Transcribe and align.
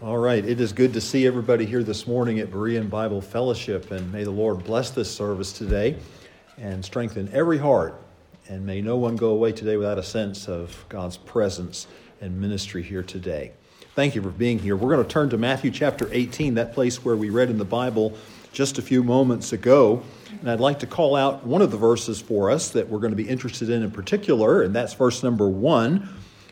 All 0.00 0.16
right, 0.16 0.44
it 0.44 0.60
is 0.60 0.72
good 0.72 0.92
to 0.92 1.00
see 1.00 1.26
everybody 1.26 1.66
here 1.66 1.82
this 1.82 2.06
morning 2.06 2.38
at 2.38 2.52
Berean 2.52 2.88
Bible 2.88 3.20
Fellowship, 3.20 3.90
and 3.90 4.12
may 4.12 4.22
the 4.22 4.30
Lord 4.30 4.62
bless 4.62 4.90
this 4.90 5.12
service 5.12 5.52
today 5.52 5.96
and 6.56 6.84
strengthen 6.84 7.28
every 7.32 7.58
heart, 7.58 8.00
and 8.46 8.64
may 8.64 8.80
no 8.80 8.96
one 8.96 9.16
go 9.16 9.30
away 9.30 9.50
today 9.50 9.76
without 9.76 9.98
a 9.98 10.04
sense 10.04 10.48
of 10.48 10.84
God's 10.88 11.16
presence 11.16 11.88
and 12.20 12.40
ministry 12.40 12.80
here 12.80 13.02
today. 13.02 13.50
Thank 13.96 14.14
you 14.14 14.22
for 14.22 14.30
being 14.30 14.60
here. 14.60 14.76
We're 14.76 14.94
going 14.94 15.04
to 15.04 15.12
turn 15.12 15.30
to 15.30 15.36
Matthew 15.36 15.72
chapter 15.72 16.08
18, 16.12 16.54
that 16.54 16.74
place 16.74 17.04
where 17.04 17.16
we 17.16 17.30
read 17.30 17.50
in 17.50 17.58
the 17.58 17.64
Bible 17.64 18.16
just 18.52 18.78
a 18.78 18.82
few 18.82 19.02
moments 19.02 19.52
ago. 19.52 20.04
And 20.40 20.48
I'd 20.48 20.60
like 20.60 20.78
to 20.78 20.86
call 20.86 21.16
out 21.16 21.44
one 21.44 21.60
of 21.60 21.72
the 21.72 21.76
verses 21.76 22.20
for 22.20 22.52
us 22.52 22.70
that 22.70 22.88
we're 22.88 23.00
going 23.00 23.10
to 23.10 23.16
be 23.16 23.28
interested 23.28 23.68
in 23.68 23.82
in 23.82 23.90
particular, 23.90 24.62
and 24.62 24.72
that's 24.72 24.94
verse 24.94 25.24
number 25.24 25.48
one 25.48 26.08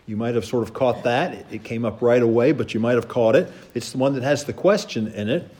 you 0.06 0.16
might 0.16 0.34
have 0.36 0.44
sort 0.44 0.62
of 0.62 0.72
caught 0.72 1.02
that. 1.02 1.46
It 1.52 1.64
came 1.64 1.84
up 1.84 2.00
right 2.00 2.22
away, 2.22 2.52
but 2.52 2.74
you 2.74 2.80
might 2.80 2.94
have 2.94 3.08
caught 3.08 3.34
it. 3.34 3.52
It's 3.74 3.92
the 3.92 3.98
one 3.98 4.14
that 4.14 4.22
has 4.22 4.44
the 4.44 4.52
question 4.52 5.08
in 5.08 5.28
it. 5.28 5.50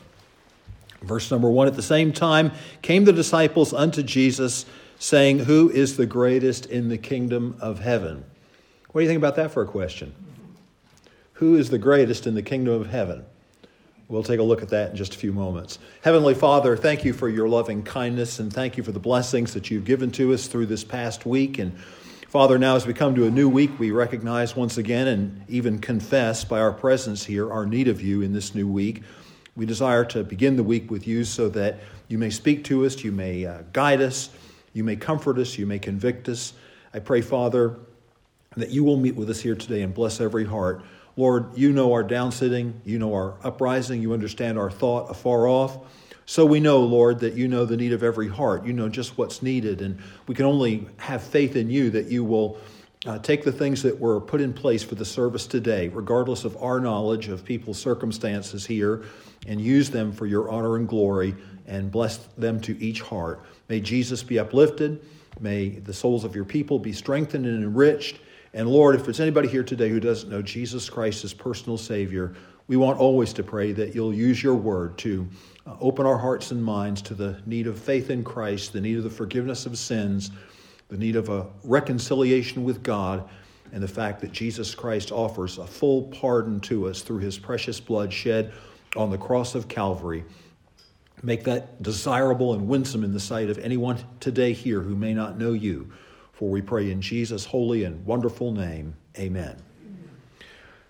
Verse 1.01 1.29
number 1.29 1.49
one 1.49 1.67
At 1.67 1.75
the 1.75 1.83
same 1.83 2.13
time 2.13 2.51
came 2.81 3.05
the 3.05 3.13
disciples 3.13 3.73
unto 3.73 4.01
Jesus, 4.03 4.65
saying, 4.99 5.39
Who 5.39 5.69
is 5.69 5.97
the 5.97 6.05
greatest 6.05 6.65
in 6.65 6.89
the 6.89 6.97
kingdom 6.97 7.57
of 7.59 7.79
heaven? 7.79 8.23
What 8.91 9.01
do 9.01 9.03
you 9.03 9.09
think 9.09 9.19
about 9.19 9.35
that 9.35 9.51
for 9.51 9.61
a 9.61 9.67
question? 9.67 10.13
Who 11.33 11.55
is 11.55 11.69
the 11.69 11.77
greatest 11.77 12.25
in 12.25 12.33
the 12.33 12.41
kingdom 12.41 12.73
of 12.81 12.87
heaven? 12.87 13.25
We'll 14.07 14.23
take 14.23 14.39
a 14.39 14.43
look 14.43 14.61
at 14.61 14.69
that 14.69 14.91
in 14.91 14.95
just 14.95 15.13
a 15.13 15.17
few 15.17 15.33
moments. 15.33 15.79
Heavenly 16.01 16.33
Father, 16.33 16.77
thank 16.77 17.03
you 17.03 17.11
for 17.11 17.27
your 17.27 17.49
loving 17.49 17.83
kindness 17.83 18.39
and 18.39 18.51
thank 18.51 18.77
you 18.77 18.83
for 18.83 18.93
the 18.93 18.99
blessings 18.99 19.53
that 19.53 19.69
you've 19.69 19.83
given 19.83 20.11
to 20.11 20.33
us 20.33 20.47
through 20.47 20.67
this 20.67 20.85
past 20.85 21.25
week. 21.25 21.59
And 21.59 21.77
Father, 22.27 22.57
now 22.57 22.75
as 22.75 22.85
we 22.85 22.93
come 22.93 23.15
to 23.15 23.25
a 23.25 23.31
new 23.31 23.47
week, 23.47 23.79
we 23.79 23.91
recognize 23.91 24.53
once 24.53 24.77
again 24.77 25.07
and 25.07 25.45
even 25.47 25.79
confess 25.79 26.43
by 26.43 26.59
our 26.59 26.73
presence 26.73 27.23
here 27.23 27.49
our 27.49 27.65
need 27.65 27.87
of 27.87 28.01
you 28.01 28.21
in 28.21 28.33
this 28.33 28.53
new 28.53 28.67
week. 28.67 29.03
We 29.55 29.65
desire 29.65 30.03
to 30.03 30.25
begin 30.25 30.57
the 30.57 30.63
week 30.63 30.91
with 30.91 31.07
you 31.07 31.23
so 31.23 31.47
that 31.47 31.79
you 32.09 32.17
may 32.17 32.29
speak 32.29 32.65
to 32.65 32.85
us, 32.85 33.01
you 33.01 33.13
may 33.13 33.45
uh, 33.45 33.61
guide 33.71 34.01
us, 34.01 34.29
you 34.73 34.83
may 34.83 34.97
comfort 34.97 35.37
us, 35.37 35.57
you 35.57 35.65
may 35.65 35.79
convict 35.79 36.27
us. 36.27 36.51
I 36.93 36.99
pray, 36.99 37.21
Father, 37.21 37.77
that 38.57 38.71
you 38.71 38.83
will 38.83 38.97
meet 38.97 39.15
with 39.15 39.29
us 39.29 39.39
here 39.39 39.55
today 39.55 39.81
and 39.81 39.93
bless 39.93 40.19
every 40.19 40.43
heart. 40.43 40.83
Lord, 41.15 41.57
you 41.57 41.71
know 41.71 41.93
our 41.93 42.03
downsitting, 42.03 42.73
you 42.83 42.99
know 42.99 43.13
our 43.13 43.35
uprising, 43.41 44.01
you 44.01 44.11
understand 44.11 44.59
our 44.59 44.69
thought 44.69 45.09
afar 45.09 45.47
off. 45.47 45.77
So 46.29 46.45
we 46.45 46.59
know, 46.59 46.81
Lord, 46.81 47.21
that 47.21 47.35
you 47.35 47.47
know 47.47 47.63
the 47.63 47.77
need 47.77 47.93
of 47.93 48.03
every 48.03 48.27
heart. 48.27 48.65
You 48.65 48.73
know 48.73 48.89
just 48.89 49.17
what's 49.17 49.41
needed. 49.41 49.81
And 49.81 49.97
we 50.27 50.35
can 50.35 50.43
only 50.43 50.85
have 50.97 51.23
faith 51.23 51.55
in 51.55 51.69
you 51.69 51.89
that 51.91 52.07
you 52.07 52.25
will 52.25 52.57
uh, 53.05 53.17
take 53.19 53.45
the 53.45 53.51
things 53.51 53.81
that 53.83 53.97
were 53.97 54.19
put 54.19 54.41
in 54.41 54.53
place 54.53 54.83
for 54.83 54.95
the 54.95 55.05
service 55.05 55.47
today, 55.47 55.87
regardless 55.87 56.43
of 56.43 56.61
our 56.61 56.81
knowledge 56.81 57.29
of 57.29 57.45
people's 57.45 57.79
circumstances 57.79 58.65
here, 58.65 59.05
and 59.47 59.61
use 59.61 59.89
them 59.89 60.11
for 60.11 60.25
your 60.25 60.49
honor 60.49 60.75
and 60.75 60.89
glory 60.89 61.33
and 61.65 61.89
bless 61.89 62.17
them 62.37 62.59
to 62.59 62.77
each 62.83 62.99
heart. 62.99 63.41
May 63.69 63.79
Jesus 63.79 64.21
be 64.21 64.37
uplifted. 64.37 65.01
May 65.39 65.69
the 65.69 65.93
souls 65.93 66.25
of 66.25 66.35
your 66.35 66.43
people 66.43 66.77
be 66.77 66.91
strengthened 66.91 67.45
and 67.45 67.63
enriched. 67.63 68.19
And 68.53 68.67
Lord, 68.67 68.95
if 68.95 69.05
there's 69.05 69.21
anybody 69.21 69.47
here 69.47 69.63
today 69.63 69.87
who 69.87 70.01
doesn't 70.01 70.29
know 70.29 70.41
Jesus 70.41 70.89
Christ 70.89 71.23
as 71.23 71.33
personal 71.33 71.77
Savior, 71.77 72.35
we 72.67 72.75
want 72.75 72.99
always 72.99 73.33
to 73.33 73.43
pray 73.43 73.71
that 73.71 73.95
you'll 73.95 74.13
use 74.13 74.43
your 74.43 74.55
word 74.55 74.97
to 74.99 75.27
uh, 75.65 75.75
open 75.79 76.05
our 76.05 76.17
hearts 76.17 76.51
and 76.51 76.63
minds 76.63 77.01
to 77.03 77.13
the 77.13 77.41
need 77.45 77.67
of 77.67 77.79
faith 77.79 78.09
in 78.09 78.23
Christ, 78.23 78.73
the 78.73 78.81
need 78.81 78.97
of 78.97 79.03
the 79.03 79.09
forgiveness 79.09 79.65
of 79.65 79.77
sins, 79.77 80.31
the 80.89 80.97
need 80.97 81.15
of 81.15 81.29
a 81.29 81.47
reconciliation 81.63 82.63
with 82.63 82.83
God, 82.83 83.27
and 83.71 83.81
the 83.81 83.87
fact 83.87 84.21
that 84.21 84.31
Jesus 84.31 84.75
Christ 84.75 85.11
offers 85.11 85.57
a 85.57 85.67
full 85.67 86.03
pardon 86.03 86.59
to 86.61 86.87
us 86.87 87.01
through 87.01 87.19
his 87.19 87.37
precious 87.37 87.79
blood 87.79 88.11
shed 88.11 88.53
on 88.95 89.11
the 89.11 89.17
cross 89.17 89.55
of 89.55 89.67
Calvary. 89.67 90.23
Make 91.23 91.43
that 91.45 91.81
desirable 91.81 92.53
and 92.53 92.67
winsome 92.67 93.03
in 93.03 93.13
the 93.13 93.19
sight 93.19 93.49
of 93.49 93.57
anyone 93.57 93.97
today 94.19 94.53
here 94.53 94.81
who 94.81 94.95
may 94.95 95.13
not 95.13 95.37
know 95.37 95.53
you. 95.53 95.91
For 96.33 96.49
we 96.49 96.61
pray 96.61 96.91
in 96.91 97.01
Jesus' 97.01 97.45
holy 97.45 97.83
and 97.83 98.05
wonderful 98.05 98.51
name. 98.51 98.95
Amen. 99.17 99.66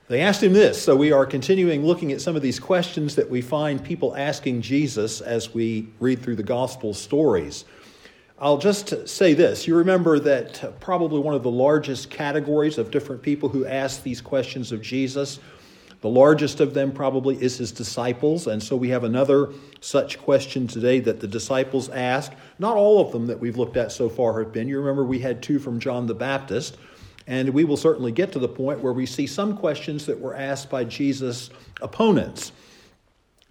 They 0.10 0.22
asked 0.22 0.42
him 0.42 0.54
this. 0.54 0.82
So 0.82 0.96
we 0.96 1.12
are 1.12 1.26
continuing 1.26 1.86
looking 1.86 2.14
at 2.14 2.22
some 2.22 2.38
of 2.38 2.42
these 2.42 2.62
questions 2.62 3.16
that 3.16 3.30
we 3.30 3.42
find 3.42 3.84
people 3.84 4.16
asking 4.16 4.62
Jesus 4.62 5.20
as 5.20 5.54
we 5.54 5.90
read 6.00 6.22
through 6.22 6.38
the 6.38 6.44
gospel 6.44 6.94
stories. 6.94 7.66
I'll 8.40 8.58
just 8.58 9.10
say 9.10 9.34
this. 9.34 9.68
You 9.68 9.76
remember 9.76 10.18
that 10.20 10.64
uh, 10.64 10.72
probably 10.80 11.20
one 11.20 11.36
of 11.36 11.44
the 11.44 11.52
largest 11.52 12.10
categories 12.10 12.78
of 12.78 12.90
different 12.90 13.22
people 13.22 13.50
who 13.50 13.66
ask 13.66 14.02
these 14.02 14.22
questions 14.22 14.72
of 14.72 14.82
Jesus, 14.82 15.40
the 16.00 16.10
largest 16.10 16.62
of 16.62 16.74
them 16.74 16.94
probably 16.94 17.36
is 17.44 17.58
his 17.58 17.74
disciples. 17.74 18.48
And 18.48 18.64
so 18.64 18.78
we 18.78 18.88
have 18.90 19.04
another 19.04 19.50
such 19.82 20.20
question 20.20 20.68
today 20.68 21.02
that 21.02 21.20
the 21.20 21.28
disciples 21.28 21.90
ask. 21.90 22.32
Not 22.60 22.78
all 22.78 23.02
of 23.02 23.12
them 23.12 23.28
that 23.28 23.42
we've 23.42 23.58
looked 23.58 23.76
at 23.76 23.92
so 23.92 24.08
far 24.08 24.40
have 24.40 24.54
been. 24.54 24.70
You 24.70 24.80
remember 24.80 25.04
we 25.04 25.20
had 25.20 25.44
two 25.44 25.60
from 25.60 25.82
John 25.82 26.08
the 26.08 26.16
Baptist. 26.16 26.78
And 27.28 27.50
we 27.50 27.66
will 27.66 27.78
certainly 27.78 28.14
get 28.14 28.32
to 28.32 28.40
the 28.40 28.48
point 28.48 28.80
where 28.80 28.94
we 28.94 29.06
see 29.06 29.28
some 29.28 29.58
questions 29.58 30.06
that 30.06 30.20
were 30.20 30.34
asked 30.34 30.70
by 30.70 30.86
Jesus' 30.86 31.50
opponents. 31.82 32.54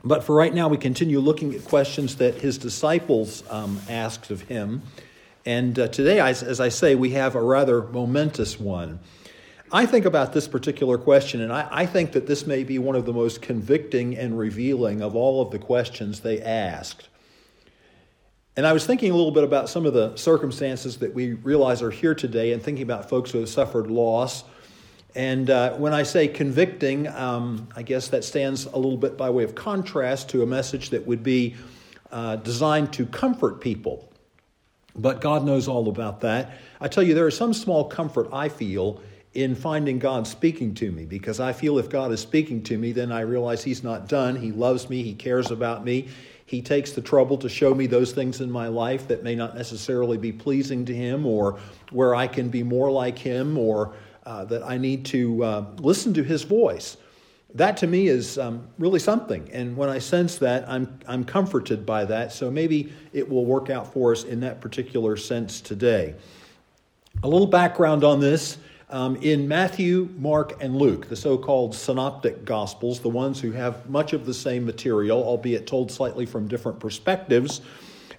But 0.02 0.24
for 0.24 0.34
right 0.34 0.54
now, 0.54 0.68
we 0.68 0.78
continue 0.78 1.20
looking 1.20 1.54
at 1.54 1.64
questions 1.64 2.16
that 2.16 2.36
his 2.36 2.58
disciples 2.58 3.44
um, 3.50 3.80
asked 3.88 4.30
of 4.30 4.42
him. 4.42 4.82
And 5.44 5.78
uh, 5.78 5.88
today, 5.88 6.20
as 6.20 6.60
I 6.60 6.70
say, 6.70 6.94
we 6.94 7.10
have 7.10 7.34
a 7.34 7.42
rather 7.42 7.82
momentous 7.82 8.58
one. 8.58 8.98
I 9.70 9.84
think 9.84 10.04
about 10.04 10.32
this 10.32 10.46
particular 10.46 10.96
question, 10.96 11.40
and 11.40 11.52
I, 11.52 11.68
I, 11.70 11.86
think 11.86 12.12
that 12.12 12.28
this 12.28 12.46
may 12.46 12.62
be 12.62 12.78
one 12.78 12.94
of 12.94 13.04
the 13.04 13.12
most 13.12 13.42
convicting 13.42 14.16
and 14.16 14.38
revealing 14.38 15.02
of 15.02 15.16
all 15.16 15.42
of 15.42 15.50
the 15.50 15.58
questions 15.58 16.20
they 16.20 16.40
asked. 16.40 17.08
And 18.56 18.66
I 18.66 18.72
was 18.72 18.86
thinking 18.86 19.12
a 19.12 19.14
little 19.14 19.32
bit 19.32 19.44
about 19.44 19.68
some 19.68 19.84
of 19.84 19.92
the 19.92 20.16
circumstances 20.16 20.96
that 20.98 21.12
we 21.12 21.34
realize 21.34 21.82
are 21.82 21.90
here 21.90 22.14
today 22.14 22.52
and 22.52 22.62
thinking 22.62 22.84
about 22.84 23.06
folks 23.10 23.30
who 23.30 23.38
have 23.40 23.50
suffered 23.50 23.90
loss. 23.90 24.44
And 25.14 25.50
uh, 25.50 25.74
when 25.74 25.92
I 25.92 26.04
say 26.04 26.26
convicting, 26.26 27.06
um, 27.08 27.68
I 27.76 27.82
guess 27.82 28.08
that 28.08 28.24
stands 28.24 28.64
a 28.64 28.76
little 28.76 28.96
bit 28.96 29.18
by 29.18 29.28
way 29.28 29.44
of 29.44 29.54
contrast 29.54 30.30
to 30.30 30.42
a 30.42 30.46
message 30.46 30.88
that 30.90 31.06
would 31.06 31.22
be 31.22 31.54
uh, 32.10 32.36
designed 32.36 32.94
to 32.94 33.04
comfort 33.04 33.60
people. 33.60 34.10
But 34.94 35.20
God 35.20 35.44
knows 35.44 35.68
all 35.68 35.90
about 35.90 36.22
that. 36.22 36.56
I 36.80 36.88
tell 36.88 37.02
you, 37.02 37.12
there 37.12 37.28
is 37.28 37.36
some 37.36 37.52
small 37.52 37.84
comfort 37.84 38.30
I 38.32 38.48
feel 38.48 39.02
in 39.34 39.54
finding 39.54 39.98
God 39.98 40.26
speaking 40.26 40.72
to 40.76 40.90
me 40.90 41.04
because 41.04 41.40
I 41.40 41.52
feel 41.52 41.78
if 41.78 41.90
God 41.90 42.10
is 42.10 42.20
speaking 42.20 42.62
to 42.64 42.78
me, 42.78 42.92
then 42.92 43.12
I 43.12 43.20
realize 43.20 43.62
He's 43.62 43.84
not 43.84 44.08
done. 44.08 44.34
He 44.36 44.50
loves 44.50 44.88
me, 44.88 45.02
He 45.02 45.12
cares 45.12 45.50
about 45.50 45.84
me, 45.84 46.08
he 46.46 46.62
takes 46.62 46.92
the 46.92 47.02
trouble 47.02 47.36
to 47.38 47.48
show 47.48 47.74
me 47.74 47.88
those 47.88 48.12
things 48.12 48.40
in 48.40 48.50
my 48.50 48.68
life 48.68 49.08
that 49.08 49.24
may 49.24 49.34
not 49.34 49.56
necessarily 49.56 50.16
be 50.16 50.32
pleasing 50.32 50.84
to 50.84 50.94
Him 50.94 51.26
or 51.26 51.58
where 51.90 52.14
I 52.14 52.28
can 52.28 52.48
be 52.48 52.62
more 52.62 52.90
like 52.90 53.18
Him 53.18 53.58
or 53.58 53.94
uh, 54.24 54.44
that 54.44 54.62
I 54.62 54.78
need 54.78 55.04
to 55.06 55.42
uh, 55.42 55.66
listen 55.78 56.14
to 56.14 56.22
His 56.22 56.44
voice. 56.44 56.96
That 57.54 57.76
to 57.78 57.88
me 57.88 58.06
is 58.06 58.38
um, 58.38 58.68
really 58.78 59.00
something. 59.00 59.50
And 59.52 59.76
when 59.76 59.88
I 59.88 59.98
sense 59.98 60.36
that, 60.38 60.68
I'm, 60.68 61.00
I'm 61.08 61.24
comforted 61.24 61.84
by 61.84 62.04
that. 62.04 62.32
So 62.32 62.48
maybe 62.48 62.92
it 63.12 63.28
will 63.28 63.44
work 63.44 63.68
out 63.68 63.92
for 63.92 64.12
us 64.12 64.22
in 64.22 64.40
that 64.40 64.60
particular 64.60 65.16
sense 65.16 65.60
today. 65.60 66.14
A 67.24 67.28
little 67.28 67.46
background 67.46 68.04
on 68.04 68.20
this. 68.20 68.58
Um, 68.88 69.16
in 69.16 69.48
Matthew, 69.48 70.08
Mark, 70.16 70.62
and 70.62 70.76
Luke, 70.76 71.08
the 71.08 71.16
so 71.16 71.36
called 71.36 71.74
synoptic 71.74 72.44
gospels, 72.44 73.00
the 73.00 73.08
ones 73.08 73.40
who 73.40 73.50
have 73.50 73.90
much 73.90 74.12
of 74.12 74.26
the 74.26 74.34
same 74.34 74.64
material, 74.64 75.24
albeit 75.24 75.66
told 75.66 75.90
slightly 75.90 76.24
from 76.24 76.46
different 76.46 76.78
perspectives, 76.78 77.62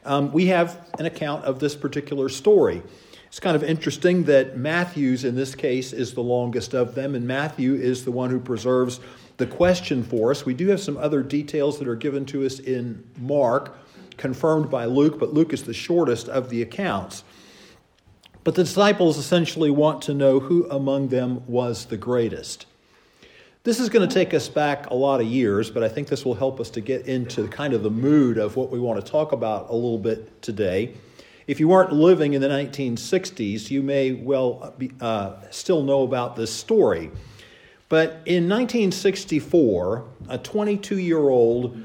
um, 0.03 0.29
we 0.33 0.47
have 0.47 0.85
an 0.99 1.05
account 1.05 1.45
of 1.45 1.59
this 1.59 1.73
particular 1.73 2.27
story. 2.27 2.83
It's 3.27 3.39
kind 3.39 3.55
of 3.55 3.63
interesting 3.63 4.23
that 4.25 4.57
Matthew's, 4.57 5.23
in 5.23 5.35
this 5.35 5.55
case, 5.55 5.93
is 5.93 6.13
the 6.13 6.21
longest 6.21 6.73
of 6.73 6.95
them, 6.95 7.15
and 7.15 7.25
Matthew 7.25 7.75
is 7.75 8.03
the 8.03 8.11
one 8.11 8.29
who 8.29 8.39
preserves 8.39 8.99
the 9.37 9.47
question 9.47 10.03
for 10.03 10.31
us. 10.31 10.45
We 10.45 10.53
do 10.53 10.67
have 10.67 10.81
some 10.81 10.97
other 10.97 11.23
details 11.23 11.79
that 11.79 11.87
are 11.87 11.95
given 11.95 12.25
to 12.25 12.45
us 12.45 12.59
in 12.59 13.05
Mark, 13.17 13.77
confirmed 14.17 14.69
by 14.69 14.83
Luke, 14.83 15.17
but 15.17 15.33
Luke 15.33 15.53
is 15.53 15.63
the 15.63 15.73
shortest 15.73 16.27
of 16.27 16.49
the 16.49 16.61
accounts. 16.61 17.23
But 18.47 18.55
the 18.55 18.63
disciples 18.63 19.17
essentially 19.17 19.69
want 19.69 20.03
to 20.03 20.13
know 20.13 20.39
who 20.39 20.69
among 20.69 21.09
them 21.09 21.43
was 21.47 21.87
the 21.87 21.97
greatest. 21.97 22.65
This 23.65 23.77
is 23.77 23.89
going 23.89 24.07
to 24.07 24.13
take 24.13 24.33
us 24.33 24.47
back 24.47 24.89
a 24.89 24.93
lot 24.93 25.19
of 25.19 25.27
years, 25.27 25.69
but 25.69 25.83
I 25.83 25.89
think 25.89 26.07
this 26.07 26.23
will 26.23 26.33
help 26.33 26.61
us 26.61 26.69
to 26.69 26.79
get 26.79 27.07
into 27.07 27.49
kind 27.49 27.73
of 27.73 27.83
the 27.83 27.89
mood 27.89 28.37
of 28.37 28.55
what 28.55 28.71
we 28.71 28.79
want 28.79 29.05
to 29.05 29.11
talk 29.11 29.33
about 29.33 29.69
a 29.69 29.73
little 29.73 29.97
bit 29.97 30.41
today. 30.41 30.93
If 31.45 31.59
you 31.59 31.67
weren't 31.67 31.91
living 31.91 32.35
in 32.35 32.41
the 32.41 32.47
1960s, 32.47 33.69
you 33.69 33.83
may 33.83 34.13
well 34.13 34.73
be, 34.77 34.91
uh, 35.01 35.41
still 35.49 35.83
know 35.83 36.03
about 36.03 36.37
this 36.37 36.53
story. 36.53 37.11
But 37.89 38.21
in 38.23 38.47
1964, 38.47 40.05
a 40.29 40.37
22 40.37 40.99
year 40.99 41.19
old 41.19 41.77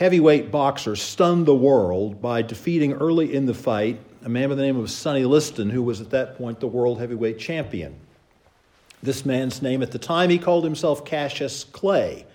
heavyweight 0.00 0.50
boxer 0.50 0.96
stunned 0.96 1.44
the 1.44 1.54
world 1.54 2.22
by 2.22 2.40
defeating 2.40 2.94
early 2.94 3.34
in 3.34 3.44
the 3.44 3.52
fight 3.52 4.00
a 4.24 4.28
man 4.30 4.48
by 4.48 4.54
the 4.54 4.62
name 4.62 4.78
of 4.78 4.90
Sonny 4.90 5.26
Liston, 5.26 5.68
who 5.68 5.82
was 5.82 6.00
at 6.00 6.08
that 6.10 6.38
point 6.38 6.58
the 6.58 6.66
world 6.66 6.98
heavyweight 6.98 7.38
champion. 7.38 7.94
This 9.02 9.26
man's 9.26 9.60
name 9.60 9.82
at 9.82 9.92
the 9.92 9.98
time, 9.98 10.30
he 10.30 10.38
called 10.38 10.64
himself 10.64 11.04
Cassius 11.04 11.64
Clay. 11.64 12.26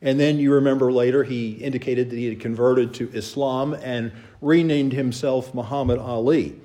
And 0.00 0.18
then 0.18 0.38
you 0.38 0.52
remember 0.52 0.92
later 0.92 1.24
he 1.24 1.52
indicated 1.52 2.10
that 2.10 2.16
he 2.16 2.26
had 2.26 2.38
converted 2.38 2.94
to 2.94 3.10
Islam 3.12 3.74
and 3.74 4.12
renamed 4.40 4.92
himself 4.92 5.52
Muhammad 5.54 5.98
Ali. 5.98 6.60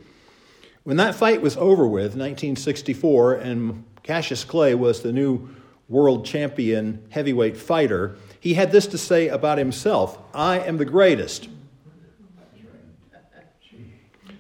When 0.84 0.98
that 0.98 1.16
fight 1.16 1.42
was 1.42 1.58
over 1.58 1.88
with, 1.88 2.16
1964, 2.16 3.34
and 3.36 3.84
Cassius 4.04 4.44
Clay 4.44 4.76
was 4.76 5.02
the 5.02 5.12
new 5.12 5.50
world 5.90 6.26
champion 6.26 7.04
heavyweight 7.10 7.58
fighter, 7.58 8.18
he 8.40 8.54
had 8.54 8.72
this 8.72 8.88
to 8.88 8.98
say 8.98 9.28
about 9.28 9.58
himself 9.58 10.18
I 10.34 10.60
am 10.60 10.78
the 10.78 10.86
greatest. 10.86 11.50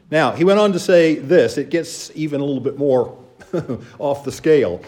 Now, 0.09 0.31
he 0.31 0.45
went 0.45 0.59
on 0.59 0.71
to 0.71 0.79
say 0.79 1.15
this, 1.15 1.57
it 1.57 1.69
gets 1.69 2.11
even 2.15 2.39
a 2.39 2.45
little 2.45 2.61
bit 2.61 2.77
more 2.77 3.17
off 3.99 4.23
the 4.23 4.31
scale. 4.31 4.81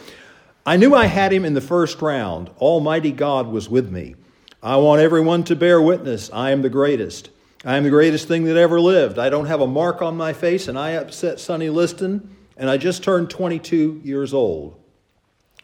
I 0.66 0.78
knew 0.78 0.94
I 0.94 1.06
had 1.06 1.34
him 1.34 1.46
in 1.46 1.54
the 1.54 1.62
first 1.62 2.02
round. 2.02 2.50
Almighty 2.58 3.12
God 3.12 3.48
was 3.48 3.70
with 3.70 3.92
me. 3.92 4.16
I 4.62 4.78
want 4.78 5.02
everyone 5.02 5.44
to 5.46 5.56
bear 5.56 5.82
witness. 5.82 6.30
I 6.32 6.52
am 6.52 6.62
the 6.62 6.70
greatest. 6.70 7.30
I 7.66 7.76
am 7.76 7.84
the 7.84 7.90
greatest 7.90 8.28
thing 8.28 8.46
that 8.46 8.56
ever 8.56 8.80
lived. 8.80 9.20
I 9.20 9.30
don't 9.30 9.48
have 9.48 9.62
a 9.62 9.68
mark 9.68 10.02
on 10.02 10.16
my 10.16 10.32
face, 10.32 10.68
and 10.68 10.78
I 10.78 10.92
upset 10.92 11.40
Sonny 11.40 11.70
Liston, 11.70 12.36
and 12.56 12.70
I 12.70 12.78
just 12.78 13.04
turned 13.04 13.30
22 13.30 14.02
years 14.04 14.34
old. 14.34 14.80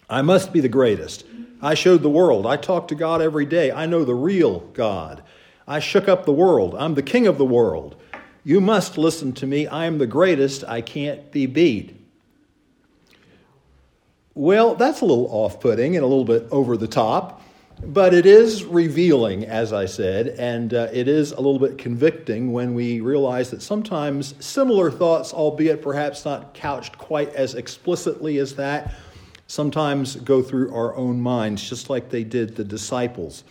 I 0.10 0.22
must 0.22 0.52
be 0.52 0.60
the 0.60 0.70
greatest. 0.70 1.26
I 1.62 1.74
showed 1.74 2.02
the 2.02 2.10
world. 2.10 2.46
I 2.46 2.58
talk 2.58 2.88
to 2.90 2.96
God 2.96 3.22
every 3.22 3.46
day. 3.46 3.72
I 3.72 3.86
know 3.86 4.04
the 4.04 4.16
real 4.16 4.60
God. 4.74 5.24
I 5.68 5.80
shook 5.80 6.08
up 6.08 6.26
the 6.26 6.34
world. 6.34 6.76
I'm 6.78 6.96
the 6.96 7.04
king 7.04 7.28
of 7.28 7.38
the 7.38 7.46
world. 7.46 7.96
You 8.44 8.62
must 8.62 8.98
listen 8.98 9.34
to 9.34 9.48
me. 9.48 9.66
I 9.66 9.86
am 9.86 9.98
the 9.98 10.08
greatest. 10.08 10.64
I 10.66 10.82
can't 10.82 11.32
be 11.32 11.48
beat. 11.48 12.00
Well, 14.36 14.76
that's 14.76 15.02
a 15.02 15.06
little 15.06 15.28
off 15.32 15.62
putting 15.62 15.96
and 15.96 16.04
a 16.04 16.08
little 16.08 16.26
bit 16.26 16.48
over 16.52 16.76
the 16.76 16.90
top, 16.90 17.42
but 17.82 18.14
it 18.14 18.26
is 18.26 18.66
revealing, 18.66 19.46
as 19.46 19.72
I 19.72 19.86
said, 19.86 20.28
and 20.28 20.74
uh, 20.74 20.90
it 20.92 21.08
is 21.08 21.32
a 21.32 21.38
little 21.38 21.58
bit 21.58 21.78
convicting 21.78 22.52
when 22.52 22.74
we 22.74 23.00
realize 23.00 23.50
that 23.52 23.62
sometimes 23.62 24.36
similar 24.46 24.92
thoughts, 24.92 25.34
albeit 25.34 25.82
perhaps 25.82 26.26
not 26.26 26.54
couched 26.54 26.98
quite 26.98 27.34
as 27.34 27.56
explicitly 27.56 28.38
as 28.40 28.56
that, 28.56 28.94
sometimes 29.48 30.16
go 30.16 30.42
through 30.42 30.74
our 30.74 30.96
own 30.96 31.22
minds, 31.22 31.68
just 31.68 31.90
like 31.90 32.10
they 32.10 32.24
did 32.24 32.56
the 32.56 32.64
disciples. 32.64 33.44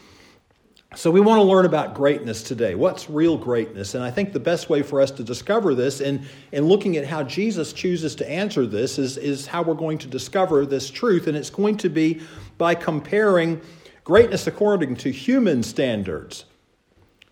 So, 0.96 1.10
we 1.10 1.20
want 1.20 1.40
to 1.40 1.42
learn 1.42 1.66
about 1.66 1.94
greatness 1.94 2.42
today. 2.42 2.76
What's 2.76 3.10
real 3.10 3.36
greatness? 3.36 3.96
And 3.96 4.04
I 4.04 4.12
think 4.12 4.32
the 4.32 4.38
best 4.38 4.70
way 4.70 4.80
for 4.82 5.00
us 5.00 5.10
to 5.12 5.24
discover 5.24 5.74
this 5.74 6.00
and, 6.00 6.24
and 6.52 6.68
looking 6.68 6.96
at 6.96 7.04
how 7.04 7.24
Jesus 7.24 7.72
chooses 7.72 8.14
to 8.16 8.30
answer 8.30 8.64
this 8.64 8.96
is, 8.96 9.16
is 9.16 9.44
how 9.44 9.62
we're 9.62 9.74
going 9.74 9.98
to 9.98 10.06
discover 10.06 10.64
this 10.64 10.90
truth. 10.90 11.26
And 11.26 11.36
it's 11.36 11.50
going 11.50 11.78
to 11.78 11.88
be 11.88 12.20
by 12.58 12.76
comparing 12.76 13.60
greatness 14.04 14.46
according 14.46 14.94
to 14.96 15.10
human 15.10 15.64
standards. 15.64 16.44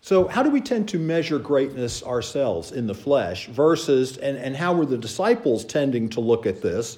So, 0.01 0.27
how 0.27 0.43
do 0.43 0.49
we 0.49 0.59
tend 0.59 0.89
to 0.89 0.99
measure 0.99 1.39
greatness 1.39 2.03
ourselves 2.03 2.73
in 2.73 2.87
the 2.87 2.93
flesh 2.93 3.47
versus, 3.47 4.17
and, 4.17 4.37
and 4.37 4.57
how 4.57 4.73
were 4.73 4.85
the 4.85 4.97
disciples 4.97 5.63
tending 5.63 6.09
to 6.09 6.19
look 6.19 6.45
at 6.45 6.61
this? 6.61 6.97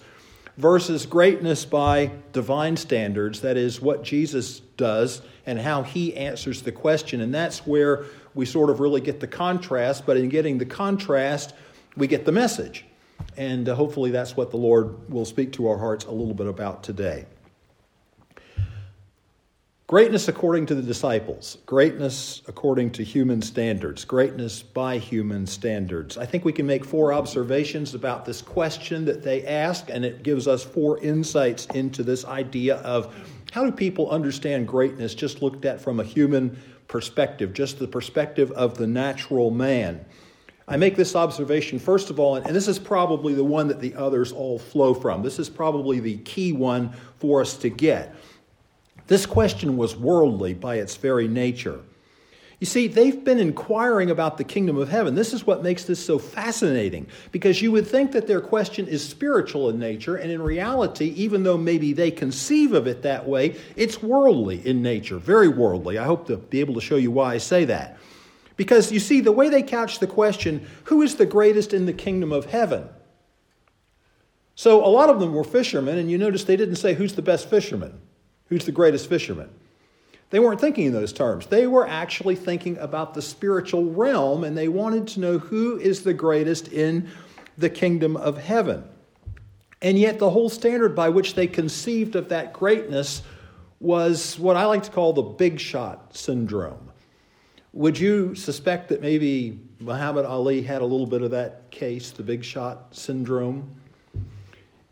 Versus 0.58 1.06
greatness 1.06 1.66
by 1.66 2.12
divine 2.32 2.78
standards, 2.78 3.42
that 3.42 3.58
is, 3.58 3.82
what 3.82 4.04
Jesus 4.04 4.62
does 4.78 5.22
and 5.46 5.60
how 5.60 5.84
he 5.84 6.16
answers 6.16 6.62
the 6.62 6.72
question. 6.72 7.22
And 7.22 7.34
that's 7.34 7.66
where 7.68 8.06
we 8.34 8.46
sort 8.46 8.70
of 8.70 8.80
really 8.80 9.02
get 9.02 9.20
the 9.20 9.28
contrast, 9.28 10.06
but 10.06 10.18
in 10.18 10.30
getting 10.30 10.58
the 10.58 10.66
contrast, 10.66 11.54
we 11.96 12.08
get 12.08 12.26
the 12.26 12.32
message. 12.32 12.86
And 13.38 13.68
uh, 13.68 13.76
hopefully 13.76 14.12
that's 14.12 14.36
what 14.36 14.52
the 14.52 14.58
Lord 14.58 15.10
will 15.10 15.26
speak 15.26 15.54
to 15.54 15.68
our 15.68 15.78
hearts 15.78 16.06
a 16.06 16.12
little 16.12 16.34
bit 16.34 16.48
about 16.48 16.84
today. 16.84 17.26
Greatness 19.88 20.28
according 20.28 20.66
to 20.66 20.74
the 20.74 20.82
disciples, 20.82 21.60
greatness 21.68 22.42
according 22.48 22.90
to 22.90 23.04
human 23.04 23.40
standards, 23.40 24.04
greatness 24.04 24.64
by 24.64 24.98
human 24.98 25.46
standards. 25.46 26.18
I 26.18 26.26
think 26.26 26.44
we 26.44 26.54
can 26.54 26.66
make 26.66 26.84
four 26.84 27.14
observations 27.14 27.94
about 27.94 28.26
this 28.26 28.42
question 28.42 29.06
that 29.06 29.22
they 29.22 29.46
ask, 29.46 29.92
and 29.92 30.04
it 30.04 30.24
gives 30.24 30.48
us 30.48 30.64
four 30.64 30.98
insights 31.02 31.68
into 31.68 32.02
this 32.02 32.26
idea 32.26 32.78
of 32.78 33.14
how 33.52 33.64
do 33.64 33.72
people 33.72 34.10
understand 34.10 34.68
greatness 34.68 35.14
just 35.14 35.44
looked 35.44 35.66
at 35.66 35.80
from 35.80 36.00
a 36.00 36.04
human 36.04 36.60
perspective, 36.88 37.54
just 37.54 37.78
the 37.78 37.88
perspective 37.88 38.52
of 38.54 38.80
the 38.80 38.88
natural 38.88 39.52
man. 39.52 40.04
I 40.68 40.78
make 40.78 40.96
this 40.96 41.16
observation, 41.16 41.78
first 41.78 42.10
of 42.10 42.20
all, 42.20 42.38
and 42.38 42.56
this 42.56 42.68
is 42.68 42.80
probably 42.80 43.36
the 43.36 43.44
one 43.44 43.68
that 43.68 43.82
the 43.82 43.94
others 43.94 44.32
all 44.32 44.58
flow 44.58 44.96
from. 44.96 45.22
This 45.22 45.38
is 45.38 45.48
probably 45.48 46.00
the 46.00 46.18
key 46.18 46.54
one 46.54 46.92
for 47.20 47.40
us 47.40 47.56
to 47.58 47.70
get. 47.70 48.16
This 49.08 49.26
question 49.26 49.78
was 49.78 49.96
worldly 49.96 50.54
by 50.54 50.76
its 50.76 50.96
very 50.96 51.28
nature. 51.28 51.82
You 52.60 52.66
see, 52.66 52.88
they've 52.88 53.24
been 53.24 53.40
inquiring 53.40 54.10
about 54.10 54.38
the 54.38 54.44
kingdom 54.44 54.78
of 54.78 54.88
heaven. 54.90 55.14
This 55.14 55.34
is 55.34 55.46
what 55.46 55.62
makes 55.62 55.84
this 55.84 56.04
so 56.04 56.18
fascinating, 56.18 57.08
because 57.32 57.62
you 57.62 57.72
would 57.74 57.86
think 57.86 58.14
that 58.14 58.28
their 58.28 58.40
question 58.40 58.88
is 58.88 59.08
spiritual 59.08 59.70
in 59.70 59.78
nature, 59.78 60.16
and 60.16 60.32
in 60.32 60.42
reality, 60.42 61.08
even 61.18 61.44
though 61.44 61.58
maybe 61.58 61.92
they 61.92 62.12
conceive 62.12 62.72
of 62.72 62.88
it 62.88 63.02
that 63.02 63.28
way, 63.28 63.58
it's 63.76 64.02
worldly 64.02 64.66
in 64.66 64.82
nature, 64.82 65.18
very 65.18 65.50
worldly. 65.50 65.98
I 65.98 66.06
hope 66.06 66.28
to 66.28 66.38
be 66.38 66.62
able 66.62 66.76
to 66.76 66.82
show 66.82 66.96
you 66.96 67.12
why 67.12 67.34
I 67.34 67.40
say 67.40 67.66
that. 67.66 67.98
Because 68.56 68.90
you 68.90 69.02
see, 69.02 69.20
the 69.20 69.34
way 69.34 69.50
they 69.50 69.62
couch 69.62 70.00
the 70.00 70.08
question, 70.08 70.66
who 70.86 71.02
is 71.02 71.16
the 71.16 71.26
greatest 71.26 71.74
in 71.74 71.86
the 71.86 71.94
kingdom 71.94 72.32
of 72.32 72.46
heaven? 72.46 72.88
So 74.56 74.84
a 74.84 74.88
lot 74.88 75.10
of 75.10 75.20
them 75.20 75.34
were 75.34 75.44
fishermen, 75.44 75.98
and 75.98 76.10
you 76.10 76.18
notice 76.18 76.46
they 76.46 76.56
didn't 76.56 76.78
say 76.78 76.94
who's 76.94 77.16
the 77.16 77.22
best 77.22 77.50
fisherman. 77.50 78.00
Who's 78.48 78.66
the 78.66 78.72
greatest 78.72 79.10
fisherman? 79.10 79.50
They 80.30 80.40
weren't 80.40 80.60
thinking 80.60 80.88
in 80.88 80.94
those 80.94 81.14
terms. 81.14 81.48
They 81.48 81.68
were 81.68 81.88
actually 81.88 82.36
thinking 82.36 82.78
about 82.78 83.14
the 83.14 83.22
spiritual 83.22 83.86
realm 83.86 84.44
and 84.44 84.58
they 84.58 84.68
wanted 84.68 85.08
to 85.10 85.20
know 85.20 85.38
who 85.38 85.78
is 85.78 86.04
the 86.04 86.14
greatest 86.14 86.68
in 86.70 87.10
the 87.58 87.70
kingdom 87.70 88.18
of 88.18 88.38
heaven. 88.38 88.84
And 89.82 90.00
yet, 90.00 90.20
the 90.20 90.30
whole 90.30 90.50
standard 90.50 90.96
by 90.96 91.10
which 91.10 91.36
they 91.36 91.48
conceived 91.48 92.16
of 92.16 92.30
that 92.30 92.54
greatness 92.54 93.22
was 93.80 94.40
what 94.40 94.56
I 94.56 94.66
like 94.66 94.84
to 94.84 94.92
call 94.92 95.14
the 95.14 95.22
big 95.22 95.60
shot 95.60 96.16
syndrome. 96.16 96.92
Would 97.74 98.00
you 98.00 98.36
suspect 98.36 98.90
that 98.90 99.02
maybe 99.02 99.60
Muhammad 99.80 100.26
Ali 100.26 100.62
had 100.62 100.82
a 100.82 100.86
little 100.86 101.06
bit 101.06 101.22
of 101.22 101.32
that 101.32 101.70
case, 101.72 102.12
the 102.12 102.24
big 102.24 102.44
shot 102.44 102.96
syndrome? 102.96 103.76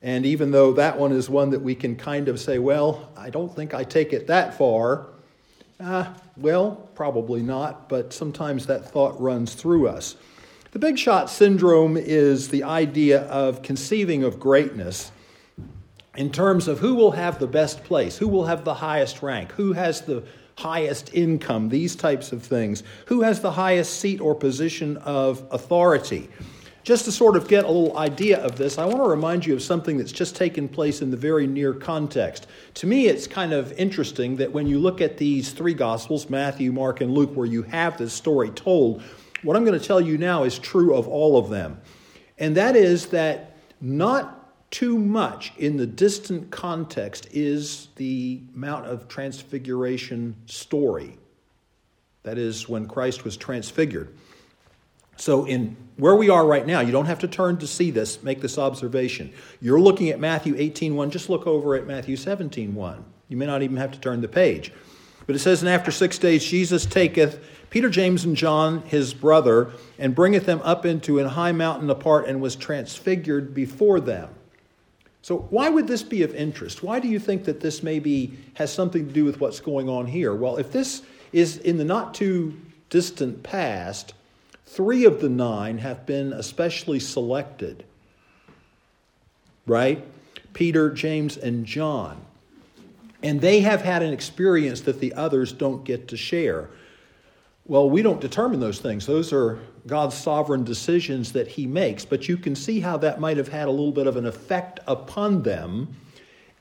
And 0.03 0.25
even 0.25 0.51
though 0.51 0.73
that 0.73 0.99
one 0.99 1.13
is 1.13 1.29
one 1.29 1.49
that 1.51 1.61
we 1.61 1.73
can 1.73 1.95
kind 1.95 2.27
of 2.27 2.39
say, 2.39 2.59
well, 2.59 3.09
I 3.15 3.29
don't 3.29 3.53
think 3.55 3.73
I 3.73 3.85
take 3.85 4.11
it 4.11 4.27
that 4.27 4.57
far, 4.57 5.07
uh, 5.79 6.13
well, 6.35 6.89
probably 6.93 7.41
not, 7.41 7.87
but 7.87 8.13
sometimes 8.13 8.65
that 8.67 8.91
thought 8.91 9.19
runs 9.19 9.53
through 9.53 9.87
us. 9.87 10.17
The 10.71 10.79
big 10.79 10.97
shot 10.97 11.29
syndrome 11.29 11.95
is 11.95 12.49
the 12.49 12.63
idea 12.63 13.21
of 13.23 13.61
conceiving 13.61 14.23
of 14.23 14.39
greatness 14.39 15.11
in 16.15 16.31
terms 16.31 16.67
of 16.67 16.79
who 16.79 16.95
will 16.95 17.11
have 17.11 17.39
the 17.39 17.47
best 17.47 17.83
place, 17.83 18.17
who 18.17 18.27
will 18.27 18.45
have 18.45 18.65
the 18.65 18.73
highest 18.73 19.23
rank, 19.23 19.51
who 19.53 19.73
has 19.73 20.01
the 20.01 20.23
highest 20.57 21.13
income, 21.13 21.69
these 21.69 21.95
types 21.95 22.31
of 22.31 22.43
things, 22.43 22.83
who 23.05 23.21
has 23.21 23.39
the 23.41 23.51
highest 23.51 23.99
seat 23.99 24.19
or 24.19 24.35
position 24.35 24.97
of 24.97 25.43
authority. 25.51 26.29
Just 26.83 27.05
to 27.05 27.13
sort 27.13 27.37
of 27.37 27.47
get 27.47 27.63
a 27.63 27.67
little 27.67 27.97
idea 27.97 28.43
of 28.43 28.57
this, 28.57 28.77
I 28.77 28.85
want 28.85 28.97
to 28.97 29.09
remind 29.09 29.45
you 29.45 29.53
of 29.53 29.63
something 29.63 29.97
that's 29.97 30.11
just 30.11 30.35
taken 30.35 30.67
place 30.67 31.01
in 31.01 31.11
the 31.11 31.17
very 31.17 31.47
near 31.47 31.73
context. 31.73 32.47
To 32.75 32.87
me, 32.87 33.07
it's 33.07 33.25
kind 33.25 33.53
of 33.53 33.71
interesting 33.73 34.35
that 34.37 34.51
when 34.51 34.67
you 34.67 34.79
look 34.79 34.99
at 34.99 35.17
these 35.17 35.51
three 35.51 35.73
Gospels 35.73 36.29
Matthew, 36.29 36.73
Mark, 36.73 36.99
and 36.99 37.13
Luke, 37.13 37.31
where 37.35 37.47
you 37.47 37.63
have 37.63 37.97
this 37.97 38.11
story 38.11 38.49
told, 38.49 39.01
what 39.43 39.55
I'm 39.55 39.63
going 39.63 39.79
to 39.79 39.85
tell 39.85 40.01
you 40.01 40.17
now 40.17 40.43
is 40.43 40.59
true 40.59 40.93
of 40.93 41.07
all 41.07 41.37
of 41.37 41.49
them. 41.49 41.79
And 42.37 42.57
that 42.57 42.75
is 42.75 43.07
that 43.07 43.55
not 43.79 44.69
too 44.69 44.97
much 44.97 45.53
in 45.57 45.77
the 45.77 45.87
distant 45.87 46.51
context 46.51 47.27
is 47.31 47.89
the 47.95 48.41
Mount 48.53 48.87
of 48.87 49.07
Transfiguration 49.07 50.35
story. 50.47 51.17
That 52.23 52.37
is, 52.37 52.67
when 52.67 52.87
Christ 52.87 53.23
was 53.23 53.37
transfigured. 53.37 54.13
So, 55.15 55.45
in 55.45 55.77
where 55.97 56.15
we 56.15 56.29
are 56.29 56.45
right 56.45 56.65
now, 56.65 56.79
you 56.79 56.91
don't 56.91 57.05
have 57.05 57.19
to 57.19 57.27
turn 57.27 57.57
to 57.57 57.67
see 57.67 57.91
this, 57.91 58.23
make 58.23 58.41
this 58.41 58.57
observation. 58.57 59.31
You're 59.61 59.79
looking 59.79 60.09
at 60.09 60.19
Matthew 60.19 60.55
18:1, 60.55 61.11
just 61.11 61.29
look 61.29 61.45
over 61.45 61.75
at 61.75 61.85
Matthew 61.85 62.15
17:1. 62.15 63.03
You 63.29 63.37
may 63.37 63.45
not 63.45 63.61
even 63.61 63.77
have 63.77 63.91
to 63.91 63.99
turn 63.99 64.21
the 64.21 64.27
page. 64.27 64.71
But 65.25 65.35
it 65.35 65.39
says, 65.39 65.61
And 65.61 65.69
after 65.69 65.91
six 65.91 66.17
days 66.17 66.43
Jesus 66.43 66.85
taketh 66.85 67.39
Peter, 67.69 67.89
James, 67.89 68.23
and 68.23 68.35
John, 68.35 68.83
his 68.83 69.13
brother, 69.13 69.71
and 69.97 70.13
bringeth 70.13 70.45
them 70.45 70.61
up 70.63 70.85
into 70.85 71.17
an 71.17 71.27
high 71.27 71.53
mountain 71.53 71.89
apart, 71.89 72.27
and 72.27 72.39
was 72.39 72.55
transfigured 72.55 73.53
before 73.53 73.99
them. 73.99 74.29
So, 75.23 75.47
why 75.49 75.69
would 75.69 75.87
this 75.87 76.03
be 76.03 76.21
of 76.21 76.35
interest? 76.35 76.83
Why 76.83 76.99
do 76.99 77.07
you 77.07 77.17
think 77.17 77.45
that 77.45 77.61
this 77.61 77.81
maybe 77.81 78.37
has 78.55 78.71
something 78.71 79.07
to 79.07 79.11
do 79.13 79.25
with 79.25 79.39
what's 79.39 79.59
going 79.59 79.89
on 79.89 80.05
here? 80.05 80.35
Well, 80.35 80.57
if 80.57 80.71
this 80.71 81.01
is 81.31 81.57
in 81.57 81.77
the 81.77 81.85
not 81.85 82.13
too 82.13 82.55
distant 82.89 83.41
past, 83.41 84.13
Three 84.65 85.05
of 85.05 85.21
the 85.21 85.29
nine 85.29 85.79
have 85.79 86.05
been 86.05 86.33
especially 86.33 86.99
selected, 86.99 87.83
right? 89.65 90.03
Peter, 90.53 90.89
James, 90.89 91.37
and 91.37 91.65
John. 91.65 92.21
And 93.21 93.39
they 93.39 93.61
have 93.61 93.81
had 93.81 94.03
an 94.03 94.13
experience 94.13 94.81
that 94.81 94.99
the 94.99 95.13
others 95.13 95.51
don't 95.53 95.83
get 95.83 96.07
to 96.09 96.17
share. 96.17 96.69
Well, 97.65 97.89
we 97.89 98.01
don't 98.01 98.19
determine 98.19 98.59
those 98.59 98.79
things. 98.79 99.05
Those 99.05 99.31
are 99.31 99.59
God's 99.87 100.15
sovereign 100.15 100.63
decisions 100.63 101.31
that 101.31 101.47
He 101.47 101.65
makes. 101.65 102.03
But 102.03 102.27
you 102.27 102.35
can 102.35 102.55
see 102.55 102.81
how 102.81 102.97
that 102.97 103.21
might 103.21 103.37
have 103.37 103.47
had 103.47 103.67
a 103.67 103.71
little 103.71 103.93
bit 103.93 104.07
of 104.07 104.17
an 104.17 104.25
effect 104.25 104.81
upon 104.87 105.43
them 105.43 105.95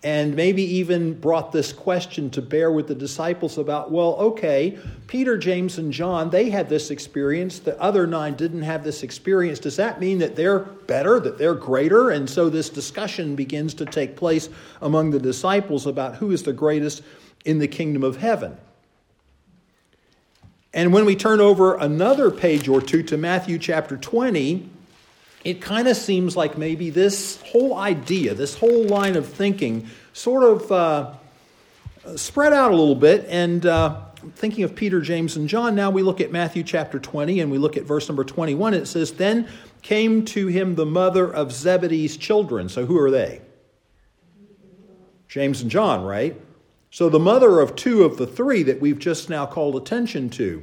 and 0.04 0.34
maybe 0.34 0.62
even 0.62 1.14
brought 1.14 1.52
this 1.52 1.72
question 1.72 2.28
to 2.30 2.42
bear 2.42 2.72
with 2.72 2.88
the 2.88 2.94
disciples 2.94 3.56
about, 3.56 3.92
well, 3.92 4.14
okay, 4.14 4.76
Peter, 5.06 5.38
James, 5.38 5.78
and 5.78 5.92
John, 5.92 6.28
they 6.28 6.50
had 6.50 6.68
this 6.68 6.90
experience. 6.90 7.60
The 7.60 7.80
other 7.80 8.04
nine 8.06 8.34
didn't 8.34 8.62
have 8.62 8.82
this 8.82 9.04
experience. 9.04 9.60
Does 9.60 9.76
that 9.76 10.00
mean 10.00 10.18
that 10.18 10.34
they're 10.34 10.58
better, 10.58 11.20
that 11.20 11.38
they're 11.38 11.54
greater? 11.54 12.10
And 12.10 12.28
so 12.28 12.50
this 12.50 12.68
discussion 12.68 13.36
begins 13.36 13.74
to 13.74 13.84
take 13.84 14.16
place 14.16 14.48
among 14.80 15.12
the 15.12 15.20
disciples 15.20 15.86
about 15.86 16.16
who 16.16 16.32
is 16.32 16.42
the 16.42 16.52
greatest 16.52 17.02
in 17.44 17.60
the 17.60 17.68
kingdom 17.68 18.02
of 18.02 18.16
heaven. 18.16 18.56
And 20.74 20.92
when 20.92 21.04
we 21.04 21.14
turn 21.14 21.40
over 21.40 21.76
another 21.76 22.30
page 22.30 22.66
or 22.66 22.80
two 22.80 23.04
to 23.04 23.16
Matthew 23.16 23.58
chapter 23.58 23.96
20, 23.96 24.68
it 25.44 25.60
kind 25.60 25.88
of 25.88 25.96
seems 25.96 26.36
like 26.36 26.56
maybe 26.56 26.90
this 26.90 27.40
whole 27.42 27.76
idea, 27.76 28.34
this 28.34 28.56
whole 28.56 28.84
line 28.84 29.16
of 29.16 29.26
thinking, 29.26 29.88
sort 30.12 30.44
of 30.44 30.72
uh, 30.72 31.14
spread 32.16 32.52
out 32.52 32.70
a 32.70 32.76
little 32.76 32.94
bit. 32.94 33.26
And 33.28 33.66
uh, 33.66 34.00
thinking 34.36 34.64
of 34.64 34.74
Peter, 34.76 35.00
James, 35.00 35.36
and 35.36 35.48
John, 35.48 35.74
now 35.74 35.90
we 35.90 36.02
look 36.02 36.20
at 36.20 36.30
Matthew 36.30 36.62
chapter 36.62 36.98
20 36.98 37.40
and 37.40 37.50
we 37.50 37.58
look 37.58 37.76
at 37.76 37.84
verse 37.84 38.08
number 38.08 38.24
21. 38.24 38.74
It 38.74 38.86
says, 38.86 39.12
Then 39.12 39.48
came 39.82 40.24
to 40.26 40.46
him 40.46 40.76
the 40.76 40.86
mother 40.86 41.32
of 41.32 41.52
Zebedee's 41.52 42.16
children. 42.16 42.68
So 42.68 42.86
who 42.86 42.98
are 42.98 43.10
they? 43.10 43.40
James 45.28 45.62
and 45.62 45.70
John, 45.70 46.04
right? 46.04 46.40
So 46.90 47.08
the 47.08 47.18
mother 47.18 47.60
of 47.60 47.74
two 47.74 48.04
of 48.04 48.18
the 48.18 48.26
three 48.26 48.62
that 48.64 48.80
we've 48.80 48.98
just 48.98 49.30
now 49.30 49.46
called 49.46 49.76
attention 49.76 50.28
to. 50.30 50.62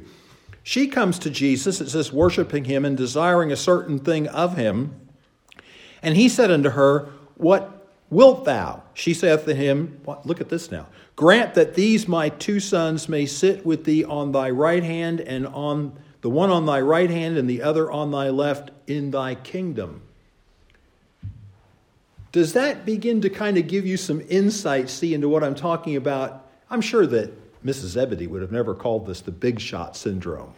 She 0.70 0.86
comes 0.86 1.18
to 1.18 1.30
Jesus, 1.30 1.80
it 1.80 1.90
says, 1.90 2.12
worshiping 2.12 2.66
him 2.66 2.84
and 2.84 2.96
desiring 2.96 3.50
a 3.50 3.56
certain 3.56 3.98
thing 3.98 4.28
of 4.28 4.56
him. 4.56 4.94
And 6.00 6.16
he 6.16 6.28
said 6.28 6.52
unto 6.52 6.70
her, 6.70 7.08
What 7.34 7.88
wilt 8.08 8.44
thou? 8.44 8.84
She 8.94 9.12
saith 9.12 9.46
to 9.46 9.54
him, 9.56 10.00
Look 10.24 10.40
at 10.40 10.48
this 10.48 10.70
now. 10.70 10.86
Grant 11.16 11.54
that 11.54 11.74
these 11.74 12.06
my 12.06 12.28
two 12.28 12.60
sons 12.60 13.08
may 13.08 13.26
sit 13.26 13.66
with 13.66 13.82
thee 13.82 14.04
on 14.04 14.30
thy 14.30 14.48
right 14.50 14.84
hand, 14.84 15.20
and 15.20 15.44
on 15.48 15.98
the 16.20 16.30
one 16.30 16.50
on 16.50 16.66
thy 16.66 16.80
right 16.80 17.10
hand, 17.10 17.36
and 17.36 17.50
the 17.50 17.62
other 17.62 17.90
on 17.90 18.12
thy 18.12 18.28
left 18.28 18.70
in 18.86 19.10
thy 19.10 19.34
kingdom. 19.34 20.02
Does 22.30 22.52
that 22.52 22.86
begin 22.86 23.22
to 23.22 23.28
kind 23.28 23.58
of 23.58 23.66
give 23.66 23.86
you 23.86 23.96
some 23.96 24.22
insight, 24.28 24.88
see, 24.88 25.14
into 25.14 25.28
what 25.28 25.42
I'm 25.42 25.56
talking 25.56 25.96
about? 25.96 26.46
I'm 26.70 26.80
sure 26.80 27.08
that 27.08 27.32
Mrs. 27.64 27.88
Zebedee 27.88 28.26
would 28.26 28.42
have 28.42 28.52
never 28.52 28.74
called 28.74 29.06
this 29.06 29.20
the 29.20 29.30
big 29.30 29.60
shot 29.60 29.96
syndrome. 29.96 30.54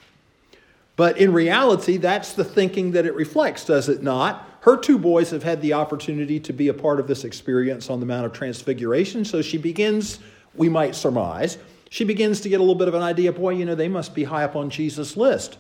But 0.96 1.18
in 1.18 1.32
reality, 1.32 1.96
that's 1.96 2.34
the 2.34 2.44
thinking 2.44 2.92
that 2.92 3.06
it 3.06 3.14
reflects, 3.14 3.64
does 3.64 3.88
it 3.88 4.02
not? 4.02 4.48
Her 4.60 4.76
two 4.76 4.98
boys 4.98 5.30
have 5.30 5.42
had 5.42 5.60
the 5.62 5.72
opportunity 5.72 6.38
to 6.40 6.52
be 6.52 6.68
a 6.68 6.74
part 6.74 7.00
of 7.00 7.08
this 7.08 7.24
experience 7.24 7.90
on 7.90 7.98
the 7.98 8.06
Mount 8.06 8.26
of 8.26 8.32
Transfiguration, 8.32 9.24
so 9.24 9.42
she 9.42 9.58
begins, 9.58 10.20
we 10.54 10.68
might 10.68 10.94
surmise, 10.94 11.58
she 11.88 12.04
begins 12.04 12.40
to 12.42 12.48
get 12.48 12.56
a 12.56 12.62
little 12.62 12.74
bit 12.74 12.88
of 12.88 12.94
an 12.94 13.02
idea 13.02 13.32
boy, 13.32 13.50
you 13.50 13.64
know, 13.64 13.74
they 13.74 13.88
must 13.88 14.14
be 14.14 14.24
high 14.24 14.44
up 14.44 14.54
on 14.54 14.70
Jesus' 14.70 15.16
list. 15.16 15.58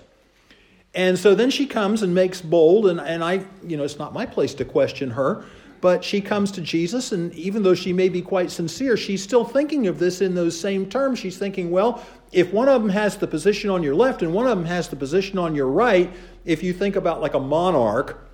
And 0.94 1.18
so 1.18 1.34
then 1.34 1.50
she 1.50 1.66
comes 1.66 2.02
and 2.02 2.14
makes 2.14 2.42
bold, 2.42 2.86
and, 2.86 3.00
and 3.00 3.24
I, 3.24 3.44
you 3.66 3.76
know, 3.76 3.84
it's 3.84 3.98
not 3.98 4.12
my 4.12 4.26
place 4.26 4.54
to 4.54 4.64
question 4.64 5.10
her, 5.10 5.44
but 5.82 6.04
she 6.04 6.20
comes 6.20 6.52
to 6.52 6.60
Jesus, 6.60 7.10
and 7.10 7.34
even 7.34 7.64
though 7.64 7.74
she 7.74 7.92
may 7.92 8.08
be 8.08 8.22
quite 8.22 8.52
sincere, 8.52 8.96
she's 8.96 9.20
still 9.20 9.44
thinking 9.44 9.88
of 9.88 9.98
this 9.98 10.20
in 10.20 10.36
those 10.36 10.58
same 10.58 10.88
terms. 10.88 11.18
She's 11.18 11.36
thinking, 11.36 11.72
well, 11.72 12.04
if 12.30 12.52
one 12.52 12.68
of 12.68 12.80
them 12.80 12.90
has 12.90 13.16
the 13.16 13.26
position 13.26 13.68
on 13.68 13.82
your 13.82 13.96
left 13.96 14.22
and 14.22 14.32
one 14.32 14.46
of 14.46 14.56
them 14.56 14.66
has 14.66 14.88
the 14.88 14.94
position 14.94 15.38
on 15.38 15.56
your 15.56 15.66
right, 15.66 16.08
if 16.44 16.62
you 16.62 16.72
think 16.72 16.94
about 16.94 17.20
like 17.20 17.34
a 17.34 17.40
monarch 17.40 18.30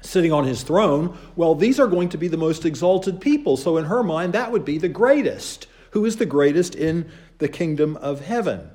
sitting 0.00 0.32
on 0.32 0.44
his 0.44 0.62
throne, 0.62 1.18
well, 1.34 1.56
these 1.56 1.80
are 1.80 1.88
going 1.88 2.08
to 2.10 2.16
be 2.16 2.28
the 2.28 2.36
most 2.36 2.64
exalted 2.64 3.20
people. 3.20 3.56
So 3.56 3.76
in 3.76 3.86
her 3.86 4.04
mind, 4.04 4.32
that 4.34 4.52
would 4.52 4.64
be 4.64 4.78
the 4.78 4.88
greatest. 4.88 5.66
Who 5.90 6.04
is 6.04 6.18
the 6.18 6.24
greatest 6.24 6.76
in 6.76 7.10
the 7.38 7.48
kingdom 7.48 7.96
of 7.96 8.20
heaven? 8.20 8.70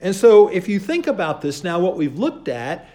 And 0.00 0.16
so 0.16 0.48
if 0.48 0.70
you 0.70 0.78
think 0.78 1.06
about 1.06 1.42
this 1.42 1.62
now, 1.62 1.80
what 1.80 1.98
we've 1.98 2.18
looked 2.18 2.48
at 2.48 2.88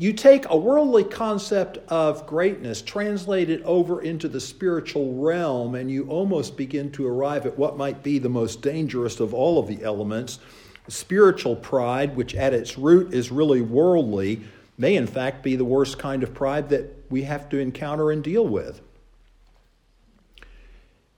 you 0.00 0.14
take 0.14 0.48
a 0.48 0.56
worldly 0.56 1.04
concept 1.04 1.76
of 1.88 2.26
greatness, 2.26 2.80
translate 2.80 3.50
it 3.50 3.62
over 3.64 4.00
into 4.00 4.28
the 4.28 4.40
spiritual 4.40 5.12
realm, 5.16 5.74
and 5.74 5.90
you 5.90 6.08
almost 6.08 6.56
begin 6.56 6.90
to 6.92 7.06
arrive 7.06 7.44
at 7.44 7.58
what 7.58 7.76
might 7.76 8.02
be 8.02 8.18
the 8.18 8.30
most 8.30 8.62
dangerous 8.62 9.20
of 9.20 9.34
all 9.34 9.58
of 9.58 9.66
the 9.66 9.84
elements. 9.84 10.38
Spiritual 10.88 11.54
pride, 11.54 12.16
which 12.16 12.34
at 12.34 12.54
its 12.54 12.78
root 12.78 13.12
is 13.12 13.30
really 13.30 13.60
worldly, 13.60 14.40
may 14.78 14.96
in 14.96 15.06
fact 15.06 15.42
be 15.42 15.54
the 15.54 15.66
worst 15.66 15.98
kind 15.98 16.22
of 16.22 16.32
pride 16.32 16.70
that 16.70 17.04
we 17.10 17.24
have 17.24 17.50
to 17.50 17.58
encounter 17.58 18.10
and 18.10 18.24
deal 18.24 18.48
with. 18.48 18.80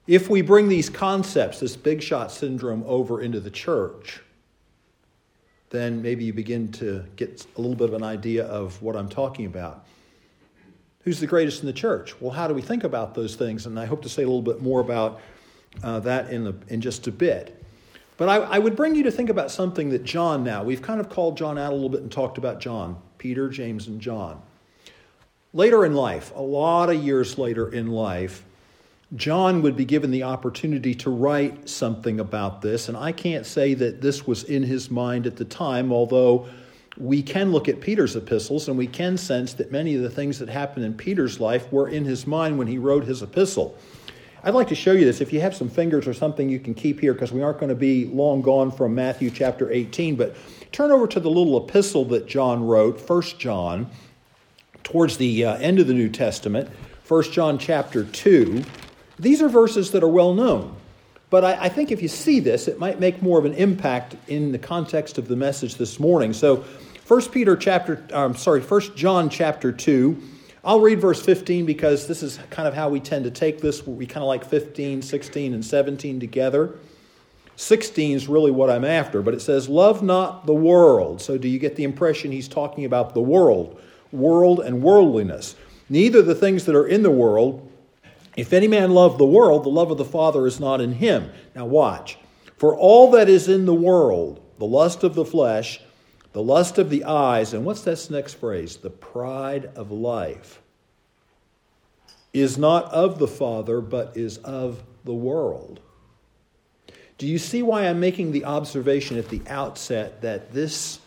If 0.09 0.29
we 0.29 0.43
bring 0.43 0.69
these 0.69 0.91
concepts, 0.91 1.61
this 1.61 1.77
big 1.77 2.03
shot 2.03 2.33
syndrome, 2.33 2.83
over 2.85 3.23
into 3.23 3.39
the 3.39 3.49
church, 3.49 4.23
then 5.73 6.03
maybe 6.03 6.25
you 6.25 6.33
begin 6.33 6.71
to 6.71 7.05
get 7.17 7.47
a 7.57 7.61
little 7.61 7.75
bit 7.75 7.89
of 7.89 7.95
an 7.95 8.03
idea 8.03 8.45
of 8.45 8.81
what 8.83 8.95
I'm 8.95 9.09
talking 9.09 9.47
about. 9.47 9.85
Who's 11.01 11.19
the 11.19 11.27
greatest 11.27 11.61
in 11.61 11.67
the 11.67 11.73
church? 11.73 12.21
Well, 12.21 12.31
how 12.31 12.47
do 12.47 12.55
we 12.55 12.63
think 12.63 12.85
about 12.85 13.15
those 13.15 13.35
things? 13.35 13.67
And 13.67 13.81
I 13.81 13.87
hope 13.87 14.03
to 14.03 14.09
say 14.09 14.23
a 14.23 14.27
little 14.27 14.43
bit 14.43 14.63
more 14.63 14.81
about 14.81 15.21
uh, 15.83 15.99
that 16.01 16.31
in, 16.31 16.45
the, 16.45 16.55
in 16.69 16.81
just 16.83 17.07
a 17.07 17.11
bit. 17.11 17.59
But 18.19 18.29
I, 18.29 18.37
I 18.37 18.59
would 18.59 18.77
bring 18.77 18.95
you 18.95 19.03
to 19.05 19.11
think 19.11 19.31
about 19.31 19.51
something 19.51 19.89
that 19.91 20.05
John 20.05 20.45
now, 20.45 20.63
we've 20.63 20.83
kind 20.83 21.01
of 21.01 21.09
called 21.09 21.39
John 21.39 21.59
out 21.59 21.73
a 21.73 21.75
little 21.75 21.89
bit 21.89 22.03
and 22.03 22.13
talked 22.13 22.37
about 22.37 22.61
John, 22.61 23.01
Peter, 23.17 23.49
James, 23.49 23.89
and 23.89 23.99
John. 23.99 24.43
Later 25.55 25.87
in 25.87 25.95
life, 25.95 26.33
a 26.37 26.43
lot 26.43 26.91
of 26.91 27.03
years 27.03 27.39
later 27.39 27.73
in 27.73 27.89
life, 27.89 28.45
John 29.15 29.61
would 29.61 29.77
be 29.77 29.85
given 29.85 30.11
the 30.11 30.23
opportunity 30.23 30.95
to 30.97 31.11
write 31.11 31.69
something 31.69 32.19
about 32.19 32.63
this, 32.63 32.89
and 32.89 32.97
I 32.97 33.13
can't 33.13 33.45
say 33.45 33.75
that 33.75 34.01
this 34.01 34.27
was 34.27 34.45
in 34.45 34.63
his 34.63 34.91
mind 34.91 35.27
at 35.27 35.37
the 35.37 35.45
time, 35.45 35.93
although 35.93 36.47
we 36.97 37.23
can 37.23 37.53
look 37.53 37.69
at 37.69 37.81
Peter's 37.81 38.17
epistles 38.17 38.69
and 38.69 38.77
we 38.77 38.87
can 38.87 39.19
sense 39.19 39.55
that 39.55 39.71
many 39.71 39.95
of 39.95 40.03
the 40.03 40.11
things 40.11 40.39
that 40.39 40.49
happened 40.49 40.87
in 40.87 40.95
Peter's 40.95 41.41
life 41.41 41.71
were 41.71 41.89
in 41.89 42.05
his 42.05 42.27
mind 42.27 42.59
when 42.59 42.67
he 42.67 42.79
wrote 42.79 43.05
his 43.05 43.23
epistle. 43.23 43.77
I'd 44.45 44.55
like 44.55 44.69
to 44.69 44.75
show 44.75 44.93
you 44.93 45.05
this. 45.05 45.21
If 45.21 45.33
you 45.33 45.41
have 45.41 45.55
some 45.55 45.69
fingers 45.69 46.09
or 46.09 46.15
something 46.15 46.49
you 46.49 46.59
can 46.59 46.75
keep 46.75 46.99
here, 46.99 47.13
because 47.13 47.33
we 47.33 47.43
aren't 47.43 47.59
going 47.59 47.69
to 47.69 47.75
be 47.75 48.07
long 48.07 48.43
gone 48.43 48.71
from 48.71 48.95
Matthew 48.95 49.31
chapter 49.31 49.71
18, 49.71 50.17
but 50.17 50.35
turn 50.73 50.91
over 50.91 51.07
to 51.07 51.21
the 51.21 51.31
little 51.31 51.69
epistle 51.69 52.05
that 52.07 52.27
John 52.27 52.67
wrote, 52.67 52.99
1 53.09 53.23
John, 53.39 53.91
towards 54.83 55.19
the 55.19 55.45
uh, 55.45 55.57
end 55.57 55.79
of 55.79 55.87
the 55.87 55.95
New 55.95 56.09
Testament, 56.09 56.71
1 57.07 57.23
John 57.25 57.59
chapter 57.59 58.05
2. 58.05 58.65
These 59.23 59.41
are 59.41 59.49
verses 59.49 59.93
that 59.93 60.03
are 60.03 60.09
well 60.09 60.35
known. 60.35 60.75
But 61.31 61.45
I, 61.45 61.67
I, 61.67 61.69
think 61.69 61.93
if 61.93 62.03
you 62.03 62.09
see 62.09 62.41
this, 62.41 62.67
it 62.67 62.81
might 62.81 62.99
make 62.99 63.23
more 63.23 63.39
of 63.39 63.45
an 63.45 63.55
impact 63.55 64.17
in 64.27 64.51
the 64.51 64.59
context 64.59 65.17
of 65.17 65.29
the 65.29 65.37
message 65.37 65.77
this 65.77 66.01
morning. 66.01 66.33
So, 66.33 66.65
1 67.07 67.31
Peter 67.31 67.57
chapter, 67.57 68.05
I'm 68.09 68.33
um, 68.33 68.37
sorry, 68.37 68.61
1 68.61 68.97
John 68.97 69.31
chapter 69.31 69.71
2. 69.71 70.21
I'll 70.65 70.81
read 70.81 71.01
verse 71.01 71.23
15 71.23 71.67
because 71.67 72.09
this 72.09 72.25
is 72.25 72.41
kind 72.51 72.67
of 72.67 72.75
how 72.75 72.89
we 72.89 72.99
tend 72.99 73.25
to 73.25 73.31
take 73.31 73.61
this. 73.61 73.87
We 73.87 74.07
kind 74.07 74.25
of 74.25 74.29
like 74.29 74.45
15, 74.45 75.03
16, 75.03 75.55
and 75.55 75.65
17 75.65 76.19
together. 76.19 76.75
16 77.55 78.17
is 78.17 78.27
really 78.27 78.51
what 78.51 78.71
I'm 78.71 78.85
after, 78.85 79.23
but 79.23 79.35
it 79.35 79.41
says, 79.41 79.69
Love 79.69 80.03
not 80.03 80.47
the 80.47 80.55
world. 80.55 81.23
So, 81.23 81.39
do 81.39 81.47
you 81.47 81.61
get 81.61 81.77
the 81.77 81.85
impression 81.85 82.33
he's 82.33 82.49
talking 82.49 82.85
about 82.85 83.15
the 83.15 83.23
world, 83.23 83.81
world 84.11 84.59
and 84.59 84.83
worldliness? 84.83 85.55
Neither 85.89 86.23
the 86.23 86.35
things 86.35 86.65
that 86.65 86.75
are 86.75 86.87
in 86.87 87.05
the 87.05 87.11
world 87.11 87.69
if 88.37 88.53
any 88.53 88.69
man 88.69 88.93
love 88.93 89.19
the 89.19 89.27
world, 89.27 89.65
the 89.65 89.71
love 89.71 89.91
of 89.91 89.99
the 89.99 90.05
Father 90.05 90.47
is 90.47 90.59
not 90.59 90.81
in 90.81 90.93
him. 90.93 91.31
Now, 91.55 91.67
watch. 91.67 92.19
For 92.57 92.77
all 92.77 93.11
that 93.13 93.29
is 93.29 93.49
in 93.49 93.67
the 93.67 93.75
world, 93.75 94.41
the 94.59 94.67
lust 94.67 95.05
of 95.05 95.15
the 95.15 95.25
flesh, 95.25 95.81
the 96.33 96.43
lust 96.43 96.79
of 96.79 96.89
the 96.89 97.05
eyes, 97.05 97.53
and 97.53 97.65
what's 97.65 97.83
this 97.83 98.09
next 98.09 98.35
phrase? 98.35 98.77
The 98.77 98.91
pride 98.91 99.71
of 99.77 99.91
life, 99.91 100.63
is 102.33 102.57
not 102.57 102.85
of 102.87 103.19
the 103.19 103.29
Father, 103.29 103.81
but 103.81 104.17
is 104.17 104.39
of 104.39 104.83
the 105.05 105.13
world. 105.13 105.81
Do 107.19 107.27
you 107.27 107.39
see 107.39 107.63
why 107.63 107.87
I'm 107.87 108.01
making 108.01 108.33
the 108.33 108.47
observation 108.47 109.19
at 109.19 109.29
the 109.29 109.43
outset 109.47 110.23
that 110.23 110.53
this 110.53 111.01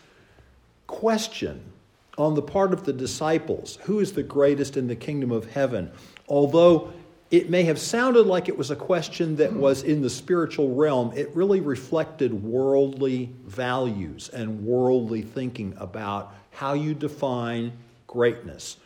question 0.86 1.72
on 2.16 2.34
the 2.34 2.42
part 2.42 2.72
of 2.72 2.84
the 2.84 2.92
disciples, 2.92 3.78
who 3.82 4.00
is 4.00 4.12
the 4.12 4.22
greatest 4.22 4.76
in 4.76 4.86
the 4.86 4.96
kingdom 4.96 5.32
of 5.32 5.50
heaven, 5.50 5.90
although 6.28 6.92
it 7.30 7.50
may 7.50 7.64
have 7.64 7.78
sounded 7.78 8.26
like 8.26 8.48
it 8.48 8.56
was 8.56 8.70
a 8.70 8.76
question 8.76 9.36
that 9.36 9.52
was 9.52 9.82
in 9.82 10.00
the 10.00 10.10
spiritual 10.10 10.74
realm. 10.74 11.12
It 11.16 11.34
really 11.34 11.60
reflected 11.60 12.32
worldly 12.32 13.30
values 13.44 14.28
and 14.28 14.64
worldly 14.64 15.22
thinking 15.22 15.74
about 15.78 16.34
how 16.52 16.74
you 16.74 16.94
define 16.94 17.72
greatness. 18.06 18.76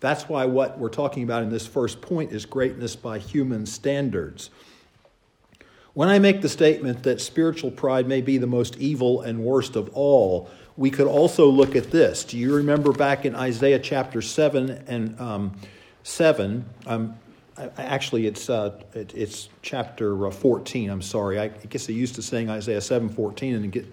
That's 0.00 0.28
why 0.28 0.44
what 0.44 0.78
we're 0.78 0.88
talking 0.88 1.22
about 1.22 1.44
in 1.44 1.50
this 1.50 1.66
first 1.66 2.00
point 2.00 2.32
is 2.32 2.44
greatness 2.44 2.96
by 2.96 3.18
human 3.18 3.64
standards. 3.64 4.50
When 5.94 6.08
I 6.08 6.18
make 6.18 6.42
the 6.42 6.48
statement 6.48 7.04
that 7.04 7.20
spiritual 7.20 7.70
pride 7.70 8.08
may 8.08 8.20
be 8.20 8.36
the 8.38 8.48
most 8.48 8.76
evil 8.78 9.20
and 9.20 9.38
worst 9.44 9.76
of 9.76 9.88
all, 9.94 10.50
we 10.76 10.90
could 10.90 11.06
also 11.06 11.48
look 11.48 11.76
at 11.76 11.92
this. 11.92 12.24
Do 12.24 12.36
you 12.36 12.56
remember 12.56 12.90
back 12.90 13.24
in 13.24 13.36
Isaiah 13.36 13.78
chapter 13.78 14.20
7 14.20 14.84
and 14.88 15.20
um, 15.20 15.56
7? 16.02 16.64
Um, 16.86 17.14
actually, 17.56 18.26
it's, 18.26 18.50
uh, 18.50 18.80
it, 18.94 19.14
it's 19.14 19.48
chapter 19.62 20.26
uh, 20.26 20.30
14. 20.30 20.90
I'm 20.90 21.02
sorry. 21.02 21.38
I 21.38 21.48
guess 21.48 21.88
I 21.88 21.92
used 21.92 22.14
to 22.16 22.22
saying 22.22 22.50
Isaiah 22.50 22.80
7 22.80 23.08
14 23.08 23.54
and 23.54 23.72
get 23.72 23.86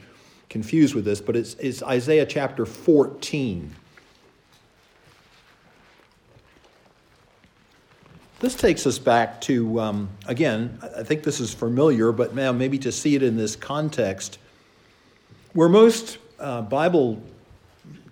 confused 0.50 0.96
with 0.96 1.06
this, 1.06 1.22
but 1.22 1.36
it's, 1.36 1.54
it's 1.56 1.82
Isaiah 1.84 2.26
chapter 2.26 2.66
14. 2.66 3.76
This 8.40 8.56
takes 8.56 8.88
us 8.88 8.98
back 8.98 9.40
to, 9.42 9.80
um, 9.80 10.10
again, 10.26 10.80
I 10.98 11.04
think 11.04 11.22
this 11.22 11.40
is 11.40 11.54
familiar, 11.54 12.12
but 12.12 12.34
now 12.34 12.52
maybe 12.52 12.80
to 12.80 12.92
see 12.92 13.16
it 13.16 13.22
in 13.22 13.38
this 13.38 13.56
context, 13.56 14.40
where 15.54 15.70
most 15.70 16.18
uh, 16.40 16.64
Bible 16.64 17.22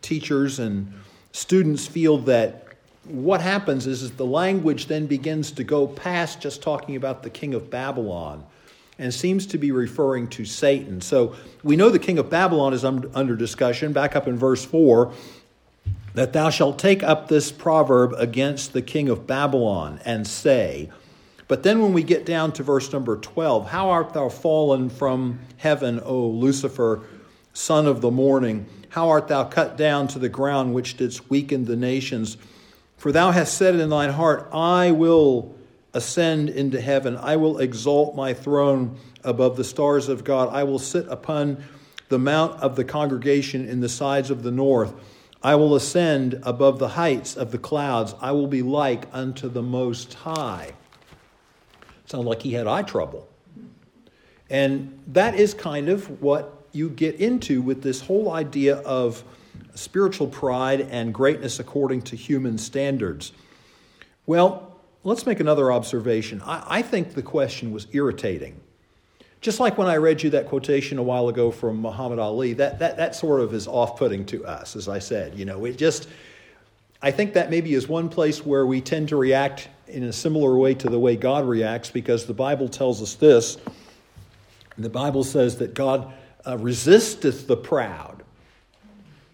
teachers 0.04 0.60
and 0.60 0.94
students 1.32 1.88
feel 1.88 2.20
that 2.20 2.69
what 3.10 3.42
happens 3.42 3.88
is, 3.88 4.04
is 4.04 4.12
the 4.12 4.26
language 4.26 4.86
then 4.86 5.08
begins 5.08 5.52
to 5.54 5.64
go 5.64 5.88
past 5.88 6.42
just 6.42 6.62
talking 6.62 6.96
about 6.96 7.24
the 7.24 7.30
king 7.30 7.54
of 7.54 7.70
Babylon 7.70 8.46
and 8.98 9.14
seems 9.14 9.46
to 9.48 9.58
be 9.58 9.72
referring 9.72 10.28
to 10.28 10.46
Satan. 10.46 11.02
So 11.02 11.36
we 11.64 11.76
know 11.76 11.90
the 11.90 12.00
king 12.00 12.20
of 12.20 12.30
Babylon 12.30 12.74
is 12.74 12.84
under 12.84 13.36
discussion. 13.36 13.94
Back 13.94 14.16
up 14.16 14.28
in 14.28 14.38
verse 14.38 14.64
4 14.64 15.14
that 16.16 16.34
thou 16.34 16.50
shalt 16.50 16.80
take 16.80 17.04
up 17.04 17.28
this 17.28 17.52
proverb 17.52 18.14
against 18.18 18.74
the 18.74 18.82
king 18.82 19.10
of 19.10 19.26
Babylon 19.28 20.00
and 20.06 20.28
say, 20.28 20.90
but 21.48 21.64
then 21.64 21.82
when 21.82 21.94
we 21.94 22.04
get 22.04 22.26
down 22.26 22.52
to 22.54 22.64
verse 22.64 22.92
number 22.92 23.18
12, 23.18 23.70
how 23.70 23.90
art 23.90 24.14
thou 24.14 24.30
fallen 24.30 24.90
from 24.90 25.40
heaven, 25.58 26.00
O 26.04 26.28
Lucifer, 26.28 27.02
son 27.54 27.88
of 27.88 28.02
the 28.02 28.12
morning? 28.12 28.68
How 28.90 29.10
art 29.10 29.28
thou 29.28 29.46
cut 29.46 29.78
down 29.78 30.08
to 30.10 30.20
the 30.20 30.30
ground, 30.30 30.74
which 30.74 30.98
didst 30.98 31.30
weaken 31.30 31.66
the 31.66 31.76
nations? 31.76 32.38
For 33.00 33.14
thou 33.14 33.32
hast 33.32 33.58
said 33.58 33.76
it 33.76 33.80
in 33.80 33.90
thine 33.90 34.10
heart, 34.10 34.50
I 34.52 34.92
will 34.92 35.56
ascend 35.94 36.50
into 36.50 36.82
heaven, 36.82 37.16
I 37.16 37.38
will 37.38 37.60
exalt 37.60 38.14
my 38.14 38.34
throne 38.34 38.98
above 39.24 39.56
the 39.56 39.64
stars 39.64 40.10
of 40.10 40.26
God, 40.26 40.50
I 40.52 40.66
will 40.66 40.80
sit 40.80 41.08
upon 41.08 41.64
the 42.10 42.20
mount 42.20 42.62
of 42.62 42.76
the 42.76 42.84
congregation 42.84 43.68
in 43.70 43.80
the 43.80 43.88
sides 43.88 44.30
of 44.30 44.44
the 44.44 44.52
north. 44.52 44.94
I 45.42 45.56
will 45.56 45.76
ascend 45.76 46.42
above 46.44 46.78
the 46.80 46.90
heights 46.90 47.38
of 47.38 47.54
the 47.54 47.58
clouds. 47.58 48.14
I 48.20 48.34
will 48.34 48.48
be 48.48 48.62
like 48.64 49.06
unto 49.14 49.48
the 49.48 49.62
Most 49.62 50.14
High. 50.16 50.74
Sounds 52.06 52.26
like 52.26 52.42
he 52.42 52.52
had 52.52 52.68
eye 52.68 52.82
trouble. 52.82 53.30
And 54.50 55.00
that 55.08 55.36
is 55.36 55.54
kind 55.54 55.88
of 55.88 56.22
what 56.22 56.66
you 56.74 56.90
get 56.90 57.16
into 57.16 57.62
with 57.62 57.82
this 57.82 58.02
whole 58.02 58.34
idea 58.34 58.76
of 58.78 59.24
spiritual 59.76 60.28
pride 60.28 60.82
and 60.82 61.14
greatness 61.14 61.60
according 61.60 62.02
to 62.04 62.16
human 62.16 62.58
standards. 62.58 63.32
Well, 64.26 64.76
let's 65.04 65.26
make 65.26 65.40
another 65.40 65.72
observation. 65.72 66.42
I, 66.46 66.64
I 66.68 66.82
think 66.82 67.14
the 67.14 67.24
question 67.24 67.72
was 67.72 67.88
irritating. 67.92 68.60
Just 69.42 69.60
like 69.62 69.78
when 69.78 69.88
I 69.88 69.96
read 69.96 70.22
you 70.22 70.32
that 70.32 70.48
quotation 70.48 70.98
a 70.98 71.04
while 71.04 71.30
ago 71.30 71.50
from 71.50 71.82
Muhammad 71.82 72.20
Ali, 72.20 72.54
that, 72.54 72.80
that, 72.80 72.98
that 72.98 73.16
sort 73.16 73.40
of 73.40 73.54
is 73.54 73.68
off 73.68 73.98
putting 73.98 74.26
to 74.28 74.46
us, 74.46 74.76
as 74.76 74.90
I 74.90 75.00
said. 75.00 75.36
You 75.36 75.46
know, 75.46 75.64
it 75.64 75.78
just, 75.78 76.10
I 77.02 77.12
think 77.12 77.34
that 77.34 77.50
maybe 77.50 77.74
is 77.74 77.88
one 77.88 78.10
place 78.10 78.46
where 78.46 78.66
we 78.66 78.82
tend 78.82 79.08
to 79.10 79.16
react 79.16 79.70
in 79.88 80.04
a 80.04 80.14
similar 80.14 80.58
way 80.58 80.74
to 80.76 80.90
the 80.90 81.00
way 81.00 81.16
God 81.16 81.48
reacts 81.48 81.90
because 81.90 82.26
the 82.26 82.34
Bible 82.34 82.68
tells 82.68 83.02
us 83.02 83.16
this. 83.16 83.58
The 84.78 84.90
Bible 84.90 85.24
says 85.24 85.58
that 85.58 85.74
God 85.74 86.14
uh, 86.46 86.58
resisteth 86.58 87.48
the 87.48 87.58
proud, 87.58 88.19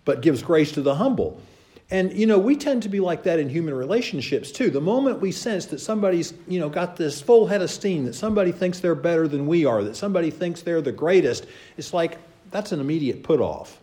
but 0.05 0.21
gives 0.21 0.41
grace 0.41 0.71
to 0.73 0.81
the 0.81 0.95
humble. 0.95 1.39
And 1.91 2.13
you 2.13 2.25
know, 2.25 2.39
we 2.39 2.55
tend 2.55 2.83
to 2.83 2.89
be 2.89 2.99
like 2.99 3.23
that 3.23 3.39
in 3.39 3.49
human 3.49 3.73
relationships 3.73 4.51
too. 4.51 4.69
The 4.69 4.81
moment 4.81 5.19
we 5.19 5.31
sense 5.31 5.67
that 5.67 5.79
somebody's, 5.79 6.33
you 6.47 6.59
know, 6.59 6.69
got 6.69 6.95
this 6.95 7.21
full 7.21 7.45
head 7.45 7.61
of 7.61 7.69
steam, 7.69 8.05
that 8.05 8.15
somebody 8.15 8.51
thinks 8.51 8.79
they're 8.79 8.95
better 8.95 9.27
than 9.27 9.45
we 9.45 9.65
are, 9.65 9.83
that 9.83 9.95
somebody 9.95 10.31
thinks 10.31 10.61
they're 10.61 10.81
the 10.81 10.91
greatest, 10.91 11.45
it's 11.77 11.93
like 11.93 12.17
that's 12.49 12.71
an 12.71 12.79
immediate 12.79 13.21
put 13.21 13.39
off. 13.39 13.79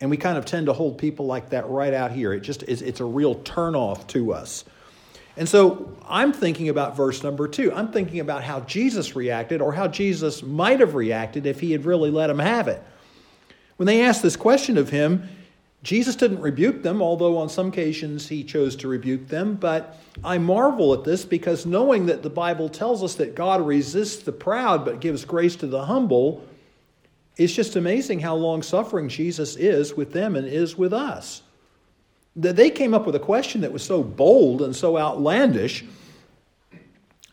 And 0.00 0.10
we 0.10 0.16
kind 0.16 0.38
of 0.38 0.44
tend 0.44 0.66
to 0.66 0.72
hold 0.72 0.96
people 0.96 1.26
like 1.26 1.50
that 1.50 1.68
right 1.68 1.92
out 1.92 2.12
here. 2.12 2.32
It 2.32 2.40
just 2.40 2.62
is 2.62 2.82
it's 2.82 3.00
a 3.00 3.04
real 3.04 3.34
turn 3.34 3.74
off 3.74 4.06
to 4.08 4.32
us. 4.32 4.64
And 5.36 5.48
so 5.48 5.96
I'm 6.08 6.32
thinking 6.32 6.68
about 6.68 6.96
verse 6.96 7.22
number 7.22 7.46
two. 7.48 7.72
I'm 7.72 7.92
thinking 7.92 8.20
about 8.20 8.42
how 8.42 8.60
Jesus 8.60 9.14
reacted 9.14 9.60
or 9.60 9.72
how 9.72 9.88
Jesus 9.88 10.42
might 10.42 10.80
have 10.80 10.94
reacted 10.94 11.46
if 11.46 11.60
he 11.60 11.72
had 11.72 11.84
really 11.84 12.10
let 12.10 12.30
him 12.30 12.40
have 12.40 12.66
it. 12.66 12.82
When 13.78 13.86
they 13.86 14.02
asked 14.02 14.22
this 14.22 14.36
question 14.36 14.76
of 14.76 14.90
him, 14.90 15.28
Jesus 15.84 16.16
didn't 16.16 16.40
rebuke 16.40 16.82
them, 16.82 17.00
although 17.00 17.38
on 17.38 17.48
some 17.48 17.68
occasions 17.68 18.28
he 18.28 18.42
chose 18.42 18.74
to 18.76 18.88
rebuke 18.88 19.28
them. 19.28 19.54
But 19.54 19.96
I 20.24 20.38
marvel 20.38 20.92
at 20.92 21.04
this 21.04 21.24
because 21.24 21.64
knowing 21.64 22.06
that 22.06 22.24
the 22.24 22.30
Bible 22.30 22.68
tells 22.68 23.04
us 23.04 23.14
that 23.14 23.36
God 23.36 23.64
resists 23.64 24.24
the 24.24 24.32
proud 24.32 24.84
but 24.84 25.00
gives 25.00 25.24
grace 25.24 25.54
to 25.56 25.68
the 25.68 25.84
humble, 25.84 26.44
it's 27.36 27.52
just 27.52 27.76
amazing 27.76 28.18
how 28.18 28.34
long 28.34 28.62
suffering 28.62 29.08
Jesus 29.08 29.54
is 29.54 29.94
with 29.94 30.12
them 30.12 30.34
and 30.34 30.48
is 30.48 30.76
with 30.76 30.92
us. 30.92 31.42
That 32.34 32.56
They 32.56 32.70
came 32.70 32.94
up 32.94 33.06
with 33.06 33.14
a 33.14 33.20
question 33.20 33.60
that 33.60 33.72
was 33.72 33.84
so 33.84 34.02
bold 34.02 34.60
and 34.60 34.74
so 34.74 34.98
outlandish, 34.98 35.84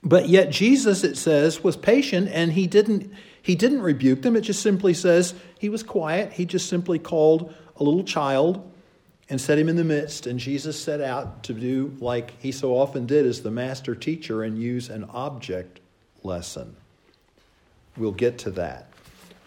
but 0.04 0.30
yet 0.30 0.52
Jesus, 0.52 1.04
it 1.04 1.18
says, 1.18 1.64
was 1.64 1.76
patient 1.76 2.30
and 2.30 2.54
he 2.54 2.68
didn't, 2.68 3.12
he 3.46 3.54
didn't 3.54 3.84
rebuke 3.84 4.24
them. 4.24 4.36
It 4.36 4.42
just 4.42 4.64
simply 4.64 4.96
says 4.96 5.36
he 5.60 5.70
was 5.70 5.84
quiet. 5.84 6.34
He 6.34 6.46
just 6.46 6.68
simply 6.68 6.98
called 6.98 7.54
a 7.76 7.84
little 7.84 8.04
child 8.04 8.74
and 9.30 9.40
set 9.40 9.60
him 9.60 9.70
in 9.70 9.76
the 9.76 9.84
midst. 9.84 10.26
And 10.26 10.40
Jesus 10.40 10.82
set 10.82 11.00
out 11.00 11.44
to 11.44 11.54
do 11.54 11.96
like 12.00 12.34
he 12.42 12.52
so 12.52 12.76
often 12.76 13.06
did 13.06 13.24
as 13.24 13.44
the 13.44 13.52
master 13.52 13.94
teacher 13.94 14.42
and 14.42 14.58
use 14.58 14.90
an 14.90 15.04
object 15.12 15.80
lesson. 16.24 16.76
We'll 17.98 18.14
get 18.14 18.40
to 18.40 18.52
that. 18.52 18.90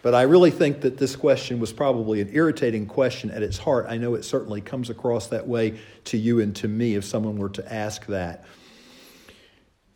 But 0.01 0.15
I 0.15 0.21
really 0.21 0.51
think 0.51 0.79
that 0.79 0.97
this 0.97 1.17
question 1.17 1.59
was 1.59 1.73
probably 1.73 2.21
an 2.21 2.29
irritating 2.31 2.85
question 2.85 3.29
at 3.31 3.43
its 3.43 3.57
heart. 3.57 3.87
I 3.89 3.97
know 3.97 4.15
it 4.15 4.23
certainly 4.23 4.61
comes 4.61 4.89
across 4.89 5.27
that 5.27 5.45
way 5.45 5.77
to 6.05 6.17
you 6.17 6.39
and 6.39 6.55
to 6.55 6.69
me 6.69 6.95
if 6.95 7.03
someone 7.03 7.35
were 7.35 7.49
to 7.49 7.73
ask 7.73 8.05
that. 8.05 8.45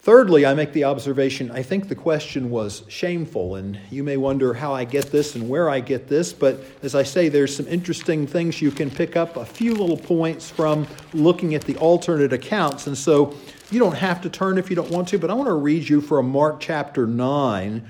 Thirdly, 0.03 0.45
I 0.45 0.53
make 0.53 0.73
the 0.73 0.83
observation 0.83 1.49
I 1.49 1.63
think 1.63 1.87
the 1.87 1.95
question 1.95 2.49
was 2.49 2.83
shameful, 2.89 3.55
and 3.55 3.79
you 3.89 4.03
may 4.03 4.17
wonder 4.17 4.53
how 4.53 4.73
I 4.73 4.83
get 4.83 5.13
this 5.13 5.33
and 5.35 5.47
where 5.47 5.69
I 5.69 5.79
get 5.79 6.09
this, 6.09 6.33
but 6.33 6.59
as 6.81 6.93
I 6.93 7.03
say, 7.03 7.29
there's 7.29 7.55
some 7.55 7.69
interesting 7.69 8.27
things 8.27 8.61
you 8.61 8.69
can 8.69 8.91
pick 8.91 9.15
up, 9.15 9.37
a 9.37 9.45
few 9.45 9.73
little 9.73 9.95
points 9.95 10.49
from 10.49 10.87
looking 11.13 11.55
at 11.55 11.61
the 11.61 11.77
alternate 11.77 12.33
accounts. 12.33 12.85
And 12.87 12.97
so 12.97 13.33
you 13.71 13.79
don't 13.79 13.95
have 13.95 14.19
to 14.23 14.29
turn 14.29 14.57
if 14.57 14.69
you 14.69 14.75
don't 14.75 14.91
want 14.91 15.07
to, 15.07 15.17
but 15.17 15.31
I 15.31 15.35
want 15.35 15.47
to 15.47 15.53
read 15.53 15.87
you 15.87 16.01
from 16.01 16.27
Mark 16.29 16.59
chapter 16.59 17.07
9, 17.07 17.89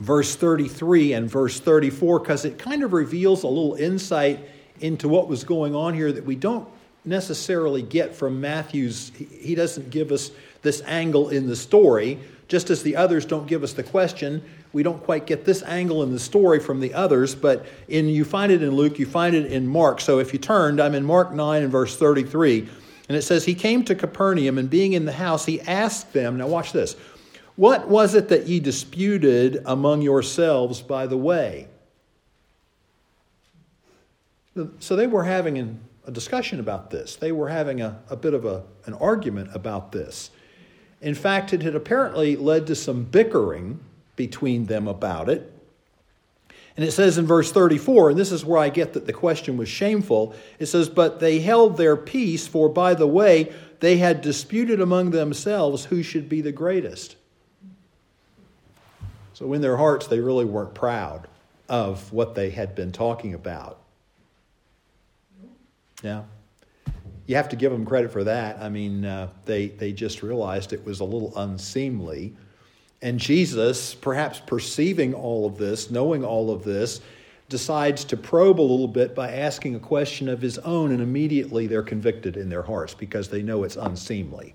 verse 0.00 0.36
33 0.36 1.12
and 1.12 1.30
verse 1.30 1.60
34, 1.60 2.20
because 2.20 2.46
it 2.46 2.58
kind 2.58 2.82
of 2.82 2.94
reveals 2.94 3.42
a 3.42 3.46
little 3.46 3.74
insight 3.74 4.40
into 4.80 5.06
what 5.06 5.28
was 5.28 5.44
going 5.44 5.74
on 5.74 5.92
here 5.92 6.10
that 6.10 6.24
we 6.24 6.34
don't 6.34 6.66
necessarily 7.04 7.82
get 7.82 8.14
from 8.14 8.40
Matthew's. 8.40 9.12
He 9.38 9.54
doesn't 9.54 9.90
give 9.90 10.12
us 10.12 10.30
this 10.62 10.82
angle 10.86 11.28
in 11.28 11.46
the 11.46 11.56
story, 11.56 12.18
just 12.48 12.70
as 12.70 12.82
the 12.82 12.96
others 12.96 13.24
don't 13.24 13.46
give 13.46 13.62
us 13.62 13.72
the 13.72 13.82
question. 13.82 14.42
We 14.72 14.82
don't 14.82 15.02
quite 15.02 15.26
get 15.26 15.44
this 15.44 15.62
angle 15.62 16.02
in 16.02 16.12
the 16.12 16.18
story 16.18 16.60
from 16.60 16.80
the 16.80 16.94
others, 16.94 17.34
but 17.34 17.66
in 17.88 18.08
you 18.08 18.24
find 18.24 18.52
it 18.52 18.62
in 18.62 18.70
Luke, 18.70 18.98
you 18.98 19.06
find 19.06 19.34
it 19.34 19.52
in 19.52 19.66
Mark. 19.66 20.00
So 20.00 20.18
if 20.18 20.32
you 20.32 20.38
turned, 20.38 20.80
I'm 20.80 20.94
in 20.94 21.04
Mark 21.04 21.32
9 21.32 21.62
and 21.62 21.72
verse 21.72 21.96
33, 21.96 22.68
and 23.08 23.16
it 23.16 23.22
says, 23.22 23.44
He 23.44 23.54
came 23.54 23.84
to 23.84 23.94
Capernaum, 23.94 24.58
and 24.58 24.68
being 24.68 24.92
in 24.92 25.04
the 25.04 25.12
house, 25.12 25.46
he 25.46 25.60
asked 25.62 26.12
them, 26.12 26.36
now 26.36 26.46
watch 26.46 26.72
this, 26.72 26.96
what 27.56 27.88
was 27.88 28.14
it 28.14 28.28
that 28.28 28.46
ye 28.46 28.60
disputed 28.60 29.62
among 29.66 30.02
yourselves 30.02 30.80
by 30.80 31.06
the 31.06 31.16
way? 31.16 31.66
So 34.78 34.96
they 34.96 35.06
were 35.06 35.24
having 35.24 35.58
an, 35.58 35.80
a 36.06 36.10
discussion 36.10 36.60
about 36.60 36.90
this. 36.90 37.16
They 37.16 37.32
were 37.32 37.48
having 37.48 37.80
a, 37.80 38.00
a 38.10 38.16
bit 38.16 38.34
of 38.34 38.44
a, 38.44 38.62
an 38.86 38.94
argument 38.94 39.50
about 39.54 39.92
this. 39.92 40.30
In 41.00 41.14
fact, 41.14 41.52
it 41.52 41.62
had 41.62 41.74
apparently 41.74 42.36
led 42.36 42.66
to 42.66 42.74
some 42.74 43.04
bickering 43.04 43.80
between 44.16 44.66
them 44.66 44.88
about 44.88 45.28
it. 45.28 45.52
And 46.76 46.86
it 46.86 46.92
says 46.92 47.18
in 47.18 47.26
verse 47.26 47.50
34, 47.50 48.10
and 48.10 48.18
this 48.18 48.30
is 48.30 48.44
where 48.44 48.58
I 48.58 48.68
get 48.68 48.92
that 48.92 49.06
the 49.06 49.12
question 49.12 49.56
was 49.56 49.68
shameful. 49.68 50.34
It 50.58 50.66
says, 50.66 50.88
But 50.88 51.18
they 51.18 51.40
held 51.40 51.76
their 51.76 51.96
peace, 51.96 52.46
for 52.46 52.68
by 52.68 52.94
the 52.94 53.06
way, 53.06 53.52
they 53.80 53.96
had 53.96 54.20
disputed 54.20 54.80
among 54.80 55.10
themselves 55.10 55.86
who 55.86 56.02
should 56.02 56.28
be 56.28 56.40
the 56.40 56.52
greatest. 56.52 57.16
So 59.34 59.52
in 59.52 59.60
their 59.60 59.76
hearts, 59.76 60.06
they 60.06 60.20
really 60.20 60.44
weren't 60.44 60.74
proud 60.74 61.28
of 61.68 62.12
what 62.12 62.34
they 62.34 62.50
had 62.50 62.74
been 62.74 62.92
talking 62.92 63.34
about. 63.34 63.78
Yeah. 66.02 66.22
You 67.28 67.36
have 67.36 67.50
to 67.50 67.56
give 67.56 67.70
them 67.70 67.84
credit 67.84 68.10
for 68.10 68.24
that. 68.24 68.58
I 68.58 68.70
mean, 68.70 69.04
uh, 69.04 69.28
they, 69.44 69.68
they 69.68 69.92
just 69.92 70.22
realized 70.22 70.72
it 70.72 70.84
was 70.84 71.00
a 71.00 71.04
little 71.04 71.36
unseemly. 71.36 72.34
And 73.02 73.20
Jesus, 73.20 73.94
perhaps 73.94 74.40
perceiving 74.40 75.12
all 75.12 75.44
of 75.44 75.58
this, 75.58 75.90
knowing 75.90 76.24
all 76.24 76.50
of 76.50 76.64
this, 76.64 77.02
decides 77.50 78.04
to 78.04 78.16
probe 78.16 78.58
a 78.58 78.62
little 78.62 78.88
bit 78.88 79.14
by 79.14 79.30
asking 79.30 79.74
a 79.74 79.78
question 79.78 80.30
of 80.30 80.40
his 80.40 80.56
own, 80.60 80.90
and 80.90 81.02
immediately 81.02 81.66
they're 81.66 81.82
convicted 81.82 82.38
in 82.38 82.48
their 82.48 82.62
hearts 82.62 82.94
because 82.94 83.28
they 83.28 83.42
know 83.42 83.62
it's 83.62 83.76
unseemly. 83.76 84.54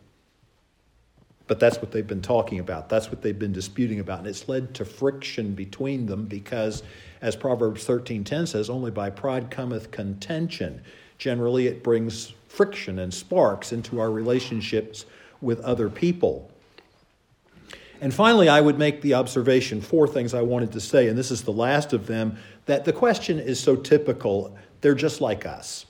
But 1.46 1.60
that's 1.60 1.78
what 1.78 1.92
they've 1.92 2.08
been 2.08 2.24
talking 2.24 2.58
about. 2.58 2.90
That's 2.90 3.10
what 3.10 3.22
they've 3.22 3.38
been 3.38 3.54
disputing 3.54 4.00
about. 4.00 4.20
And 4.20 4.28
it's 4.28 4.50
led 4.50 4.74
to 4.76 4.86
friction 4.86 5.54
between 5.54 6.08
them 6.08 6.26
because, 6.26 6.82
as 7.22 7.36
Proverbs 7.36 7.86
13:10 7.86 8.48
says, 8.48 8.68
only 8.68 8.90
by 8.90 9.12
pride 9.12 9.52
cometh 9.52 9.92
contention. 9.92 10.82
Generally, 11.18 11.68
it 11.68 11.84
brings 11.84 12.34
friction 12.48 13.00
and 13.00 13.14
sparks 13.14 13.72
into 13.72 14.00
our 14.00 14.12
relationships 14.12 15.06
with 15.42 15.60
other 15.62 15.90
people. 15.90 16.50
And 18.02 18.14
finally, 18.14 18.50
I 18.50 18.60
would 18.60 18.78
make 18.78 19.02
the 19.02 19.14
observation 19.14 19.82
four 19.82 20.08
things 20.08 20.34
I 20.34 20.42
wanted 20.42 20.74
to 20.74 20.82
say, 20.82 21.08
and 21.08 21.18
this 21.18 21.32
is 21.32 21.44
the 21.44 21.54
last 21.54 21.94
of 21.94 22.06
them 22.06 22.38
that 22.66 22.86
the 22.86 22.94
question 22.94 23.40
is 23.40 23.60
so 23.60 23.76
typical, 23.76 24.58
they're 24.82 24.94
just 24.94 25.22
like 25.22 25.46
us. 25.46 25.86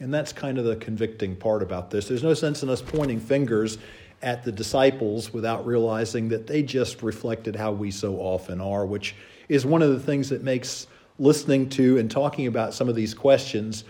And 0.00 0.12
that's 0.12 0.32
kind 0.32 0.58
of 0.58 0.64
the 0.64 0.76
convicting 0.76 1.36
part 1.36 1.62
about 1.62 1.90
this. 1.90 2.08
There's 2.08 2.22
no 2.22 2.34
sense 2.34 2.62
in 2.62 2.70
us 2.70 2.82
pointing 2.82 3.20
fingers 3.20 3.78
at 4.22 4.44
the 4.44 4.52
disciples 4.52 5.32
without 5.32 5.66
realizing 5.66 6.28
that 6.28 6.46
they 6.46 6.62
just 6.62 7.02
reflected 7.02 7.56
how 7.56 7.72
we 7.72 7.90
so 7.90 8.16
often 8.16 8.60
are, 8.60 8.86
which 8.86 9.14
is 9.48 9.66
one 9.66 9.82
of 9.82 9.90
the 9.90 10.00
things 10.00 10.28
that 10.28 10.42
makes 10.42 10.86
listening 11.18 11.68
to 11.70 11.98
and 11.98 12.10
talking 12.10 12.46
about 12.46 12.74
some 12.74 12.88
of 12.88 12.94
these 12.94 13.12
questions 13.12 13.84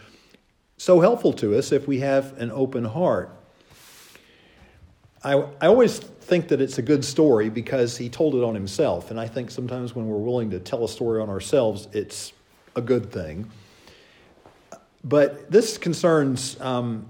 so 0.83 0.99
helpful 0.99 1.33
to 1.33 1.57
us 1.57 1.71
if 1.71 1.87
we 1.87 2.01
have 2.01 2.37
an 2.39 2.51
open 2.51 2.85
heart. 2.85 3.31
I, 5.23 5.35
I 5.35 5.69
always 5.69 6.01
think 6.01 6.49
that 6.49 6.61
it's 6.61 6.77
a 6.79 6.83
good 6.83 7.05
story 7.05 7.51
because 7.51 7.97
he 7.97 8.09
told 8.09 8.35
it 8.35 8.43
on 8.43 8.53
himself. 8.57 9.13
And 9.13 9.21
I 9.21 9.29
think 9.29 9.53
sometimes 9.53 9.95
when 9.95 10.09
we're 10.09 10.17
willing 10.17 10.51
to 10.51 10.59
tell 10.59 10.83
a 10.85 10.89
story 10.89 11.23
on 11.23 11.29
ourselves, 11.29 11.87
it's 11.93 12.33
a 12.75 12.81
good 12.81 13.13
thing. 13.13 13.49
But 15.05 15.49
this 15.53 15.79
concerns 15.79 16.61
um, 16.61 17.07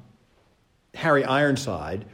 Harry 0.92 1.24
Ironside 1.24 2.04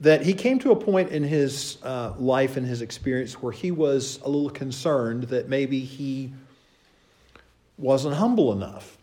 that 0.00 0.22
he 0.22 0.34
came 0.34 0.58
to 0.58 0.72
a 0.72 0.76
point 0.76 1.12
in 1.12 1.22
his 1.22 1.78
uh, 1.84 2.14
life 2.18 2.56
and 2.56 2.66
his 2.66 2.82
experience 2.82 3.40
where 3.40 3.52
he 3.52 3.70
was 3.70 4.18
a 4.24 4.28
little 4.28 4.50
concerned 4.50 5.24
that 5.24 5.48
maybe 5.48 5.78
he 5.78 6.32
wasn't 7.76 8.16
humble 8.16 8.50
enough. 8.52 8.97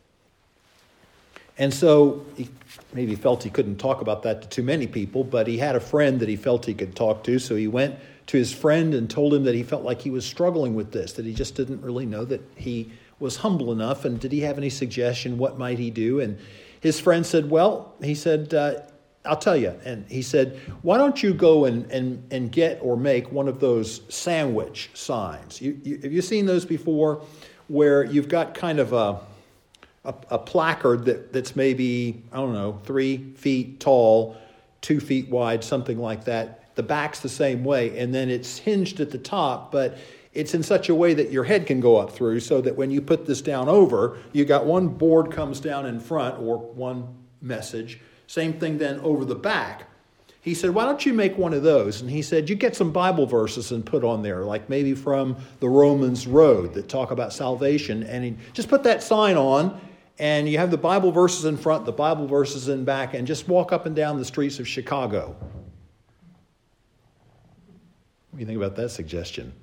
And 1.58 1.74
so 1.74 2.26
he 2.36 2.50
maybe 2.94 3.16
felt 3.16 3.44
he 3.44 3.50
couldn't 3.50 3.78
talk 3.78 4.02
about 4.02 4.24
that 4.24 4.42
to 4.42 4.50
too 4.50 4.64
many 4.64 4.88
people, 4.88 5.24
but 5.24 5.48
he 5.48 5.58
had 5.58 5.76
a 5.76 5.80
friend 5.80 6.20
that 6.20 6.30
he 6.30 6.36
felt 6.36 6.66
he 6.66 6.74
could 6.74 6.96
talk 6.96 7.24
to. 7.26 7.40
So 7.40 7.56
he 7.56 7.68
went 7.68 7.96
to 8.28 8.38
his 8.38 8.52
friend 8.52 8.94
and 8.94 9.10
told 9.10 9.34
him 9.34 9.44
that 9.44 9.56
he 9.56 9.64
felt 9.64 9.84
like 9.84 10.02
he 10.02 10.10
was 10.10 10.26
struggling 10.26 10.76
with 10.76 10.92
this, 10.92 11.14
that 11.14 11.26
he 11.26 11.34
just 11.34 11.56
didn't 11.56 11.82
really 11.82 12.06
know 12.06 12.26
that 12.26 12.42
he 12.56 12.92
was 13.20 13.38
humble 13.38 13.72
enough. 13.72 14.04
And 14.04 14.20
did 14.20 14.32
he 14.32 14.42
have 14.42 14.58
any 14.58 14.70
suggestion? 14.70 15.38
What 15.38 15.58
might 15.58 15.80
he 15.80 15.92
do? 15.92 16.20
And 16.20 16.38
his 16.82 17.00
friend 17.00 17.26
said, 17.26 17.50
Well, 17.50 17.94
he 18.02 18.16
said, 18.16 18.54
uh, 18.54 18.82
I'll 19.24 19.38
tell 19.38 19.56
you. 19.56 19.80
And 19.86 20.06
he 20.10 20.22
said, 20.22 20.60
Why 20.82 20.98
don't 20.98 21.22
you 21.24 21.34
go 21.34 21.66
and, 21.66 21.90
and, 21.92 22.24
and 22.32 22.52
get 22.52 22.80
or 22.82 22.98
make 22.98 23.32
one 23.32 23.48
of 23.48 23.60
those 23.60 24.02
sandwich 24.14 24.90
signs? 24.94 25.62
You, 25.62 25.80
you, 25.84 26.00
have 26.04 26.12
you 26.12 26.22
seen 26.22 26.46
those 26.46 26.66
before 26.66 27.24
where 27.68 28.04
you've 28.04 28.30
got 28.30 28.54
kind 28.54 28.80
of 28.80 28.94
a 28.94 29.20
a, 30.06 30.16
a 30.32 30.38
placard 30.38 31.06
that, 31.06 31.34
that's 31.34 31.56
maybe, 31.56 32.24
I 32.32 32.38
don't 32.38 32.54
know, 32.54 32.80
three 32.84 33.34
feet 33.36 33.80
tall, 33.80 34.38
two 34.82 35.00
feet 35.00 35.30
wide, 35.30 35.64
something 35.64 35.98
like 35.98 36.26
that. 36.26 36.76
The 36.76 36.84
back's 36.84 37.20
the 37.20 37.30
same 37.30 37.64
way, 37.64 37.98
and 37.98 38.14
then 38.14 38.30
it's 38.30 38.58
hinged 38.58 39.00
at 39.00 39.12
the 39.12 39.18
top, 39.18 39.72
but 39.72 39.98
it's 40.34 40.54
in 40.54 40.62
such 40.64 40.90
a 40.90 40.96
way 40.96 41.14
that 41.14 41.32
your 41.32 41.46
head 41.46 41.66
can 41.66 41.80
go 41.80 41.96
up 41.96 42.12
through 42.12 42.42
so 42.42 42.60
that 42.62 42.76
when 42.76 42.92
you 42.92 43.02
put 43.02 43.26
this 43.26 43.42
down 43.42 43.70
over, 43.70 44.18
you 44.34 44.44
got 44.44 44.66
one 44.66 44.90
board 44.90 45.32
comes 45.32 45.62
down 45.62 45.86
in 45.86 46.00
front 46.00 46.38
or 46.40 46.58
one 46.58 47.08
message. 47.42 48.02
Same 48.28 48.54
thing 48.54 48.78
then 48.78 49.00
over 49.00 49.24
the 49.24 49.36
back. 49.36 49.88
He 50.42 50.54
said, 50.54 50.72
Why 50.72 50.86
don't 50.86 51.04
you 51.06 51.14
make 51.14 51.38
one 51.40 51.54
of 51.54 51.64
those? 51.64 52.02
And 52.02 52.10
he 52.10 52.22
said, 52.22 52.50
You 52.50 52.56
get 52.56 52.76
some 52.76 52.92
Bible 52.92 53.26
verses 53.26 53.72
and 53.72 53.84
put 53.84 54.04
on 54.04 54.22
there, 54.22 54.44
like 54.44 54.70
maybe 54.70 54.94
from 54.94 55.38
the 55.60 55.68
Romans 55.68 56.28
Road 56.28 56.76
that 56.76 56.88
talk 56.88 57.10
about 57.10 57.34
salvation. 57.34 58.04
And 58.04 58.24
he, 58.24 58.36
just 58.54 58.70
put 58.70 58.84
that 58.84 59.02
sign 59.02 59.38
on 59.38 59.82
and 60.18 60.48
you 60.48 60.58
have 60.58 60.72
the 60.72 60.78
Bible 60.78 61.12
verses 61.12 61.46
in 61.46 61.58
front, 61.58 61.86
the 61.86 61.92
Bible 61.92 62.28
verses 62.28 62.70
in 62.70 62.86
back, 62.86 63.14
and 63.14 63.28
just 63.28 63.48
walk 63.48 63.74
up 63.74 63.86
and 63.86 63.96
down 63.96 64.18
the 64.18 64.26
streets 64.26 64.60
of 64.60 64.68
Chicago. 64.68 65.36
What 68.32 68.38
do 68.38 68.40
you 68.40 68.46
think 68.46 68.58
about 68.58 68.76
that 68.76 68.90
suggestion? 68.90 69.54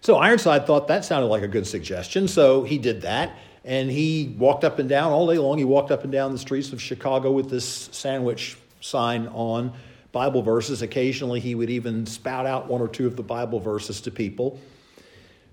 So 0.00 0.16
Ironside 0.16 0.66
thought 0.66 0.88
that 0.88 1.04
sounded 1.04 1.28
like 1.28 1.42
a 1.42 1.48
good 1.48 1.66
suggestion, 1.66 2.28
so 2.28 2.62
he 2.62 2.78
did 2.78 3.02
that. 3.02 3.36
And 3.64 3.90
he 3.90 4.34
walked 4.38 4.62
up 4.62 4.78
and 4.78 4.88
down 4.88 5.12
all 5.12 5.26
day 5.26 5.38
long. 5.38 5.56
He 5.56 5.64
walked 5.64 5.90
up 5.90 6.04
and 6.04 6.12
down 6.12 6.32
the 6.32 6.38
streets 6.38 6.72
of 6.74 6.82
Chicago 6.82 7.32
with 7.32 7.48
this 7.48 7.88
sandwich 7.92 8.58
sign 8.82 9.28
on 9.28 9.72
Bible 10.12 10.42
verses. 10.42 10.82
Occasionally, 10.82 11.40
he 11.40 11.54
would 11.54 11.70
even 11.70 12.04
spout 12.04 12.44
out 12.44 12.68
one 12.68 12.82
or 12.82 12.88
two 12.88 13.06
of 13.06 13.16
the 13.16 13.22
Bible 13.22 13.60
verses 13.60 14.02
to 14.02 14.10
people. 14.10 14.60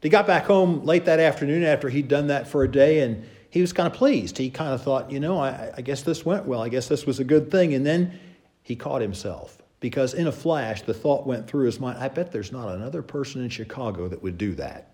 He 0.02 0.10
got 0.10 0.26
back 0.26 0.46
home 0.46 0.84
late 0.84 1.06
that 1.06 1.20
afternoon 1.20 1.64
after 1.64 1.88
he'd 1.88 2.08
done 2.08 2.28
that 2.28 2.48
for 2.48 2.64
a 2.64 2.72
day, 2.72 3.02
and 3.02 3.24
he 3.52 3.62
was 3.62 3.72
kind 3.72 3.86
of 3.86 3.94
pleased. 3.94 4.38
He 4.38 4.50
kind 4.50 4.74
of 4.74 4.82
thought, 4.82 5.12
you 5.12 5.20
know, 5.20 5.40
I, 5.40 5.72
I 5.78 5.82
guess 5.82 6.02
this 6.02 6.26
went 6.26 6.46
well. 6.46 6.62
I 6.62 6.70
guess 6.70 6.88
this 6.88 7.06
was 7.06 7.20
a 7.20 7.24
good 7.24 7.52
thing. 7.52 7.74
And 7.74 7.86
then 7.86 8.20
he 8.64 8.76
caught 8.76 9.02
himself 9.02 9.62
because 9.80 10.14
in 10.14 10.28
a 10.28 10.32
flash, 10.32 10.82
the 10.82 10.94
thought 10.94 11.28
went 11.28 11.48
through 11.48 11.66
his 11.66 11.80
mind 11.80 12.00
I 12.00 12.08
bet 12.08 12.32
there's 12.32 12.52
not 12.52 12.70
another 12.70 13.02
person 13.02 13.44
in 13.44 13.50
Chicago 13.50 14.08
that 14.08 14.24
would 14.24 14.38
do 14.38 14.56
that. 14.56 14.94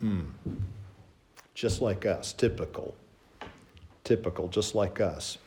Hmm. 0.00 0.26
Just 1.54 1.80
like 1.80 2.06
us, 2.06 2.32
typical. 2.32 2.94
Typical, 4.04 4.46
just 4.48 4.74
like 4.74 5.00
us. 5.00 5.38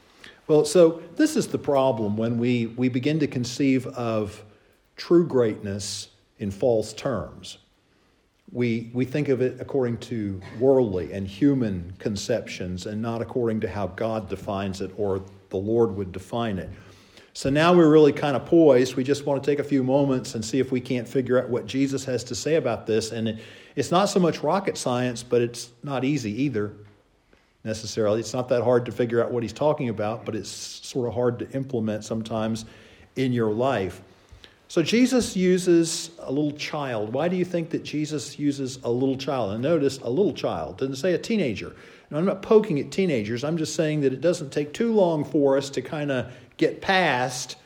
Well, 0.48 0.66
so 0.66 1.02
this 1.16 1.38
is 1.38 1.48
the 1.48 1.58
problem 1.58 2.18
when 2.18 2.38
we, 2.38 2.66
we 2.66 2.90
begin 2.90 3.20
to 3.20 3.28
conceive 3.28 3.88
of 3.88 4.44
true 5.02 5.26
greatness 5.26 6.10
in 6.38 6.52
false 6.52 6.94
terms. 6.94 7.58
We, 8.52 8.92
we 8.94 9.04
think 9.04 9.30
of 9.30 9.42
it 9.42 9.60
according 9.60 9.98
to 9.98 10.40
worldly 10.60 11.12
and 11.12 11.28
human 11.28 11.94
conceptions 11.98 12.86
and 12.86 13.02
not 13.02 13.20
according 13.20 13.62
to 13.62 13.68
how 13.68 13.88
God 13.88 14.30
defines 14.30 14.80
it 14.80 14.92
or 14.98 15.24
the 15.50 15.58
Lord 15.58 15.96
would 15.96 16.12
define 16.12 16.60
it. 16.60 16.70
So 17.34 17.50
now 17.50 17.74
we're 17.74 17.90
really 17.90 18.14
kind 18.14 18.36
of 18.36 18.46
poised. 18.46 18.94
We 18.96 19.04
just 19.04 19.26
want 19.26 19.42
to 19.42 19.52
take 19.52 19.58
a 19.58 19.64
few 19.64 19.84
moments 19.84 20.36
and 20.36 20.46
see 20.46 20.60
if 20.60 20.72
we 20.72 20.80
can't 20.80 21.08
figure 21.08 21.42
out 21.42 21.50
what 21.50 21.66
Jesus 21.66 22.06
has 22.06 22.24
to 22.26 22.36
say 22.36 22.58
about 22.58 22.86
this. 22.86 23.12
And 23.12 23.28
it, 23.28 23.40
it's 23.76 23.90
not 23.90 24.06
so 24.06 24.20
much 24.20 24.44
rocket 24.44 24.78
science, 24.78 25.24
but 25.24 25.42
it's 25.42 25.72
not 25.82 26.04
easy 26.04 26.44
either, 26.44 26.74
necessarily. 27.64 28.20
It's 28.20 28.36
not 28.36 28.50
that 28.50 28.62
hard 28.62 28.86
to 28.86 28.92
figure 28.92 29.24
out 29.24 29.32
what 29.32 29.42
he's 29.42 29.52
talking 29.52 29.90
about, 29.90 30.26
but 30.26 30.36
it's 30.36 30.52
sort 30.52 31.08
of 31.08 31.16
hard 31.16 31.40
to 31.40 31.50
implement 31.54 32.04
sometimes 32.04 32.66
in 33.16 33.34
your 33.34 33.52
life. 33.52 34.04
So 34.72 34.82
Jesus 34.82 35.36
uses 35.36 36.12
a 36.20 36.32
little 36.32 36.54
child. 36.54 37.12
Why 37.12 37.28
do 37.28 37.36
you 37.36 37.44
think 37.44 37.72
that 37.72 37.84
Jesus 37.84 38.40
uses 38.40 38.80
a 38.86 38.90
little 38.90 39.18
child? 39.18 39.52
And 39.52 39.62
notice 39.62 39.98
a 39.98 40.10
little 40.10 40.32
child, 40.32 40.78
doesn't 40.78 40.96
say 40.96 41.14
a 41.14 41.18
teenager. 41.18 41.76
Now, 42.10 42.20
I'm 42.20 42.26
not 42.26 42.42
poking 42.42 42.80
at 42.80 42.90
teenagers. 42.90 43.44
I'm 43.44 43.58
just 43.58 43.76
saying 43.76 44.00
that 44.00 44.14
it 44.14 44.22
doesn't 44.22 44.54
take 44.54 44.72
too 44.72 44.94
long 44.94 45.26
for 45.26 45.58
us 45.58 45.70
to 45.72 45.82
kind 45.82 46.10
of 46.10 46.32
get 46.56 46.80
past 46.80 47.58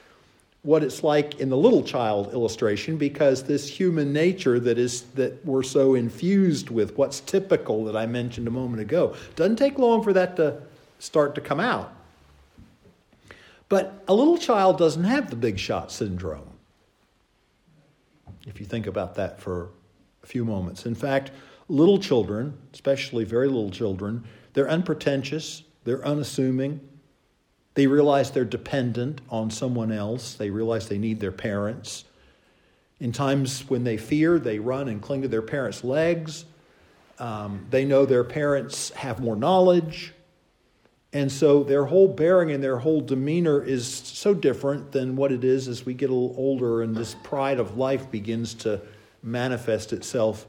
what 0.63 0.83
it's 0.83 1.03
like 1.03 1.39
in 1.39 1.49
the 1.49 1.55
little 1.55 1.83
child 1.83 2.33
illustration 2.33 2.97
because 2.97 3.43
this 3.43 3.69
human 3.69 4.11
nature 4.11 4.59
that 4.61 4.79
is 4.79 5.03
that 5.13 5.45
we're 5.45 5.61
so 5.61 5.93
infused 5.93 6.71
with 6.71 6.97
what's 6.97 7.19
typical 7.19 7.85
that 7.85 7.95
I 7.95 8.07
mentioned 8.07 8.47
a 8.47 8.51
moment 8.51 8.81
ago 8.81 9.13
doesn't 9.35 9.57
take 9.57 9.77
long 9.77 10.01
for 10.01 10.13
that 10.13 10.35
to 10.37 10.59
start 10.97 11.35
to 11.35 11.41
come 11.41 11.59
out. 11.59 11.93
But 13.69 13.93
a 14.07 14.13
little 14.15 14.39
child 14.39 14.79
doesn't 14.79 15.03
have 15.03 15.29
the 15.29 15.35
big 15.35 15.59
shot 15.59 15.91
syndrome 15.91 16.54
if 18.45 18.59
you 18.59 18.65
think 18.65 18.87
about 18.87 19.15
that 19.15 19.39
for 19.39 19.69
a 20.23 20.27
few 20.27 20.45
moments. 20.45 20.85
In 20.85 20.95
fact, 20.95 21.31
little 21.67 21.97
children, 21.97 22.57
especially 22.73 23.23
very 23.23 23.47
little 23.47 23.71
children, 23.71 24.23
they're 24.53 24.69
unpretentious, 24.69 25.63
they're 25.83 26.05
unassuming. 26.05 26.79
They 27.75 27.87
realize 27.87 28.31
they're 28.31 28.45
dependent 28.45 29.21
on 29.29 29.51
someone 29.51 29.91
else, 29.91 30.35
they 30.35 30.49
realize 30.49 30.87
they 30.87 30.97
need 30.97 31.19
their 31.19 31.31
parents. 31.31 32.05
In 32.99 33.11
times 33.11 33.69
when 33.69 33.83
they 33.83 33.97
fear, 33.97 34.39
they 34.39 34.59
run 34.59 34.87
and 34.87 35.01
cling 35.01 35.21
to 35.23 35.27
their 35.27 35.41
parents' 35.41 35.83
legs. 35.83 36.45
Um, 37.19 37.65
they 37.69 37.85
know 37.85 38.05
their 38.05 38.23
parents 38.23 38.91
have 38.91 39.19
more 39.19 39.35
knowledge. 39.35 40.13
And 41.15 41.31
so 41.31 41.63
their 41.63 41.85
whole 41.85 42.09
bearing 42.09 42.51
and 42.51 42.61
their 42.61 42.77
whole 42.77 42.99
demeanor 42.99 43.63
is 43.63 43.87
so 43.87 44.33
different 44.33 44.91
than 44.91 45.15
what 45.15 45.31
it 45.31 45.45
is 45.45 45.69
as 45.69 45.85
we 45.85 45.93
get 45.93 46.09
a 46.09 46.13
little 46.13 46.35
older 46.37 46.81
and 46.81 46.93
this 46.93 47.15
pride 47.23 47.57
of 47.57 47.77
life 47.77 48.11
begins 48.11 48.53
to 48.55 48.81
manifest 49.23 49.93
itself 49.93 50.45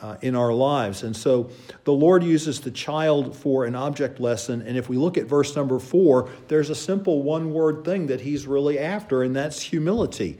uh, 0.00 0.16
in 0.22 0.36
our 0.36 0.52
lives. 0.52 1.02
And 1.02 1.16
so 1.16 1.50
the 1.82 1.92
Lord 1.92 2.22
uses 2.22 2.60
the 2.60 2.70
child 2.70 3.36
for 3.36 3.64
an 3.64 3.74
object 3.74 4.20
lesson. 4.20 4.62
And 4.62 4.76
if 4.76 4.88
we 4.88 4.96
look 4.96 5.18
at 5.18 5.26
verse 5.26 5.56
number 5.56 5.80
four, 5.80 6.30
there's 6.46 6.70
a 6.70 6.76
simple 6.76 7.24
one 7.24 7.52
word 7.52 7.84
thing 7.84 8.06
that 8.06 8.20
he's 8.20 8.46
really 8.46 8.78
after, 8.78 9.24
and 9.24 9.34
that's 9.34 9.60
humility. 9.60 10.38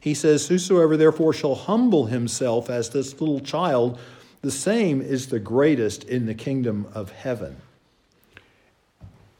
He 0.00 0.14
says, 0.14 0.48
Whosoever 0.48 0.96
therefore 0.96 1.32
shall 1.32 1.54
humble 1.54 2.06
himself 2.06 2.68
as 2.68 2.90
this 2.90 3.20
little 3.20 3.38
child, 3.38 3.96
the 4.42 4.50
same 4.50 5.00
is 5.00 5.28
the 5.28 5.38
greatest 5.38 6.02
in 6.02 6.26
the 6.26 6.34
kingdom 6.34 6.88
of 6.94 7.12
heaven. 7.12 7.58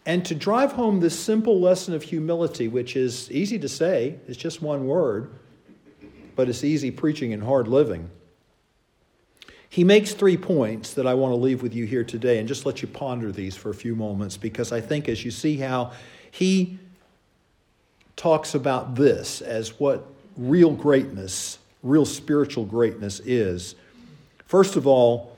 And 0.07 0.25
to 0.27 0.35
drive 0.35 0.73
home 0.73 1.01
this 1.01 1.19
simple 1.19 1.61
lesson 1.61 1.95
of 1.95 2.03
humility, 2.03 2.69
which 2.69 2.95
is 2.97 3.31
easy 3.31 3.59
to 3.59 3.69
say, 3.69 4.19
it's 4.29 4.37
just 4.37 4.61
one 4.61 4.87
word, 4.87 5.33
but 6.37 6.49
it's 6.49 6.63
easy 6.63 6.91
preaching 6.91 7.33
and 7.33 7.43
hard 7.43 7.69
living 7.69 8.11
he 9.75 9.83
makes 9.83 10.15
three 10.15 10.37
points 10.37 10.95
that 10.95 11.05
I 11.05 11.15
want 11.15 11.33
to 11.33 11.37
leave 11.37 11.61
with 11.61 11.75
you 11.75 11.85
here 11.85 12.05
today 12.05 12.39
and 12.39 12.47
just 12.47 12.65
let 12.65 12.81
you 12.81 12.87
ponder 12.87 13.33
these 13.33 13.57
for 13.57 13.71
a 13.71 13.75
few 13.75 13.97
moments 13.97 14.37
because 14.37 14.71
I 14.71 14.81
think 14.81 15.09
as 15.09 15.25
you 15.25 15.33
see 15.33 15.57
how 15.57 15.91
he 16.31 16.79
talks 18.15 18.55
about 18.55 18.95
this 18.95 19.41
as 19.41 19.81
what 19.81 20.07
real 20.37 20.71
greatness, 20.71 21.59
real 21.83 22.05
spiritual 22.05 22.65
greatness 22.65 23.19
is. 23.19 23.75
First 24.47 24.77
of 24.77 24.87
all, 24.87 25.37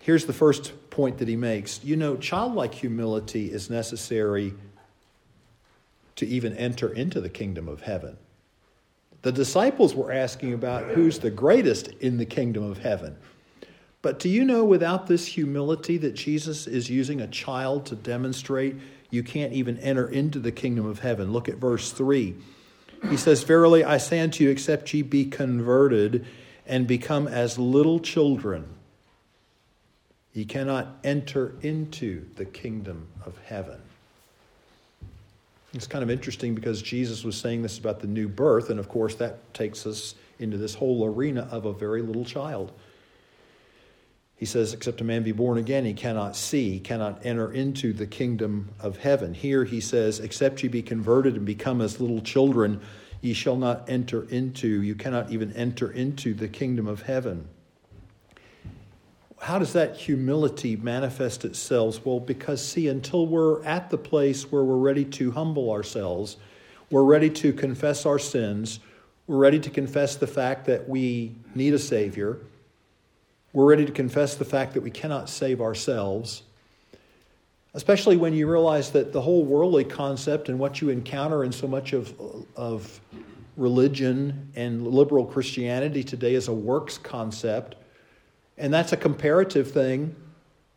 here's 0.00 0.26
the 0.26 0.34
first 0.34 0.74
point 0.98 1.18
that 1.18 1.28
he 1.28 1.36
makes. 1.36 1.84
You 1.84 1.94
know, 1.94 2.16
childlike 2.16 2.74
humility 2.74 3.52
is 3.52 3.70
necessary 3.70 4.52
to 6.16 6.26
even 6.26 6.56
enter 6.56 6.92
into 6.92 7.20
the 7.20 7.28
kingdom 7.28 7.68
of 7.68 7.82
heaven. 7.82 8.16
The 9.22 9.30
disciples 9.30 9.94
were 9.94 10.10
asking 10.10 10.54
about 10.54 10.86
who's 10.86 11.20
the 11.20 11.30
greatest 11.30 11.86
in 12.00 12.16
the 12.16 12.24
kingdom 12.24 12.64
of 12.64 12.78
heaven. 12.78 13.16
But 14.02 14.18
do 14.18 14.28
you 14.28 14.44
know 14.44 14.64
without 14.64 15.06
this 15.06 15.24
humility 15.24 15.98
that 15.98 16.14
Jesus 16.14 16.66
is 16.66 16.90
using 16.90 17.20
a 17.20 17.28
child 17.28 17.86
to 17.86 17.94
demonstrate 17.94 18.74
you 19.08 19.22
can't 19.22 19.52
even 19.52 19.78
enter 19.78 20.08
into 20.08 20.40
the 20.40 20.50
kingdom 20.50 20.84
of 20.84 20.98
heaven? 20.98 21.30
Look 21.32 21.48
at 21.48 21.58
verse 21.58 21.92
3. 21.92 22.34
He 23.08 23.16
says, 23.16 23.44
Verily 23.44 23.84
I 23.84 23.98
say 23.98 24.18
unto 24.18 24.42
you, 24.42 24.50
except 24.50 24.92
ye 24.92 25.02
be 25.02 25.26
converted 25.26 26.26
and 26.66 26.88
become 26.88 27.28
as 27.28 27.56
little 27.56 28.00
children, 28.00 28.74
ye 30.38 30.44
cannot 30.44 31.00
enter 31.02 31.56
into 31.62 32.24
the 32.36 32.44
kingdom 32.44 33.08
of 33.26 33.36
heaven. 33.46 33.80
It's 35.74 35.88
kind 35.88 36.04
of 36.04 36.10
interesting 36.10 36.54
because 36.54 36.80
Jesus 36.80 37.24
was 37.24 37.36
saying 37.36 37.62
this 37.62 37.76
about 37.76 37.98
the 37.98 38.06
new 38.06 38.28
birth, 38.28 38.70
and 38.70 38.78
of 38.78 38.88
course, 38.88 39.16
that 39.16 39.52
takes 39.52 39.84
us 39.84 40.14
into 40.38 40.56
this 40.56 40.76
whole 40.76 41.04
arena 41.04 41.48
of 41.50 41.64
a 41.64 41.72
very 41.72 42.02
little 42.02 42.24
child. 42.24 42.70
He 44.36 44.46
says, 44.46 44.72
Except 44.72 45.00
a 45.00 45.04
man 45.04 45.24
be 45.24 45.32
born 45.32 45.58
again, 45.58 45.84
he 45.84 45.92
cannot 45.92 46.36
see, 46.36 46.78
cannot 46.78 47.26
enter 47.26 47.52
into 47.52 47.92
the 47.92 48.06
kingdom 48.06 48.68
of 48.78 48.98
heaven. 48.98 49.34
Here 49.34 49.64
he 49.64 49.80
says, 49.80 50.20
Except 50.20 50.62
ye 50.62 50.68
be 50.68 50.82
converted 50.82 51.34
and 51.34 51.44
become 51.44 51.80
as 51.80 52.00
little 52.00 52.20
children, 52.20 52.80
ye 53.20 53.32
shall 53.32 53.56
not 53.56 53.90
enter 53.90 54.22
into, 54.28 54.82
you 54.82 54.94
cannot 54.94 55.32
even 55.32 55.52
enter 55.54 55.90
into 55.90 56.32
the 56.32 56.46
kingdom 56.46 56.86
of 56.86 57.02
heaven. 57.02 57.48
How 59.40 59.58
does 59.58 59.72
that 59.74 59.96
humility 59.96 60.76
manifest 60.76 61.44
itself? 61.44 62.04
Well, 62.04 62.20
because, 62.20 62.64
see, 62.64 62.88
until 62.88 63.26
we're 63.26 63.62
at 63.64 63.90
the 63.90 63.98
place 63.98 64.50
where 64.50 64.64
we're 64.64 64.76
ready 64.76 65.04
to 65.04 65.30
humble 65.30 65.70
ourselves, 65.70 66.36
we're 66.90 67.04
ready 67.04 67.30
to 67.30 67.52
confess 67.52 68.04
our 68.04 68.18
sins, 68.18 68.80
we're 69.26 69.36
ready 69.36 69.60
to 69.60 69.70
confess 69.70 70.16
the 70.16 70.26
fact 70.26 70.66
that 70.66 70.88
we 70.88 71.36
need 71.54 71.74
a 71.74 71.78
Savior 71.78 72.38
we're 73.52 73.64
ready 73.64 73.86
to 73.86 73.92
confess 73.92 74.34
the 74.34 74.44
fact 74.44 74.74
that 74.74 74.82
we 74.82 74.90
cannot 74.90 75.28
save 75.28 75.60
ourselves, 75.60 76.42
especially 77.74 78.16
when 78.16 78.34
you 78.34 78.48
realize 78.48 78.90
that 78.90 79.12
the 79.12 79.20
whole 79.20 79.44
worldly 79.44 79.84
concept 79.84 80.48
and 80.48 80.58
what 80.58 80.80
you 80.80 80.90
encounter 80.90 81.44
in 81.44 81.52
so 81.52 81.66
much 81.66 81.92
of, 81.92 82.14
of 82.56 83.00
religion 83.56 84.52
and 84.54 84.86
liberal 84.86 85.24
Christianity 85.24 86.04
today 86.04 86.34
is 86.34 86.48
a 86.48 86.52
works 86.52 86.98
concept. 86.98 87.76
And 88.58 88.72
that's 88.74 88.92
a 88.92 88.96
comparative 88.96 89.70
thing, 89.70 90.14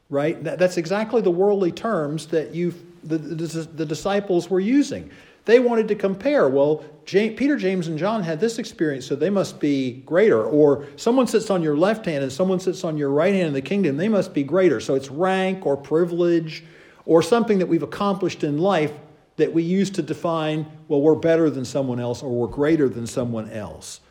right? 0.10 0.42
That's 0.44 0.78
exactly 0.78 1.22
the 1.22 1.32
worldly 1.32 1.72
terms 1.72 2.28
that 2.28 2.54
you 2.54 2.74
the, 3.04 3.18
the, 3.18 3.68
the 3.76 3.86
disciples 3.86 4.50
were 4.50 4.60
using. 4.60 5.10
They 5.46 5.60
wanted 5.60 5.88
to 5.88 5.96
compare. 5.96 6.48
Well, 6.48 6.86
James, 7.06 7.38
Peter, 7.38 7.58
James, 7.58 7.88
and 7.88 7.98
John 7.98 8.22
had 8.22 8.40
this 8.40 8.60
experience, 8.60 9.08
so 9.08 9.16
they 9.16 9.32
must 9.32 9.60
be 9.60 10.04
greater. 10.06 10.44
Or 10.44 10.86
someone 10.98 11.26
sits 11.26 11.50
on 11.50 11.64
your 11.64 11.76
left 11.76 12.06
hand 12.06 12.24
and 12.24 12.32
someone 12.32 12.60
sits 12.60 12.84
on 12.84 12.98
your 12.98 13.10
right 13.10 13.34
hand 13.34 13.48
in 13.48 13.54
the 13.54 13.62
kingdom, 13.62 13.98
they 13.98 14.10
must 14.10 14.34
be 14.34 14.44
greater. 14.44 14.80
So 14.80 14.94
it's 14.94 15.10
rank 15.10 15.66
or 15.66 15.76
privilege 15.76 16.64
or 17.06 17.24
something 17.24 17.58
that 17.60 17.66
we've 17.66 17.84
accomplished 17.84 18.44
in 18.44 18.60
life 18.60 18.94
that 19.38 19.52
we 19.52 19.64
use 19.64 19.90
to 19.90 20.04
define, 20.04 20.68
well, 20.88 21.02
we're 21.02 21.16
better 21.16 21.50
than 21.50 21.66
someone 21.66 22.00
else 22.00 22.22
or 22.22 22.30
we're 22.30 22.48
greater 22.48 22.88
than 22.88 23.08
someone 23.08 23.50
else. 23.50 24.02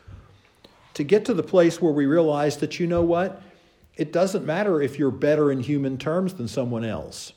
To 0.95 1.03
get 1.05 1.23
to 1.25 1.33
the 1.33 1.43
place 1.43 1.81
where 1.81 1.93
we 1.93 2.05
realize 2.05 2.57
that, 2.57 2.79
you 2.79 2.87
know 2.87 3.01
what? 3.01 3.41
It 3.97 4.11
doesn't 4.11 4.45
matter 4.45 4.81
if 4.81 4.97
you're 4.97 5.11
better 5.11 5.51
in 5.51 5.59
human 5.59 5.97
terms 5.97 6.33
than 6.33 6.47
someone 6.47 6.83
else. 6.83 7.33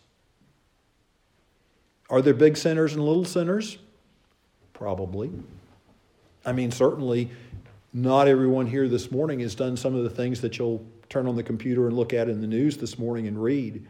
Are 2.10 2.22
there 2.22 2.34
big 2.34 2.56
sinners 2.56 2.94
and 2.94 3.04
little 3.04 3.24
sinners? 3.24 3.78
Probably. 4.72 5.30
I 6.44 6.52
mean, 6.52 6.70
certainly 6.70 7.30
not 7.92 8.28
everyone 8.28 8.66
here 8.66 8.88
this 8.88 9.10
morning 9.10 9.40
has 9.40 9.54
done 9.54 9.76
some 9.76 9.94
of 9.94 10.04
the 10.04 10.10
things 10.10 10.40
that 10.42 10.58
you'll 10.58 10.84
turn 11.08 11.26
on 11.26 11.36
the 11.36 11.42
computer 11.42 11.86
and 11.86 11.96
look 11.96 12.12
at 12.12 12.28
in 12.28 12.40
the 12.40 12.46
news 12.46 12.76
this 12.76 12.98
morning 12.98 13.26
and 13.26 13.42
read. 13.42 13.86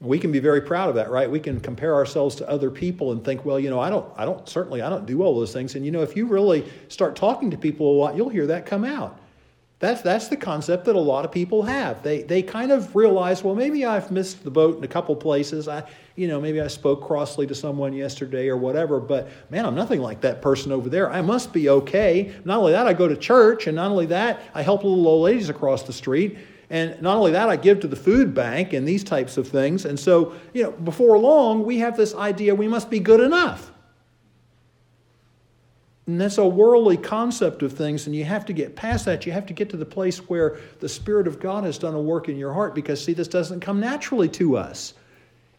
We 0.00 0.18
can 0.18 0.30
be 0.30 0.38
very 0.38 0.60
proud 0.60 0.88
of 0.88 0.94
that, 0.94 1.10
right? 1.10 1.30
We 1.30 1.40
can 1.40 1.60
compare 1.60 1.94
ourselves 1.94 2.36
to 2.36 2.48
other 2.48 2.70
people 2.70 3.12
and 3.12 3.24
think, 3.24 3.44
well, 3.44 3.58
you 3.58 3.68
know, 3.68 3.80
I 3.80 3.90
don't, 3.90 4.10
I 4.16 4.24
don't, 4.24 4.48
certainly 4.48 4.80
I 4.80 4.88
don't 4.88 5.06
do 5.06 5.22
all 5.22 5.38
those 5.38 5.52
things. 5.52 5.74
And, 5.74 5.84
you 5.84 5.90
know, 5.90 6.02
if 6.02 6.16
you 6.16 6.26
really 6.26 6.70
start 6.88 7.16
talking 7.16 7.50
to 7.50 7.58
people 7.58 7.90
a 7.90 7.96
lot, 7.98 8.16
you'll 8.16 8.28
hear 8.28 8.46
that 8.46 8.64
come 8.64 8.84
out. 8.84 9.18
That's, 9.80 10.02
that's 10.02 10.26
the 10.26 10.36
concept 10.36 10.86
that 10.86 10.96
a 10.96 11.00
lot 11.00 11.24
of 11.24 11.30
people 11.30 11.62
have. 11.62 12.02
They, 12.02 12.22
they 12.22 12.42
kind 12.42 12.72
of 12.72 12.96
realize, 12.96 13.44
well, 13.44 13.54
maybe 13.54 13.84
I've 13.84 14.10
missed 14.10 14.42
the 14.42 14.50
boat 14.50 14.76
in 14.76 14.82
a 14.82 14.88
couple 14.88 15.14
places. 15.14 15.68
I, 15.68 15.88
you 16.16 16.26
know, 16.26 16.40
maybe 16.40 16.60
I 16.60 16.66
spoke 16.66 17.06
crossly 17.06 17.46
to 17.46 17.54
someone 17.54 17.92
yesterday 17.92 18.48
or 18.48 18.56
whatever, 18.56 18.98
but 18.98 19.28
man, 19.50 19.64
I'm 19.64 19.76
nothing 19.76 20.00
like 20.00 20.20
that 20.22 20.42
person 20.42 20.72
over 20.72 20.88
there. 20.88 21.08
I 21.08 21.22
must 21.22 21.52
be 21.52 21.68
okay. 21.68 22.34
Not 22.44 22.58
only 22.58 22.72
that, 22.72 22.88
I 22.88 22.92
go 22.92 23.06
to 23.06 23.16
church, 23.16 23.68
and 23.68 23.76
not 23.76 23.92
only 23.92 24.06
that, 24.06 24.40
I 24.52 24.62
help 24.62 24.82
little 24.82 25.06
old 25.06 25.22
ladies 25.22 25.48
across 25.48 25.84
the 25.84 25.92
street. 25.92 26.38
And 26.70 27.00
not 27.00 27.16
only 27.16 27.30
that, 27.32 27.48
I 27.48 27.54
give 27.54 27.78
to 27.80 27.86
the 27.86 27.96
food 27.96 28.34
bank 28.34 28.72
and 28.72 28.86
these 28.86 29.04
types 29.04 29.36
of 29.36 29.46
things. 29.46 29.84
And 29.84 29.98
so, 29.98 30.34
you 30.52 30.64
know, 30.64 30.72
before 30.72 31.16
long, 31.18 31.64
we 31.64 31.78
have 31.78 31.96
this 31.96 32.16
idea 32.16 32.52
we 32.52 32.68
must 32.68 32.90
be 32.90 32.98
good 32.98 33.20
enough. 33.20 33.67
And 36.08 36.18
that's 36.18 36.38
a 36.38 36.46
worldly 36.46 36.96
concept 36.96 37.62
of 37.62 37.74
things, 37.74 38.06
and 38.06 38.16
you 38.16 38.24
have 38.24 38.46
to 38.46 38.54
get 38.54 38.74
past 38.74 39.04
that. 39.04 39.26
You 39.26 39.32
have 39.32 39.44
to 39.44 39.52
get 39.52 39.68
to 39.70 39.76
the 39.76 39.84
place 39.84 40.16
where 40.26 40.58
the 40.80 40.88
Spirit 40.88 41.26
of 41.26 41.38
God 41.38 41.64
has 41.64 41.76
done 41.76 41.94
a 41.94 42.00
work 42.00 42.30
in 42.30 42.38
your 42.38 42.54
heart 42.54 42.74
because, 42.74 43.04
see, 43.04 43.12
this 43.12 43.28
doesn't 43.28 43.60
come 43.60 43.78
naturally 43.78 44.30
to 44.30 44.56
us. 44.56 44.94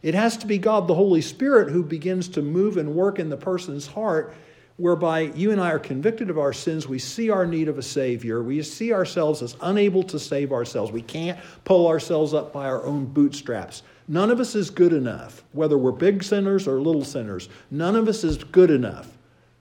It 0.02 0.16
has 0.16 0.36
to 0.38 0.48
be 0.48 0.58
God, 0.58 0.88
the 0.88 0.94
Holy 0.94 1.20
Spirit, 1.20 1.70
who 1.70 1.84
begins 1.84 2.26
to 2.30 2.42
move 2.42 2.78
and 2.78 2.96
work 2.96 3.20
in 3.20 3.28
the 3.28 3.36
person's 3.36 3.86
heart, 3.86 4.34
whereby 4.76 5.20
you 5.20 5.52
and 5.52 5.60
I 5.60 5.70
are 5.70 5.78
convicted 5.78 6.30
of 6.30 6.38
our 6.38 6.52
sins. 6.52 6.88
We 6.88 6.98
see 6.98 7.30
our 7.30 7.46
need 7.46 7.68
of 7.68 7.78
a 7.78 7.82
Savior. 7.82 8.42
We 8.42 8.60
see 8.64 8.92
ourselves 8.92 9.42
as 9.42 9.56
unable 9.60 10.02
to 10.02 10.18
save 10.18 10.50
ourselves. 10.50 10.90
We 10.90 11.02
can't 11.02 11.38
pull 11.62 11.86
ourselves 11.86 12.34
up 12.34 12.52
by 12.52 12.66
our 12.66 12.84
own 12.84 13.06
bootstraps. 13.06 13.84
None 14.08 14.32
of 14.32 14.40
us 14.40 14.56
is 14.56 14.68
good 14.68 14.94
enough, 14.94 15.44
whether 15.52 15.78
we're 15.78 15.92
big 15.92 16.24
sinners 16.24 16.66
or 16.66 16.80
little 16.80 17.04
sinners. 17.04 17.48
None 17.70 17.94
of 17.94 18.08
us 18.08 18.24
is 18.24 18.42
good 18.42 18.72
enough 18.72 19.16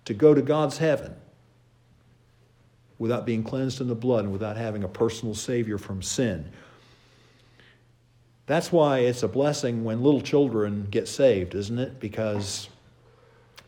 to 0.09 0.15
go 0.15 0.33
to 0.33 0.41
God's 0.41 0.79
heaven 0.79 1.13
without 2.97 3.27
being 3.27 3.43
cleansed 3.43 3.79
in 3.79 3.87
the 3.87 3.93
blood 3.93 4.23
and 4.23 4.33
without 4.33 4.57
having 4.57 4.83
a 4.83 4.87
personal 4.87 5.35
Savior 5.35 5.77
from 5.77 6.01
sin. 6.01 6.49
That's 8.47 8.71
why 8.71 9.01
it's 9.01 9.21
a 9.21 9.27
blessing 9.27 9.83
when 9.83 10.01
little 10.01 10.21
children 10.21 10.87
get 10.89 11.07
saved, 11.07 11.53
isn't 11.53 11.77
it? 11.77 11.99
Because 11.99 12.69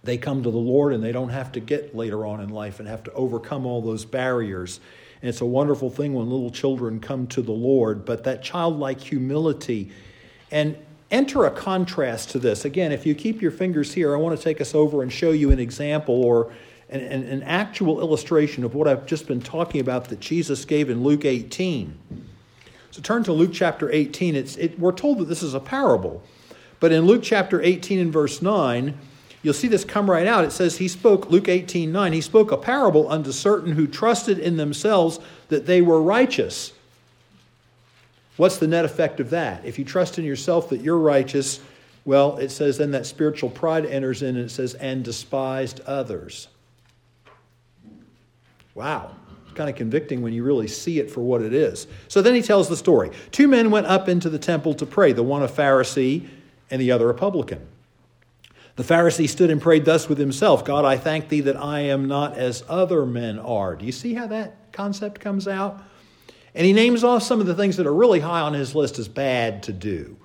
they 0.03 0.17
come 0.17 0.41
to 0.41 0.49
the 0.49 0.57
Lord 0.57 0.93
and 0.93 1.03
they 1.03 1.11
don't 1.11 1.29
have 1.29 1.51
to 1.51 1.59
get 1.59 1.95
later 1.95 2.25
on 2.25 2.41
in 2.41 2.49
life 2.49 2.79
and 2.79 2.89
have 2.89 3.03
to 3.03 3.13
overcome 3.13 3.67
all 3.67 3.83
those 3.83 4.03
barriers. 4.03 4.79
And 5.21 5.29
it's 5.29 5.41
a 5.41 5.45
wonderful 5.45 5.91
thing 5.91 6.15
when 6.15 6.27
little 6.27 6.49
children 6.49 6.99
come 6.99 7.27
to 7.27 7.43
the 7.43 7.51
Lord, 7.51 8.03
but 8.03 8.23
that 8.23 8.41
childlike 8.41 8.99
humility 8.99 9.91
and 10.49 10.75
enter 11.11 11.45
a 11.45 11.51
contrast 11.51 12.31
to 12.31 12.39
this. 12.39 12.65
Again, 12.65 12.91
if 12.91 13.05
you 13.05 13.13
keep 13.13 13.41
your 13.41 13.51
fingers 13.51 13.93
here, 13.93 14.15
I 14.15 14.17
want 14.17 14.37
to 14.37 14.43
take 14.43 14.61
us 14.61 14.73
over 14.73 15.03
and 15.03 15.11
show 15.11 15.31
you 15.31 15.51
an 15.51 15.59
example 15.59 16.23
or 16.23 16.51
an, 16.89 17.01
an, 17.01 17.23
an, 17.23 17.43
actual 17.43 17.99
illustration 17.99 18.63
of 18.63 18.75
what 18.75 18.87
I've 18.87 19.05
just 19.05 19.27
been 19.27 19.41
talking 19.41 19.81
about 19.81 20.05
that 20.05 20.19
Jesus 20.19 20.65
gave 20.65 20.89
in 20.89 21.03
Luke 21.03 21.25
18. 21.25 21.97
So 22.91 23.01
turn 23.01 23.23
to 23.23 23.33
Luke 23.33 23.51
chapter 23.53 23.91
18. 23.91 24.35
It's, 24.35 24.57
it, 24.57 24.79
we're 24.79 24.91
told 24.91 25.19
that 25.19 25.25
this 25.25 25.43
is 25.43 25.53
a 25.53 25.59
parable. 25.59 26.23
But 26.79 26.91
in 26.91 27.05
Luke 27.05 27.23
chapter 27.23 27.61
18 27.61 27.99
and 27.99 28.11
verse 28.11 28.41
9, 28.41 28.97
you'll 29.43 29.53
see 29.53 29.67
this 29.69 29.85
come 29.85 30.09
right 30.09 30.27
out. 30.27 30.43
It 30.43 30.51
says, 30.51 30.77
He 30.77 30.87
spoke, 30.87 31.29
Luke 31.29 31.47
18 31.47 31.91
9, 31.91 32.13
He 32.13 32.21
spoke 32.21 32.51
a 32.51 32.57
parable 32.57 33.09
unto 33.09 33.31
certain 33.31 33.73
who 33.73 33.87
trusted 33.87 34.39
in 34.39 34.57
themselves 34.57 35.19
that 35.47 35.65
they 35.65 35.81
were 35.81 36.01
righteous 36.01 36.73
What's 38.37 38.57
the 38.57 38.67
net 38.67 38.85
effect 38.85 39.19
of 39.19 39.31
that? 39.31 39.65
If 39.65 39.77
you 39.77 39.85
trust 39.85 40.17
in 40.17 40.25
yourself 40.25 40.69
that 40.69 40.81
you're 40.81 40.97
righteous, 40.97 41.59
well, 42.05 42.37
it 42.37 42.49
says 42.49 42.77
then 42.77 42.91
that 42.91 43.05
spiritual 43.05 43.49
pride 43.49 43.85
enters 43.85 44.21
in 44.21 44.35
and 44.35 44.45
it 44.45 44.51
says, 44.51 44.73
and 44.75 45.03
despised 45.03 45.81
others. 45.81 46.47
Wow. 48.73 49.15
It's 49.43 49.53
kind 49.57 49.69
of 49.69 49.75
convicting 49.75 50.21
when 50.21 50.33
you 50.33 50.43
really 50.43 50.67
see 50.67 50.99
it 50.99 51.11
for 51.11 51.21
what 51.21 51.41
it 51.41 51.53
is. 51.53 51.87
So 52.07 52.21
then 52.21 52.33
he 52.33 52.41
tells 52.41 52.69
the 52.69 52.77
story. 52.77 53.11
Two 53.31 53.47
men 53.47 53.69
went 53.69 53.87
up 53.87 54.07
into 54.07 54.29
the 54.29 54.39
temple 54.39 54.73
to 54.75 54.85
pray, 54.85 55.11
the 55.11 55.23
one 55.23 55.43
a 55.43 55.47
Pharisee 55.47 56.27
and 56.69 56.81
the 56.81 56.91
other 56.91 57.09
a 57.09 57.13
publican. 57.13 57.67
The 58.77 58.83
Pharisee 58.83 59.27
stood 59.27 59.51
and 59.51 59.61
prayed 59.61 59.83
thus 59.85 60.07
with 60.07 60.17
himself 60.17 60.63
God, 60.63 60.85
I 60.85 60.97
thank 60.97 61.27
thee 61.29 61.41
that 61.41 61.57
I 61.57 61.81
am 61.81 62.07
not 62.07 62.37
as 62.37 62.63
other 62.69 63.05
men 63.05 63.37
are. 63.37 63.75
Do 63.75 63.85
you 63.85 63.91
see 63.91 64.13
how 64.13 64.27
that 64.27 64.71
concept 64.71 65.19
comes 65.19 65.47
out? 65.47 65.83
And 66.53 66.65
he 66.65 66.73
names 66.73 67.03
off 67.03 67.23
some 67.23 67.39
of 67.39 67.47
the 67.47 67.55
things 67.55 67.77
that 67.77 67.87
are 67.87 67.93
really 67.93 68.19
high 68.19 68.41
on 68.41 68.53
his 68.53 68.75
list 68.75 68.99
as 68.99 69.07
bad 69.07 69.63
to 69.63 69.73
do 69.73 70.17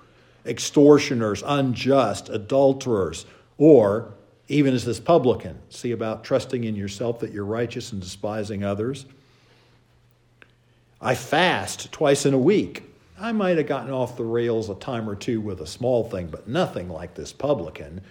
extortioners, 0.45 1.43
unjust, 1.45 2.29
adulterers, 2.29 3.25
or 3.57 4.13
even 4.47 4.73
as 4.73 4.85
this 4.85 4.99
publican. 4.99 5.59
See 5.69 5.91
about 5.91 6.23
trusting 6.23 6.63
in 6.63 6.75
yourself 6.75 7.19
that 7.19 7.31
you're 7.31 7.45
righteous 7.45 7.91
and 7.91 8.01
despising 8.01 8.63
others. 8.63 9.05
I 11.01 11.15
fast 11.15 11.91
twice 11.91 12.25
in 12.25 12.33
a 12.33 12.39
week. 12.39 12.83
I 13.19 13.31
might 13.31 13.57
have 13.57 13.67
gotten 13.67 13.91
off 13.91 14.15
the 14.15 14.23
rails 14.23 14.69
a 14.69 14.75
time 14.75 15.09
or 15.09 15.15
two 15.15 15.41
with 15.41 15.61
a 15.61 15.67
small 15.67 16.03
thing, 16.09 16.27
but 16.27 16.47
nothing 16.47 16.89
like 16.89 17.13
this 17.13 17.33
publican. 17.33 18.01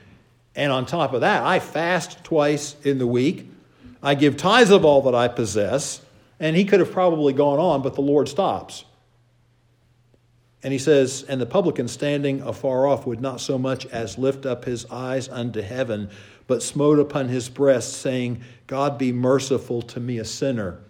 And 0.54 0.72
on 0.72 0.86
top 0.86 1.12
of 1.12 1.20
that, 1.20 1.42
I 1.42 1.58
fast 1.58 2.22
twice 2.24 2.76
in 2.82 2.98
the 2.98 3.06
week. 3.06 3.50
I 4.02 4.14
give 4.14 4.36
tithes 4.36 4.70
of 4.70 4.84
all 4.84 5.02
that 5.02 5.14
I 5.14 5.28
possess. 5.28 6.00
And 6.38 6.56
he 6.56 6.64
could 6.64 6.80
have 6.80 6.92
probably 6.92 7.32
gone 7.32 7.58
on, 7.58 7.82
but 7.82 7.94
the 7.94 8.02
Lord 8.02 8.28
stops. 8.28 8.84
And 10.62 10.72
he 10.72 10.78
says, 10.78 11.24
And 11.28 11.40
the 11.40 11.46
publican 11.46 11.88
standing 11.88 12.42
afar 12.42 12.86
off 12.86 13.06
would 13.06 13.20
not 13.20 13.40
so 13.40 13.58
much 13.58 13.86
as 13.86 14.18
lift 14.18 14.44
up 14.44 14.64
his 14.64 14.84
eyes 14.86 15.28
unto 15.28 15.62
heaven, 15.62 16.10
but 16.46 16.62
smote 16.62 16.98
upon 16.98 17.28
his 17.28 17.48
breast, 17.48 17.94
saying, 17.94 18.42
God 18.66 18.98
be 18.98 19.12
merciful 19.12 19.82
to 19.82 20.00
me, 20.00 20.18
a 20.18 20.24
sinner. 20.24 20.80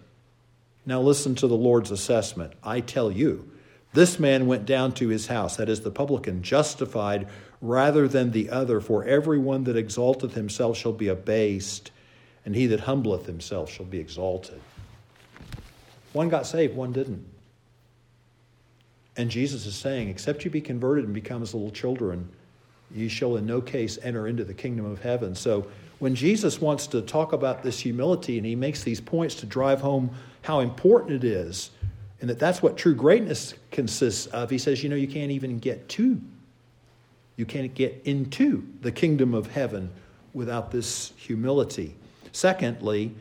Now 0.85 1.01
listen 1.01 1.35
to 1.37 1.47
the 1.47 1.57
Lord's 1.57 1.91
assessment. 1.91 2.55
I 2.63 2.81
tell 2.81 3.11
you, 3.11 3.51
this 3.93 4.19
man 4.19 4.47
went 4.47 4.67
down 4.67 4.93
to 4.93 5.09
his 5.09 5.27
house, 5.27 5.57
that 5.57 5.69
is, 5.69 5.81
the 5.81 5.91
publican, 5.91 6.43
justified 6.43 7.29
rather 7.61 8.07
than 8.07 8.31
the 8.31 8.51
other. 8.51 8.81
For 8.81 9.05
everyone 9.05 9.65
that 9.65 9.77
exalteth 9.77 10.35
himself 10.35 10.77
shall 10.77 10.93
be 10.93 11.09
abased, 11.09 11.91
and 12.45 12.55
he 12.55 12.67
that 12.67 12.81
humbleth 12.81 13.27
himself 13.27 13.71
shall 13.71 13.87
be 13.87 13.99
exalted. 13.99 14.61
One 16.17 16.31
got 16.31 16.47
saved, 16.47 16.75
one 16.75 16.93
didn't. 16.93 17.23
And 19.19 19.31
Jesus 19.31 19.67
is 19.67 19.75
saying, 19.75 20.09
except 20.09 20.47
you 20.47 20.51
be 20.51 20.63
converted 20.63 21.05
and 21.05 21.13
become 21.13 21.43
as 21.43 21.53
little 21.53 21.71
children, 21.71 22.31
ye 22.91 23.09
shall 23.09 23.37
in 23.37 23.45
no 23.45 23.61
case 23.61 23.99
enter 24.03 24.27
into 24.27 24.43
the 24.43 24.55
kingdom 24.55 24.87
of 24.87 25.03
heaven. 25.03 25.35
So 25.35 25.67
when 25.99 26.15
Jesus 26.15 26.59
wants 26.59 26.87
to 26.87 27.03
talk 27.03 27.35
about 27.35 27.63
this 27.63 27.81
humility 27.81 28.39
and 28.39 28.47
he 28.47 28.57
makes 28.57 28.83
these 28.83 28.99
points 28.99 29.35
to 29.35 29.47
drive 29.47 29.83
home 29.83 30.09
how 30.41 30.61
important 30.61 31.23
it 31.23 31.25
is, 31.25 31.71
and 32.23 32.31
that 32.31 32.39
that's 32.39 32.63
what 32.63 32.79
true 32.79 32.95
greatness 32.95 33.53
consists 33.71 34.25
of, 34.29 34.49
he 34.49 34.57
says, 34.57 34.83
you 34.83 34.89
know, 34.89 34.97
you 34.97 35.09
can't 35.09 35.33
even 35.33 35.59
get 35.59 35.87
to, 35.91 36.19
you 37.37 37.45
can't 37.45 37.75
get 37.75 38.01
into 38.07 38.67
the 38.81 38.91
kingdom 38.91 39.35
of 39.35 39.49
heaven 39.49 39.91
without 40.33 40.71
this 40.71 41.13
humility. 41.19 41.95
Secondly, 42.33 43.15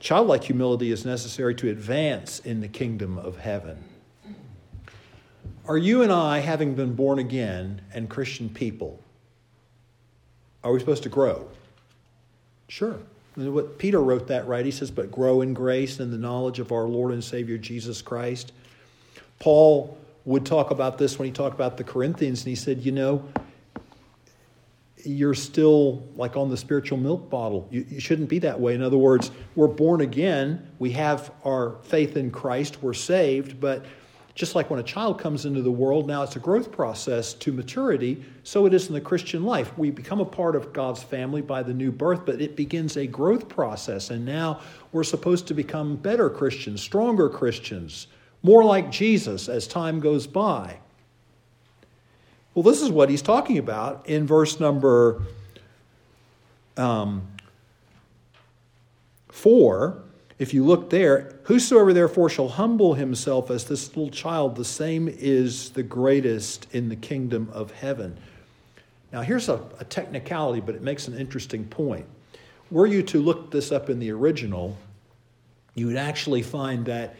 Childlike 0.00 0.44
humility 0.44 0.92
is 0.92 1.04
necessary 1.04 1.54
to 1.56 1.70
advance 1.70 2.38
in 2.40 2.60
the 2.60 2.68
kingdom 2.68 3.16
of 3.18 3.38
heaven. 3.38 3.84
Are 5.66 5.78
you 5.78 6.02
and 6.02 6.12
I, 6.12 6.40
having 6.40 6.74
been 6.74 6.94
born 6.94 7.18
again 7.18 7.80
and 7.94 8.10
Christian 8.10 8.50
people, 8.50 9.00
are 10.62 10.72
we 10.72 10.78
supposed 10.78 11.04
to 11.04 11.08
grow? 11.08 11.48
Sure. 12.68 12.98
What 13.36 13.78
Peter 13.78 14.00
wrote 14.00 14.28
that 14.28 14.46
right. 14.46 14.64
He 14.64 14.70
says, 14.70 14.90
"But 14.90 15.10
grow 15.10 15.40
in 15.40 15.54
grace 15.54 15.98
and 15.98 16.12
the 16.12 16.18
knowledge 16.18 16.58
of 16.58 16.70
our 16.70 16.84
Lord 16.84 17.12
and 17.12 17.24
Savior 17.24 17.58
Jesus 17.58 18.02
Christ." 18.02 18.52
Paul 19.38 19.96
would 20.24 20.46
talk 20.46 20.70
about 20.70 20.98
this 20.98 21.18
when 21.18 21.26
he 21.26 21.32
talked 21.32 21.54
about 21.54 21.76
the 21.76 21.84
Corinthians, 21.84 22.42
and 22.42 22.48
he 22.48 22.54
said, 22.54 22.84
"You 22.84 22.92
know, 22.92 23.24
you're 25.04 25.34
still 25.34 26.08
like 26.16 26.36
on 26.36 26.48
the 26.48 26.56
spiritual 26.56 26.98
milk 26.98 27.30
bottle. 27.30 27.68
You, 27.70 27.86
you, 27.88 28.00
shouldn't 28.00 28.28
be 28.28 28.38
that 28.40 28.58
way. 28.58 28.74
In 28.74 28.82
other 28.82 28.98
words, 28.98 29.30
we're 29.54 29.68
born 29.68 30.00
again, 30.00 30.70
we 30.78 30.90
have 30.92 31.32
our 31.44 31.76
faith 31.82 32.16
in 32.16 32.30
Christ, 32.30 32.82
we're 32.82 32.94
saved, 32.94 33.60
but 33.60 33.84
just 34.34 34.56
like 34.56 34.68
when 34.68 34.80
a 34.80 34.84
child 34.84 35.20
comes 35.20 35.46
into 35.46 35.62
the 35.62 35.70
world, 35.70 36.08
now 36.08 36.24
it's 36.24 36.34
a 36.34 36.40
growth 36.40 36.72
process 36.72 37.34
to 37.34 37.52
maturity, 37.52 38.24
so 38.42 38.66
it 38.66 38.74
is 38.74 38.88
in 38.88 38.94
the 38.94 39.00
Christian 39.00 39.44
life. 39.44 39.76
We 39.78 39.90
become 39.90 40.20
a 40.20 40.24
part 40.24 40.56
of 40.56 40.72
God's 40.72 41.02
family 41.02 41.40
by 41.40 41.62
the 41.62 41.72
new 41.72 41.92
birth, 41.92 42.26
but 42.26 42.40
it 42.40 42.56
begins 42.56 42.96
a 42.96 43.06
growth 43.06 43.48
process, 43.48 44.10
and 44.10 44.24
now 44.24 44.60
we're 44.90 45.04
supposed 45.04 45.46
to 45.48 45.54
become 45.54 45.94
better 45.96 46.28
Christians, 46.28 46.82
stronger 46.82 47.28
Christians, 47.28 48.08
more 48.42 48.64
like 48.64 48.90
Jesus 48.90 49.48
as 49.48 49.68
time 49.68 50.00
goes 50.00 50.26
by. 50.26 50.78
Well, 52.54 52.62
this 52.62 52.82
is 52.82 52.90
what 52.90 53.10
he's 53.10 53.22
talking 53.22 53.58
about 53.58 54.08
in 54.08 54.26
verse 54.26 54.60
number 54.60 55.22
um, 56.76 57.26
4. 59.28 59.98
If 60.38 60.54
you 60.54 60.64
look 60.64 60.90
there, 60.90 61.34
whosoever 61.44 61.92
therefore 61.92 62.28
shall 62.28 62.48
humble 62.48 62.94
himself 62.94 63.50
as 63.50 63.64
this 63.64 63.88
little 63.96 64.10
child, 64.10 64.54
the 64.54 64.64
same 64.64 65.08
is 65.08 65.70
the 65.70 65.82
greatest 65.82 66.66
in 66.72 66.88
the 66.88 66.96
kingdom 66.96 67.48
of 67.52 67.72
heaven. 67.72 68.16
Now, 69.12 69.22
here's 69.22 69.48
a, 69.48 69.60
a 69.80 69.84
technicality, 69.84 70.60
but 70.60 70.76
it 70.76 70.82
makes 70.82 71.08
an 71.08 71.16
interesting 71.18 71.64
point. 71.64 72.06
Were 72.70 72.86
you 72.86 73.02
to 73.04 73.20
look 73.20 73.50
this 73.50 73.72
up 73.72 73.90
in 73.90 73.98
the 73.98 74.10
original, 74.10 74.76
you 75.74 75.86
would 75.88 75.96
actually 75.96 76.42
find 76.42 76.86
that 76.86 77.16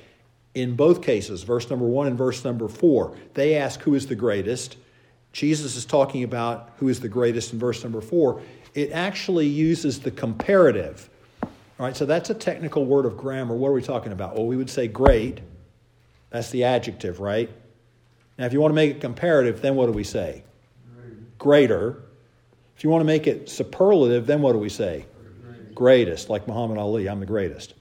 in 0.55 0.77
both 0.77 1.03
cases, 1.03 1.43
verse 1.43 1.69
number 1.69 1.87
one 1.87 2.07
and 2.07 2.17
verse 2.17 2.45
number 2.45 2.69
four, 2.69 3.17
they 3.35 3.57
ask 3.57 3.81
who 3.81 3.95
is 3.95 4.07
the 4.07 4.15
greatest. 4.15 4.77
Jesus 5.35 5.75
is 5.75 5.85
talking 5.85 6.23
about 6.23 6.71
who 6.79 6.89
is 6.89 7.01
the 7.01 7.09
greatest 7.09 7.53
in 7.53 7.59
verse 7.59 7.83
number 7.83 8.01
four. 8.01 8.41
It 8.73 8.93
actually 8.93 9.49
uses 9.49 9.99
the 9.99 10.13
comparative. 10.13 11.11
All 11.43 11.85
right, 11.85 11.97
so 11.97 12.07
that's 12.07 12.31
a 12.31 12.35
technical 12.35 12.87
word 12.87 13.05
of 13.05 13.17
grammar. 13.17 13.57
What 13.57 13.69
are 13.69 13.73
we 13.73 13.83
talking 13.83 14.13
about? 14.13 14.37
Well, 14.37 14.47
we 14.47 14.57
would 14.57 14.71
say 14.71 14.87
great. 14.87 15.41
That's 16.31 16.51
the 16.51 16.63
adjective, 16.63 17.19
right? 17.19 17.51
Now, 18.39 18.47
if 18.47 18.53
you 18.53 18.61
want 18.61 18.71
to 18.71 18.77
make 18.77 18.93
it 18.93 19.01
comparative, 19.01 19.61
then 19.61 19.75
what 19.75 19.87
do 19.87 19.93
we 19.93 20.05
say? 20.05 20.45
Greater. 21.39 22.01
If 22.77 22.85
you 22.85 22.91
want 22.91 23.01
to 23.01 23.07
make 23.07 23.27
it 23.27 23.51
superlative, 23.51 24.29
then 24.29 24.41
what 24.41 24.53
do 24.53 24.59
we 24.59 24.69
say? 24.69 25.05
Greatest, 25.75 26.31
like 26.31 26.47
Muhammad 26.47 26.79
Ali, 26.79 27.09
I'm 27.09 27.19
the 27.19 27.27
greatest. 27.27 27.75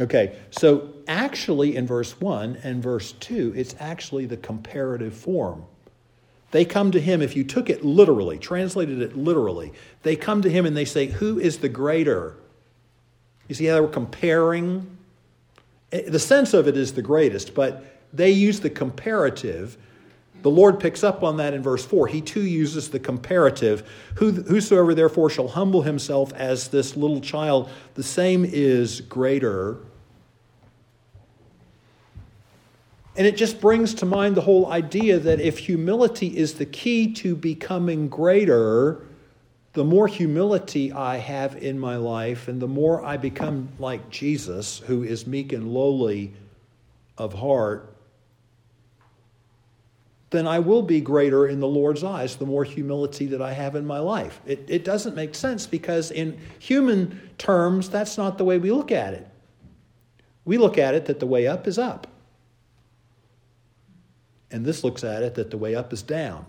Okay, 0.00 0.38
so 0.50 0.94
actually 1.08 1.76
in 1.76 1.86
verse 1.86 2.18
1 2.18 2.60
and 2.62 2.82
verse 2.82 3.12
2, 3.12 3.52
it's 3.54 3.74
actually 3.80 4.24
the 4.24 4.38
comparative 4.38 5.14
form. 5.14 5.64
They 6.52 6.64
come 6.64 6.92
to 6.92 7.00
him, 7.00 7.22
if 7.22 7.36
you 7.36 7.44
took 7.44 7.68
it 7.68 7.84
literally, 7.84 8.38
translated 8.38 9.02
it 9.02 9.16
literally, 9.16 9.72
they 10.02 10.16
come 10.16 10.42
to 10.42 10.50
him 10.50 10.64
and 10.64 10.76
they 10.76 10.84
say, 10.84 11.06
Who 11.06 11.38
is 11.38 11.58
the 11.58 11.68
greater? 11.68 12.36
You 13.48 13.54
see 13.54 13.66
how 13.66 13.74
they 13.74 13.80
were 13.80 13.88
comparing? 13.88 14.96
Eh, 15.92 16.08
the 16.08 16.18
sense 16.18 16.54
of 16.54 16.68
it 16.68 16.76
is 16.76 16.94
the 16.94 17.02
greatest, 17.02 17.54
but 17.54 17.84
they 18.12 18.30
use 18.30 18.60
the 18.60 18.70
comparative. 18.70 19.76
The 20.42 20.50
Lord 20.50 20.78
picks 20.78 21.02
up 21.02 21.24
on 21.24 21.38
that 21.38 21.54
in 21.54 21.62
verse 21.62 21.84
4. 21.84 22.06
He 22.06 22.20
too 22.20 22.42
uses 22.42 22.90
the 22.90 23.00
comparative. 23.00 23.88
Whosoever 24.16 24.94
therefore 24.94 25.30
shall 25.30 25.48
humble 25.48 25.82
himself 25.82 26.32
as 26.34 26.68
this 26.68 26.96
little 26.96 27.20
child, 27.20 27.68
the 27.94 28.02
same 28.02 28.44
is 28.44 29.00
greater 29.00 29.78
And 33.16 33.26
it 33.26 33.36
just 33.36 33.60
brings 33.60 33.94
to 33.94 34.06
mind 34.06 34.36
the 34.36 34.42
whole 34.42 34.66
idea 34.66 35.18
that 35.18 35.40
if 35.40 35.58
humility 35.58 36.36
is 36.36 36.54
the 36.54 36.66
key 36.66 37.12
to 37.14 37.34
becoming 37.34 38.08
greater, 38.08 39.02
the 39.72 39.84
more 39.84 40.06
humility 40.06 40.92
I 40.92 41.16
have 41.16 41.56
in 41.56 41.78
my 41.78 41.96
life 41.96 42.48
and 42.48 42.60
the 42.60 42.68
more 42.68 43.04
I 43.04 43.16
become 43.16 43.70
like 43.78 44.10
Jesus, 44.10 44.78
who 44.86 45.02
is 45.02 45.26
meek 45.26 45.52
and 45.52 45.72
lowly 45.72 46.34
of 47.16 47.32
heart, 47.34 47.94
then 50.30 50.46
I 50.46 50.58
will 50.58 50.82
be 50.82 51.00
greater 51.00 51.46
in 51.46 51.60
the 51.60 51.68
Lord's 51.68 52.04
eyes 52.04 52.36
the 52.36 52.44
more 52.44 52.64
humility 52.64 53.26
that 53.26 53.40
I 53.40 53.52
have 53.52 53.76
in 53.76 53.86
my 53.86 53.98
life. 53.98 54.40
It, 54.44 54.64
it 54.68 54.84
doesn't 54.84 55.14
make 55.14 55.34
sense 55.34 55.66
because, 55.66 56.10
in 56.10 56.38
human 56.58 57.30
terms, 57.38 57.88
that's 57.88 58.18
not 58.18 58.36
the 58.36 58.44
way 58.44 58.58
we 58.58 58.72
look 58.72 58.90
at 58.90 59.14
it. 59.14 59.26
We 60.44 60.58
look 60.58 60.78
at 60.78 60.94
it 60.94 61.06
that 61.06 61.20
the 61.20 61.26
way 61.26 61.46
up 61.46 61.66
is 61.66 61.78
up. 61.78 62.06
And 64.50 64.64
this 64.64 64.84
looks 64.84 65.04
at 65.04 65.22
it 65.22 65.34
that 65.34 65.50
the 65.50 65.58
way 65.58 65.74
up 65.74 65.92
is 65.92 66.02
down. 66.02 66.46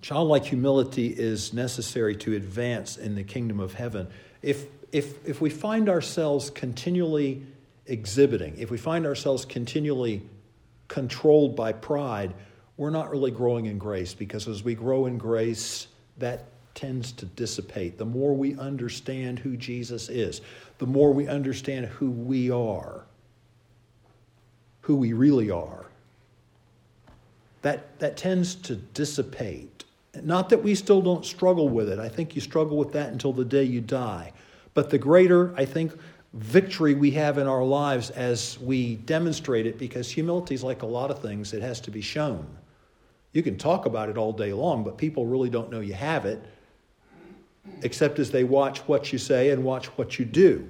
Childlike 0.00 0.46
humility 0.46 1.08
is 1.08 1.52
necessary 1.52 2.16
to 2.16 2.34
advance 2.34 2.96
in 2.96 3.14
the 3.14 3.24
kingdom 3.24 3.60
of 3.60 3.74
heaven. 3.74 4.08
If, 4.42 4.64
if, 4.90 5.26
if 5.26 5.40
we 5.40 5.50
find 5.50 5.88
ourselves 5.88 6.50
continually 6.50 7.42
exhibiting, 7.86 8.56
if 8.58 8.70
we 8.70 8.78
find 8.78 9.06
ourselves 9.06 9.44
continually 9.44 10.22
controlled 10.86 11.56
by 11.56 11.72
pride, 11.72 12.32
we're 12.76 12.90
not 12.90 13.10
really 13.10 13.30
growing 13.30 13.66
in 13.66 13.78
grace 13.78 14.14
because 14.14 14.48
as 14.48 14.62
we 14.62 14.74
grow 14.74 15.06
in 15.06 15.18
grace, 15.18 15.88
that 16.18 16.46
tends 16.74 17.12
to 17.12 17.26
dissipate. 17.26 17.98
The 17.98 18.04
more 18.04 18.34
we 18.34 18.56
understand 18.56 19.40
who 19.40 19.56
Jesus 19.56 20.08
is, 20.08 20.40
the 20.78 20.86
more 20.86 21.12
we 21.12 21.26
understand 21.26 21.86
who 21.86 22.08
we 22.08 22.50
are, 22.50 23.04
who 24.88 24.96
we 24.96 25.12
really 25.12 25.50
are, 25.50 25.84
that, 27.60 27.98
that 27.98 28.16
tends 28.16 28.54
to 28.54 28.74
dissipate. 28.74 29.84
Not 30.22 30.48
that 30.48 30.62
we 30.62 30.74
still 30.74 31.02
don't 31.02 31.26
struggle 31.26 31.68
with 31.68 31.90
it. 31.90 31.98
I 31.98 32.08
think 32.08 32.34
you 32.34 32.40
struggle 32.40 32.78
with 32.78 32.92
that 32.94 33.12
until 33.12 33.34
the 33.34 33.44
day 33.44 33.64
you 33.64 33.82
die. 33.82 34.32
But 34.72 34.88
the 34.88 34.96
greater, 34.96 35.54
I 35.58 35.66
think, 35.66 35.92
victory 36.32 36.94
we 36.94 37.10
have 37.10 37.36
in 37.36 37.46
our 37.46 37.62
lives 37.62 38.08
as 38.08 38.58
we 38.60 38.96
demonstrate 38.96 39.66
it, 39.66 39.76
because 39.76 40.10
humility 40.10 40.54
is 40.54 40.64
like 40.64 40.80
a 40.80 40.86
lot 40.86 41.10
of 41.10 41.18
things, 41.18 41.52
it 41.52 41.60
has 41.60 41.82
to 41.82 41.90
be 41.90 42.00
shown. 42.00 42.46
You 43.34 43.42
can 43.42 43.58
talk 43.58 43.84
about 43.84 44.08
it 44.08 44.16
all 44.16 44.32
day 44.32 44.54
long, 44.54 44.84
but 44.84 44.96
people 44.96 45.26
really 45.26 45.50
don't 45.50 45.70
know 45.70 45.80
you 45.80 45.92
have 45.92 46.24
it, 46.24 46.42
except 47.82 48.18
as 48.18 48.30
they 48.30 48.44
watch 48.44 48.78
what 48.88 49.12
you 49.12 49.18
say 49.18 49.50
and 49.50 49.62
watch 49.62 49.88
what 49.98 50.18
you 50.18 50.24
do. 50.24 50.66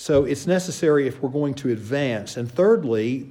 So 0.00 0.24
it's 0.24 0.46
necessary 0.46 1.08
if 1.08 1.20
we're 1.20 1.28
going 1.28 1.54
to 1.54 1.70
advance. 1.70 2.36
And 2.36 2.50
thirdly, 2.50 3.28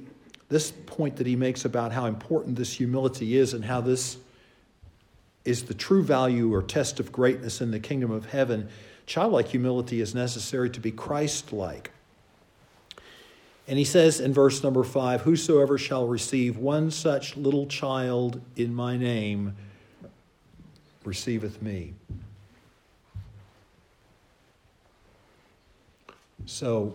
this 0.50 0.70
point 0.70 1.16
that 1.16 1.26
he 1.26 1.34
makes 1.34 1.64
about 1.64 1.92
how 1.92 2.04
important 2.04 2.56
this 2.56 2.74
humility 2.74 3.38
is 3.38 3.54
and 3.54 3.64
how 3.64 3.80
this 3.80 4.18
is 5.46 5.64
the 5.64 5.72
true 5.72 6.02
value 6.02 6.52
or 6.52 6.62
test 6.62 7.00
of 7.00 7.10
greatness 7.10 7.62
in 7.62 7.70
the 7.70 7.80
kingdom 7.80 8.10
of 8.10 8.26
heaven. 8.26 8.68
Childlike 9.06 9.48
humility 9.48 10.02
is 10.02 10.14
necessary 10.14 10.68
to 10.68 10.78
be 10.78 10.92
Christ 10.92 11.54
like. 11.54 11.90
And 13.66 13.78
he 13.78 13.84
says 13.84 14.20
in 14.20 14.34
verse 14.34 14.62
number 14.62 14.84
five 14.84 15.22
Whosoever 15.22 15.78
shall 15.78 16.06
receive 16.06 16.58
one 16.58 16.90
such 16.90 17.34
little 17.34 17.66
child 17.66 18.42
in 18.56 18.74
my 18.74 18.98
name 18.98 19.56
receiveth 21.02 21.62
me. 21.62 21.94
So, 26.46 26.94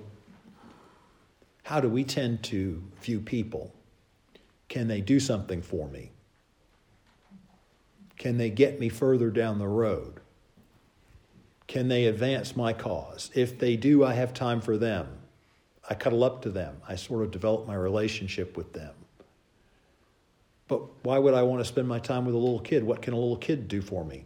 how 1.64 1.80
do 1.80 1.90
we 1.90 2.04
tend 2.04 2.44
to 2.44 2.84
view 3.02 3.20
people? 3.20 3.74
Can 4.68 4.88
they 4.88 5.02
do 5.02 5.20
something 5.20 5.62
for 5.62 5.88
me? 5.88 6.12
Can 8.18 8.38
they 8.38 8.50
get 8.50 8.80
me 8.80 8.90
further 8.90 9.30
down 9.30 9.60
the 9.60 9.68
road? 9.68 10.20
Can 11.68 11.88
they 11.88 12.06
advance 12.06 12.56
my 12.56 12.74
cause? 12.74 13.32
If 13.34 13.58
they 13.60 13.76
do, 13.76 14.04
I 14.04 14.14
have 14.14 14.34
time 14.34 14.62
for 14.62 14.78
them. 14.78 15.08
I 15.90 15.96
cuddle 15.96 16.24
up 16.24 16.42
to 16.44 16.50
them. 16.50 16.78
I 16.88 16.96
sort 16.96 17.24
of 17.24 17.32
develop 17.32 17.68
my 17.68 17.76
relationship 17.76 18.56
with 18.56 18.74
them. 18.74 18.94
But 20.68 20.82
why 21.04 21.18
would 21.18 21.34
I 21.34 21.44
want 21.44 21.62
to 21.62 21.66
spend 21.66 21.88
my 21.88 22.00
time 22.00 22.26
with 22.26 22.36
a 22.36 22.38
little 22.38 22.60
kid? 22.60 22.84
What 22.84 23.02
can 23.02 23.14
a 23.14 23.18
little 23.18 23.38
kid 23.38 23.68
do 23.68 23.82
for 23.82 24.06
me? 24.06 24.26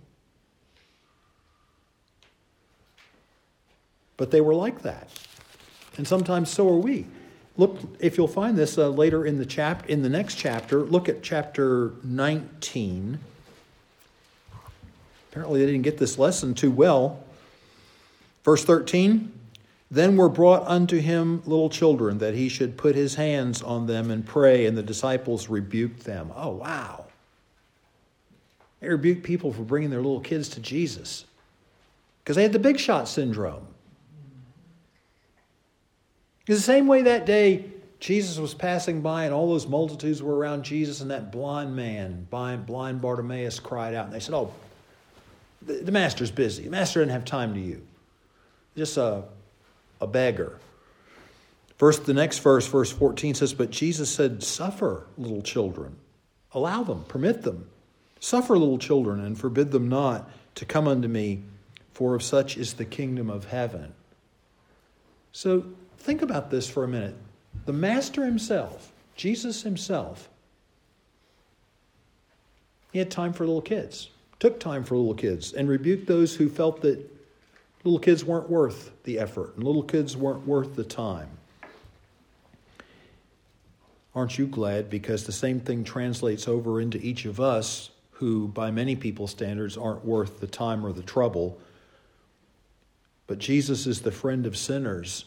But 4.17 4.31
they 4.31 4.41
were 4.41 4.55
like 4.55 4.81
that. 4.81 5.09
And 5.97 6.07
sometimes 6.07 6.49
so 6.49 6.67
are 6.69 6.77
we. 6.77 7.05
Look, 7.55 7.79
if 7.99 8.17
you'll 8.17 8.27
find 8.27 8.57
this 8.57 8.77
uh, 8.77 8.89
later 8.89 9.25
in 9.25 9.37
the 9.37 9.45
chap 9.45 9.89
in 9.89 10.03
the 10.03 10.09
next 10.09 10.35
chapter, 10.35 10.81
look 10.81 11.09
at 11.09 11.23
chapter 11.23 11.93
19. 12.03 13.19
Apparently, 15.31 15.59
they 15.59 15.65
didn't 15.65 15.83
get 15.83 15.97
this 15.97 16.17
lesson 16.17 16.53
too 16.53 16.71
well. 16.71 17.23
Verse 18.43 18.63
13 18.63 19.33
then 19.89 20.17
were 20.17 20.29
brought 20.29 20.67
unto 20.67 20.99
him 20.99 21.41
little 21.45 21.69
children, 21.69 22.17
that 22.17 22.33
he 22.33 22.49
should 22.49 22.77
put 22.77 22.95
his 22.95 23.15
hands 23.15 23.61
on 23.61 23.87
them 23.87 24.11
and 24.11 24.25
pray, 24.25 24.65
and 24.65 24.77
the 24.77 24.83
disciples 24.83 25.47
rebuked 25.47 26.03
them. 26.03 26.31
Oh, 26.35 26.49
wow. 26.49 27.05
They 28.81 28.89
rebuked 28.89 29.23
people 29.23 29.53
for 29.53 29.61
bringing 29.61 29.89
their 29.89 30.01
little 30.01 30.19
kids 30.19 30.49
to 30.49 30.59
Jesus 30.59 31.25
because 32.23 32.35
they 32.35 32.43
had 32.43 32.53
the 32.53 32.59
big 32.59 32.79
shot 32.79 33.07
syndrome. 33.07 33.65
It's 36.47 36.59
the 36.59 36.63
same 36.63 36.87
way 36.87 37.03
that 37.03 37.25
day 37.25 37.65
Jesus 37.99 38.37
was 38.37 38.53
passing 38.53 39.01
by 39.01 39.25
and 39.25 39.33
all 39.33 39.49
those 39.49 39.67
multitudes 39.67 40.23
were 40.23 40.35
around 40.35 40.63
Jesus, 40.63 41.01
and 41.01 41.11
that 41.11 41.31
blind 41.31 41.75
man, 41.75 42.27
blind 42.29 43.01
Bartimaeus, 43.01 43.59
cried 43.59 43.93
out. 43.93 44.05
And 44.05 44.13
they 44.13 44.19
said, 44.19 44.35
Oh, 44.35 44.53
the 45.61 45.91
master's 45.91 46.31
busy. 46.31 46.63
The 46.63 46.69
master 46.69 47.01
didn't 47.01 47.11
have 47.11 47.25
time 47.25 47.53
to 47.55 47.59
you. 47.59 47.81
Just 48.75 48.97
a 48.97 49.25
a 49.99 50.07
beggar. 50.07 50.59
First, 51.77 52.05
the 52.05 52.13
next 52.13 52.39
verse, 52.39 52.67
verse 52.67 52.91
14 52.91 53.35
says, 53.35 53.53
But 53.53 53.69
Jesus 53.69 54.09
said, 54.09 54.43
Suffer 54.43 55.05
little 55.17 55.41
children, 55.41 55.95
allow 56.53 56.83
them, 56.83 57.05
permit 57.07 57.43
them. 57.43 57.69
Suffer 58.19 58.57
little 58.57 58.79
children, 58.79 59.19
and 59.19 59.37
forbid 59.37 59.71
them 59.71 59.87
not 59.87 60.29
to 60.55 60.65
come 60.65 60.87
unto 60.87 61.07
me, 61.07 61.43
for 61.93 62.15
of 62.15 62.23
such 62.23 62.57
is 62.57 62.73
the 62.73 62.85
kingdom 62.85 63.29
of 63.29 63.45
heaven. 63.45 63.93
So 65.31 65.65
think 65.97 66.21
about 66.21 66.49
this 66.49 66.69
for 66.69 66.83
a 66.83 66.87
minute. 66.87 67.15
The 67.65 67.73
Master 67.73 68.25
himself, 68.25 68.91
Jesus 69.15 69.63
himself, 69.63 70.29
he 72.91 72.99
had 72.99 73.11
time 73.11 73.33
for 73.33 73.45
little 73.45 73.61
kids, 73.61 74.09
took 74.39 74.59
time 74.59 74.83
for 74.83 74.95
little 74.95 75.13
kids, 75.13 75.53
and 75.53 75.67
rebuked 75.67 76.07
those 76.07 76.35
who 76.35 76.49
felt 76.49 76.81
that 76.81 77.11
Little 77.87 77.99
kids 77.99 78.25
weren't 78.25 78.49
worth 78.49 78.91
the 79.03 79.17
effort, 79.17 79.55
and 79.55 79.63
little 79.63 79.81
kids 79.81 80.17
weren't 80.17 80.45
worth 80.45 80.75
the 80.75 80.83
time. 80.83 81.29
Aren't 84.13 84.37
you 84.37 84.45
glad? 84.45 84.89
Because 84.89 85.23
the 85.23 85.31
same 85.31 85.61
thing 85.61 85.85
translates 85.85 86.49
over 86.49 86.81
into 86.81 86.97
each 86.97 87.23
of 87.23 87.39
us 87.39 87.91
who, 88.11 88.49
by 88.49 88.71
many 88.71 88.97
people's 88.97 89.31
standards, 89.31 89.77
aren't 89.77 90.03
worth 90.03 90.41
the 90.41 90.47
time 90.47 90.85
or 90.85 90.91
the 90.91 91.01
trouble. 91.01 91.59
But 93.25 93.39
Jesus 93.39 93.87
is 93.87 94.01
the 94.01 94.11
friend 94.11 94.45
of 94.45 94.57
sinners. 94.57 95.23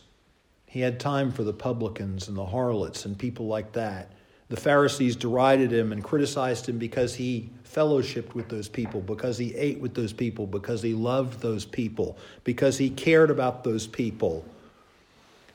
He 0.71 0.83
had 0.83 1.01
time 1.01 1.33
for 1.33 1.43
the 1.43 1.53
publicans 1.53 2.29
and 2.29 2.37
the 2.37 2.47
harlots 2.47 3.05
and 3.05 3.19
people 3.19 3.49
like 3.49 3.73
that. 3.73 4.13
The 4.51 4.57
Pharisees 4.57 5.17
derided 5.17 5.73
him 5.73 5.91
and 5.91 6.03
criticized 6.03 6.69
him 6.69 6.79
because 6.79 7.17
he 7.17 7.51
fellowshiped 7.65 8.35
with 8.35 8.49
those 8.49 8.69
people, 8.69 9.01
because 9.01 9.37
he 9.37 9.53
ate 9.57 9.81
with 9.81 9.95
those 9.95 10.13
people, 10.13 10.47
because 10.47 10.81
he 10.81 10.95
loved 10.95 11.41
those 11.41 11.65
people, 11.65 12.17
because 12.45 12.79
he 12.79 12.89
cared 12.89 13.33
about 13.33 13.65
those 13.65 13.89
people. 13.89 14.45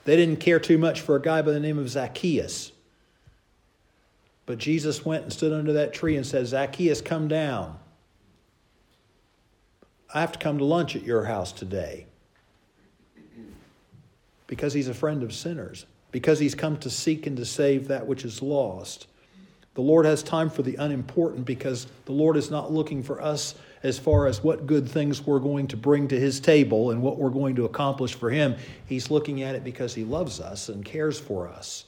They 0.03 0.18
didn't 0.18 0.41
care 0.41 0.59
too 0.59 0.78
much 0.78 0.99
for 0.99 1.16
a 1.16 1.22
guy 1.22 1.41
by 1.41 1.51
the 1.51 1.61
name 1.61 1.80
of 1.80 1.88
Zacchaeus. 1.88 2.74
But 4.45 4.57
Jesus 4.57 5.05
went 5.05 5.24
and 5.24 5.32
stood 5.32 5.53
under 5.53 5.72
that 5.72 5.93
tree 5.93 6.18
and 6.18 6.26
said, 6.26 6.45
Zacchaeus, 6.47 6.99
come 6.99 7.30
down. 7.30 7.80
I 10.13 10.20
have 10.20 10.34
to 10.34 10.39
come 10.39 10.57
to 10.57 10.66
lunch 10.66 10.93
at 10.93 11.03
your 11.03 11.24
house 11.24 11.53
today. 11.53 12.07
Because 14.48 14.74
he's 14.74 14.88
a 14.88 14.93
friend 14.93 15.24
of 15.24 15.34
sinners, 15.34 15.86
because 16.12 16.39
he's 16.39 16.56
come 16.56 16.78
to 16.78 16.89
seek 16.89 17.28
and 17.28 17.38
to 17.38 17.46
save 17.46 17.88
that 17.88 18.06
which 18.06 18.24
is 18.26 18.41
lost. 18.41 19.08
The 19.76 19.82
Lord 19.82 20.06
has 20.06 20.24
time 20.24 20.50
for 20.50 20.62
the 20.62 20.76
unimportant 20.78 21.46
because 21.46 21.88
the 22.06 22.14
Lord 22.14 22.38
is 22.38 22.50
not 22.50 22.72
looking 22.72 23.04
for 23.04 23.22
us 23.22 23.56
as 23.84 24.00
far 24.00 24.26
as 24.26 24.41
what 24.41 24.66
good 24.66 24.88
things 24.88 25.26
we're 25.26 25.39
going 25.39 25.68
to 25.68 25.78
bring 25.78 26.08
to 26.08 26.20
His 26.20 26.39
table 26.39 26.91
and 26.91 27.02
what 27.02 27.18
we're 27.18 27.30
going 27.30 27.56
to 27.58 27.66
accomplish 27.66 28.16
for 28.16 28.30
Him. 28.30 28.56
He's 28.86 29.12
looking 29.12 29.43
at 29.43 29.54
it 29.54 29.66
because 29.66 29.93
He 29.93 30.06
loves 30.06 30.39
us 30.39 30.70
and 30.70 30.84
cares 30.84 31.20
for 31.20 31.50
us. 31.50 31.86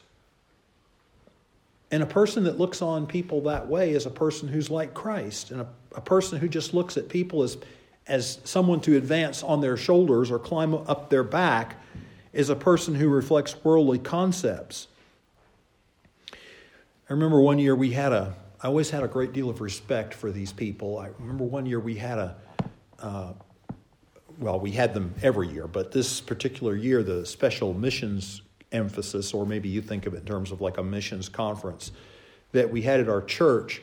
And 1.90 2.04
a 2.04 2.06
person 2.06 2.44
that 2.44 2.58
looks 2.58 2.82
on 2.82 3.08
people 3.08 3.42
that 3.42 3.68
way 3.68 3.92
is 3.92 4.06
a 4.06 4.12
person 4.12 4.50
who's 4.50 4.70
like 4.70 4.94
Christ. 4.94 5.52
And 5.52 5.62
a, 5.62 5.68
a 5.96 6.02
person 6.02 6.38
who 6.40 6.50
just 6.50 6.74
looks 6.74 6.98
at 6.98 7.08
people 7.08 7.44
as, 7.44 7.58
as 8.06 8.40
someone 8.44 8.82
to 8.82 8.98
advance 8.98 9.42
on 9.44 9.62
their 9.62 9.78
shoulders 9.78 10.30
or 10.30 10.40
climb 10.40 10.74
up 10.74 11.10
their 11.10 11.24
back 11.24 11.78
is 12.38 12.52
a 12.52 12.56
person 12.56 12.94
who 12.94 13.10
reflects 13.10 13.56
worldly 13.64 13.98
concepts. 13.98 14.88
I 16.32 17.14
remember 17.14 17.42
one 17.42 17.58
year 17.58 17.76
we 17.76 17.90
had 17.90 18.14
a, 18.14 18.36
I 18.62 18.68
always 18.68 18.92
had 18.92 19.02
a 19.02 19.08
great 19.08 19.34
deal 19.34 19.50
of 19.50 19.60
respect 19.60 20.14
for 20.14 20.32
these 20.32 20.54
people. 20.54 21.00
I 21.00 21.10
remember 21.18 21.46
one 21.46 21.66
year 21.66 21.80
we 21.80 21.96
had 21.96 22.20
a, 22.20 22.36
uh, 23.00 23.34
well, 24.38 24.60
we 24.60 24.70
had 24.70 24.94
them 24.94 25.16
every 25.24 25.48
year, 25.48 25.66
but 25.66 25.92
this 25.92 26.22
particular 26.22 26.76
year, 26.76 27.02
the 27.02 27.26
special 27.26 27.74
missions 27.74 28.44
emphasis, 28.72 29.34
or 29.34 29.48
maybe 29.48 29.68
you 29.68 29.82
think 29.82 30.06
of 30.06 30.14
it 30.14 30.18
in 30.18 30.26
terms 30.26 30.52
of 30.52 30.62
like 30.62 30.78
a 30.78 30.84
missions 30.84 31.28
conference 31.28 31.92
that 32.52 32.70
we 32.70 32.84
had 32.84 33.00
at 33.00 33.10
our 33.10 33.24
church, 33.24 33.82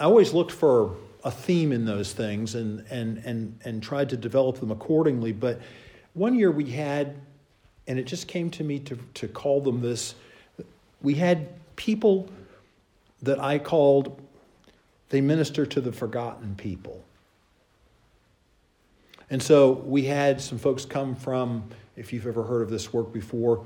I 0.00 0.04
always 0.04 0.32
looked 0.32 0.50
for 0.50 0.96
a 1.22 1.30
theme 1.30 1.70
in 1.70 1.84
those 1.84 2.12
things 2.12 2.56
and, 2.56 2.84
and, 2.90 3.18
and, 3.18 3.60
and 3.64 3.80
tried 3.80 4.08
to 4.10 4.16
develop 4.16 4.58
them 4.58 4.72
accordingly. 4.72 5.32
But 5.32 5.60
one 6.14 6.34
year 6.34 6.50
we 6.50 6.68
had, 6.70 7.20
and 7.86 7.98
it 7.98 8.04
just 8.04 8.28
came 8.28 8.50
to 8.50 8.64
me 8.64 8.78
to, 8.80 8.98
to 9.14 9.28
call 9.28 9.60
them 9.60 9.80
this, 9.80 10.14
we 11.02 11.14
had 11.14 11.48
people 11.76 12.28
that 13.22 13.38
I 13.38 13.58
called 13.58 14.20
they 15.08 15.20
minister 15.20 15.64
to 15.66 15.80
the 15.80 15.92
forgotten 15.92 16.54
people. 16.56 17.02
And 19.30 19.42
so 19.42 19.72
we 19.72 20.04
had 20.04 20.40
some 20.40 20.58
folks 20.58 20.84
come 20.84 21.14
from, 21.14 21.64
if 21.96 22.12
you've 22.12 22.26
ever 22.26 22.42
heard 22.42 22.62
of 22.62 22.70
this 22.70 22.92
work 22.92 23.12
before, 23.12 23.64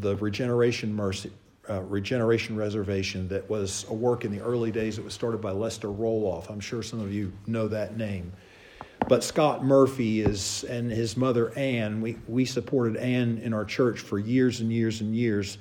the 0.00 0.16
Regeneration 0.16 0.94
Mercy, 0.94 1.30
uh, 1.68 1.82
Regeneration 1.82 2.56
Reservation, 2.56 3.28
that 3.28 3.48
was 3.48 3.84
a 3.88 3.94
work 3.94 4.24
in 4.24 4.30
the 4.30 4.40
early 4.40 4.70
days. 4.70 4.98
It 4.98 5.04
was 5.04 5.12
started 5.12 5.40
by 5.40 5.50
Lester 5.50 5.88
Roloff. 5.88 6.50
I'm 6.50 6.60
sure 6.60 6.82
some 6.82 7.00
of 7.00 7.12
you 7.12 7.32
know 7.46 7.68
that 7.68 7.96
name. 7.96 8.32
But 9.08 9.24
Scott 9.24 9.64
Murphy 9.64 10.20
is, 10.20 10.64
and 10.64 10.90
his 10.90 11.16
mother 11.16 11.56
Ann, 11.56 12.00
we, 12.00 12.16
we 12.28 12.44
supported 12.44 12.96
Ann 12.96 13.38
in 13.38 13.52
our 13.52 13.64
church 13.64 14.00
for 14.00 14.18
years 14.18 14.60
and 14.60 14.72
years 14.72 15.00
and 15.00 15.14
years. 15.14 15.58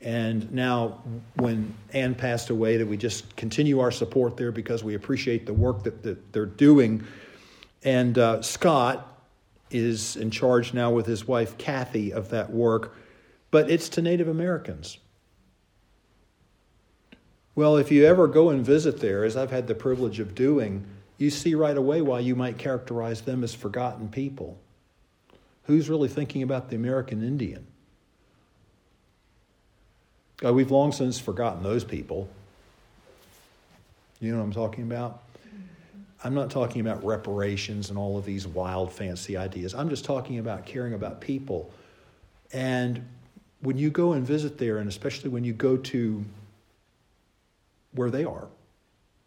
And 0.00 0.50
now, 0.52 1.02
when 1.36 1.74
Ann 1.92 2.14
passed 2.14 2.50
away, 2.50 2.78
that 2.78 2.86
we 2.86 2.96
just 2.96 3.36
continue 3.36 3.80
our 3.80 3.90
support 3.90 4.36
there 4.36 4.50
because 4.50 4.82
we 4.82 4.94
appreciate 4.94 5.44
the 5.44 5.52
work 5.52 5.82
that, 5.82 6.02
that 6.02 6.32
they're 6.32 6.46
doing. 6.46 7.04
And 7.84 8.16
uh, 8.16 8.42
Scott 8.42 9.06
is 9.70 10.16
in 10.16 10.30
charge 10.30 10.74
now 10.74 10.90
with 10.90 11.06
his 11.06 11.28
wife 11.28 11.58
Kathy 11.58 12.12
of 12.12 12.30
that 12.30 12.50
work, 12.50 12.96
but 13.50 13.70
it's 13.70 13.88
to 13.90 14.02
Native 14.02 14.28
Americans. 14.28 14.98
Well, 17.54 17.76
if 17.76 17.90
you 17.90 18.06
ever 18.06 18.26
go 18.26 18.50
and 18.50 18.64
visit 18.64 19.00
there, 19.00 19.24
as 19.24 19.36
I've 19.36 19.50
had 19.50 19.66
the 19.66 19.74
privilege 19.74 20.18
of 20.18 20.34
doing, 20.34 20.86
you 21.20 21.28
see 21.28 21.54
right 21.54 21.76
away 21.76 22.00
why 22.00 22.18
you 22.18 22.34
might 22.34 22.56
characterize 22.56 23.20
them 23.20 23.44
as 23.44 23.54
forgotten 23.54 24.08
people. 24.08 24.58
Who's 25.64 25.90
really 25.90 26.08
thinking 26.08 26.42
about 26.42 26.70
the 26.70 26.76
American 26.76 27.22
Indian? 27.22 27.66
Uh, 30.42 30.54
we've 30.54 30.70
long 30.70 30.92
since 30.92 31.18
forgotten 31.18 31.62
those 31.62 31.84
people. 31.84 32.26
You 34.18 34.32
know 34.32 34.38
what 34.38 34.44
I'm 34.44 34.52
talking 34.52 34.84
about? 34.84 35.22
I'm 36.24 36.32
not 36.32 36.50
talking 36.50 36.80
about 36.80 37.04
reparations 37.04 37.90
and 37.90 37.98
all 37.98 38.16
of 38.16 38.24
these 38.24 38.46
wild, 38.46 38.90
fancy 38.90 39.36
ideas. 39.36 39.74
I'm 39.74 39.90
just 39.90 40.06
talking 40.06 40.38
about 40.38 40.64
caring 40.64 40.94
about 40.94 41.20
people. 41.20 41.70
And 42.50 43.06
when 43.60 43.76
you 43.76 43.90
go 43.90 44.14
and 44.14 44.26
visit 44.26 44.56
there, 44.56 44.78
and 44.78 44.88
especially 44.88 45.28
when 45.28 45.44
you 45.44 45.52
go 45.52 45.76
to 45.76 46.24
where 47.92 48.10
they 48.10 48.24
are, 48.24 48.48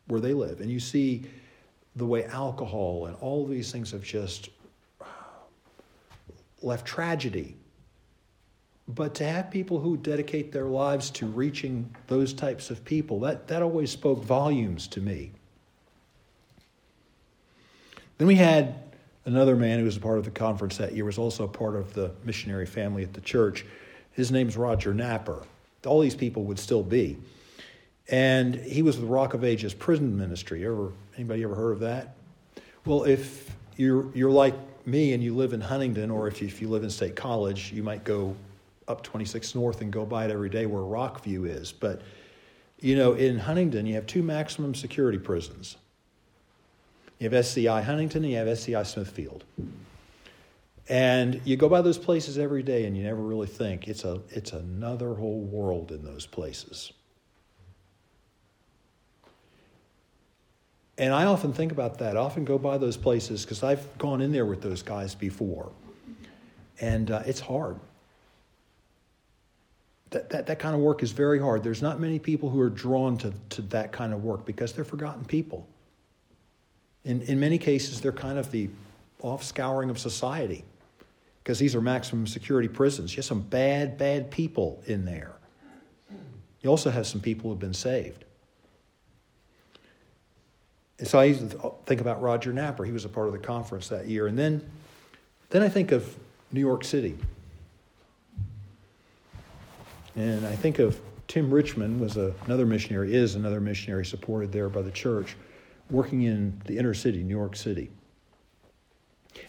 where 0.07 0.19
they 0.19 0.33
live, 0.33 0.59
and 0.59 0.71
you 0.71 0.79
see 0.79 1.25
the 1.95 2.05
way 2.05 2.25
alcohol 2.25 3.05
and 3.05 3.15
all 3.17 3.45
these 3.45 3.71
things 3.71 3.91
have 3.91 4.03
just 4.03 4.49
left 6.61 6.85
tragedy. 6.85 7.55
But 8.87 9.15
to 9.15 9.25
have 9.25 9.51
people 9.51 9.79
who 9.79 9.95
dedicate 9.95 10.51
their 10.51 10.65
lives 10.65 11.09
to 11.11 11.25
reaching 11.25 11.95
those 12.07 12.33
types 12.33 12.69
of 12.69 12.83
people, 12.83 13.19
that, 13.21 13.47
that 13.47 13.61
always 13.61 13.91
spoke 13.91 14.23
volumes 14.23 14.87
to 14.87 15.01
me. 15.01 15.31
Then 18.17 18.27
we 18.27 18.35
had 18.35 18.75
another 19.25 19.55
man 19.55 19.79
who 19.79 19.85
was 19.85 19.97
a 19.97 20.01
part 20.01 20.17
of 20.17 20.25
the 20.25 20.31
conference 20.31 20.77
that 20.77 20.93
year, 20.93 21.05
was 21.05 21.17
also 21.17 21.45
a 21.45 21.47
part 21.47 21.75
of 21.75 21.93
the 21.93 22.11
missionary 22.23 22.65
family 22.65 23.03
at 23.03 23.13
the 23.13 23.21
church. 23.21 23.65
His 24.11 24.31
name's 24.31 24.57
Roger 24.57 24.93
Napper. 24.93 25.43
All 25.85 26.01
these 26.01 26.15
people 26.15 26.43
would 26.45 26.59
still 26.59 26.83
be. 26.83 27.17
And 28.09 28.55
he 28.55 28.81
was 28.81 28.97
with 28.97 29.09
Rock 29.09 29.33
of 29.33 29.43
Ages 29.43 29.73
prison 29.73 30.17
ministry. 30.17 30.65
Ever 30.65 30.91
anybody 31.15 31.43
ever 31.43 31.55
heard 31.55 31.71
of 31.71 31.79
that? 31.81 32.15
Well, 32.85 33.03
if 33.03 33.49
you're 33.77 34.13
you're 34.15 34.31
like 34.31 34.55
me 34.85 35.13
and 35.13 35.23
you 35.23 35.35
live 35.35 35.53
in 35.53 35.61
Huntingdon, 35.61 36.11
or 36.11 36.27
if 36.27 36.41
you, 36.41 36.47
if 36.47 36.61
you 36.61 36.69
live 36.69 36.83
in 36.83 36.89
State 36.89 37.15
College, 37.15 37.71
you 37.71 37.83
might 37.83 38.03
go 38.03 38.35
up 38.87 39.01
26 39.01 39.55
North 39.55 39.81
and 39.81 39.91
go 39.91 40.05
by 40.05 40.25
it 40.25 40.31
every 40.31 40.49
day 40.49 40.65
where 40.65 40.81
Rockview 40.81 41.47
is. 41.47 41.71
But 41.71 42.01
you 42.79 42.97
know, 42.97 43.13
in 43.13 43.39
Huntingdon, 43.39 43.85
you 43.85 43.95
have 43.95 44.05
two 44.05 44.21
maximum 44.21 44.75
security 44.75 45.17
prisons. 45.17 45.77
You 47.19 47.29
have 47.29 47.33
SCI 47.33 47.81
Huntingdon 47.81 48.23
and 48.23 48.31
you 48.31 48.37
have 48.37 48.47
SCI 48.49 48.83
Smithfield. 48.83 49.45
And 50.89 51.39
you 51.45 51.55
go 51.55 51.69
by 51.69 51.81
those 51.81 51.97
places 51.97 52.37
every 52.37 52.61
day 52.61 52.85
and 52.85 52.97
you 52.97 53.03
never 53.03 53.21
really 53.21 53.47
think 53.47 53.87
it's 53.87 54.03
a 54.03 54.21
it's 54.29 54.51
another 54.51 55.13
whole 55.13 55.39
world 55.39 55.93
in 55.93 56.03
those 56.03 56.25
places. 56.25 56.91
And 60.97 61.13
I 61.13 61.25
often 61.25 61.53
think 61.53 61.71
about 61.71 61.97
that. 61.99 62.15
I 62.15 62.19
often 62.19 62.45
go 62.45 62.57
by 62.57 62.77
those 62.77 62.97
places 62.97 63.43
because 63.43 63.63
I've 63.63 63.97
gone 63.97 64.21
in 64.21 64.31
there 64.31 64.45
with 64.45 64.61
those 64.61 64.83
guys 64.83 65.15
before. 65.15 65.71
And 66.79 67.09
uh, 67.09 67.23
it's 67.25 67.39
hard. 67.39 67.79
That, 70.11 70.29
that, 70.29 70.45
that 70.45 70.59
kind 70.59 70.75
of 70.75 70.81
work 70.81 71.01
is 71.01 71.11
very 71.11 71.39
hard. 71.39 71.63
There's 71.63 71.81
not 71.81 71.99
many 71.99 72.19
people 72.19 72.49
who 72.49 72.59
are 72.59 72.69
drawn 72.69 73.17
to, 73.19 73.33
to 73.49 73.61
that 73.63 73.91
kind 73.91 74.13
of 74.13 74.23
work 74.23 74.45
because 74.45 74.73
they're 74.73 74.85
forgotten 74.85 75.25
people. 75.25 75.67
In, 77.03 77.21
in 77.23 77.39
many 77.39 77.57
cases, 77.57 77.99
they're 77.99 78.11
kind 78.11 78.37
of 78.37 78.51
the 78.51 78.69
off 79.21 79.43
scouring 79.43 79.89
of 79.89 79.97
society 79.97 80.63
because 81.43 81.57
these 81.57 81.73
are 81.73 81.81
maximum 81.81 82.27
security 82.27 82.67
prisons. 82.67 83.13
You 83.13 83.17
have 83.17 83.25
some 83.25 83.41
bad, 83.41 83.97
bad 83.97 84.29
people 84.29 84.81
in 84.85 85.05
there. 85.05 85.33
You 86.61 86.69
also 86.69 86.91
have 86.91 87.07
some 87.07 87.19
people 87.19 87.43
who 87.43 87.49
have 87.49 87.59
been 87.59 87.73
saved. 87.73 88.23
And 90.99 91.07
so 91.07 91.19
I 91.19 91.25
used 91.25 91.51
to 91.51 91.73
think 91.85 92.01
about 92.01 92.21
Roger 92.21 92.53
Napper. 92.53 92.85
He 92.85 92.91
was 92.91 93.05
a 93.05 93.09
part 93.09 93.27
of 93.27 93.33
the 93.33 93.39
conference 93.39 93.89
that 93.89 94.07
year. 94.07 94.27
And 94.27 94.37
then, 94.37 94.63
then 95.49 95.61
I 95.61 95.69
think 95.69 95.91
of 95.91 96.15
New 96.51 96.59
York 96.59 96.83
City. 96.83 97.17
And 100.15 100.45
I 100.45 100.55
think 100.55 100.79
of 100.79 100.99
Tim 101.27 101.51
Richmond 101.51 101.99
was 101.99 102.17
a, 102.17 102.33
another 102.45 102.65
missionary, 102.65 103.15
is 103.15 103.33
another 103.33 103.59
missionary 103.59 104.05
supported 104.05 104.51
there 104.51 104.69
by 104.69 104.83
the 104.83 104.91
church, 104.91 105.35
working 105.89 106.23
in 106.23 106.61
the 106.65 106.77
inner 106.77 106.93
city, 106.93 107.23
New 107.23 107.35
York 107.35 107.55
City. 107.55 107.89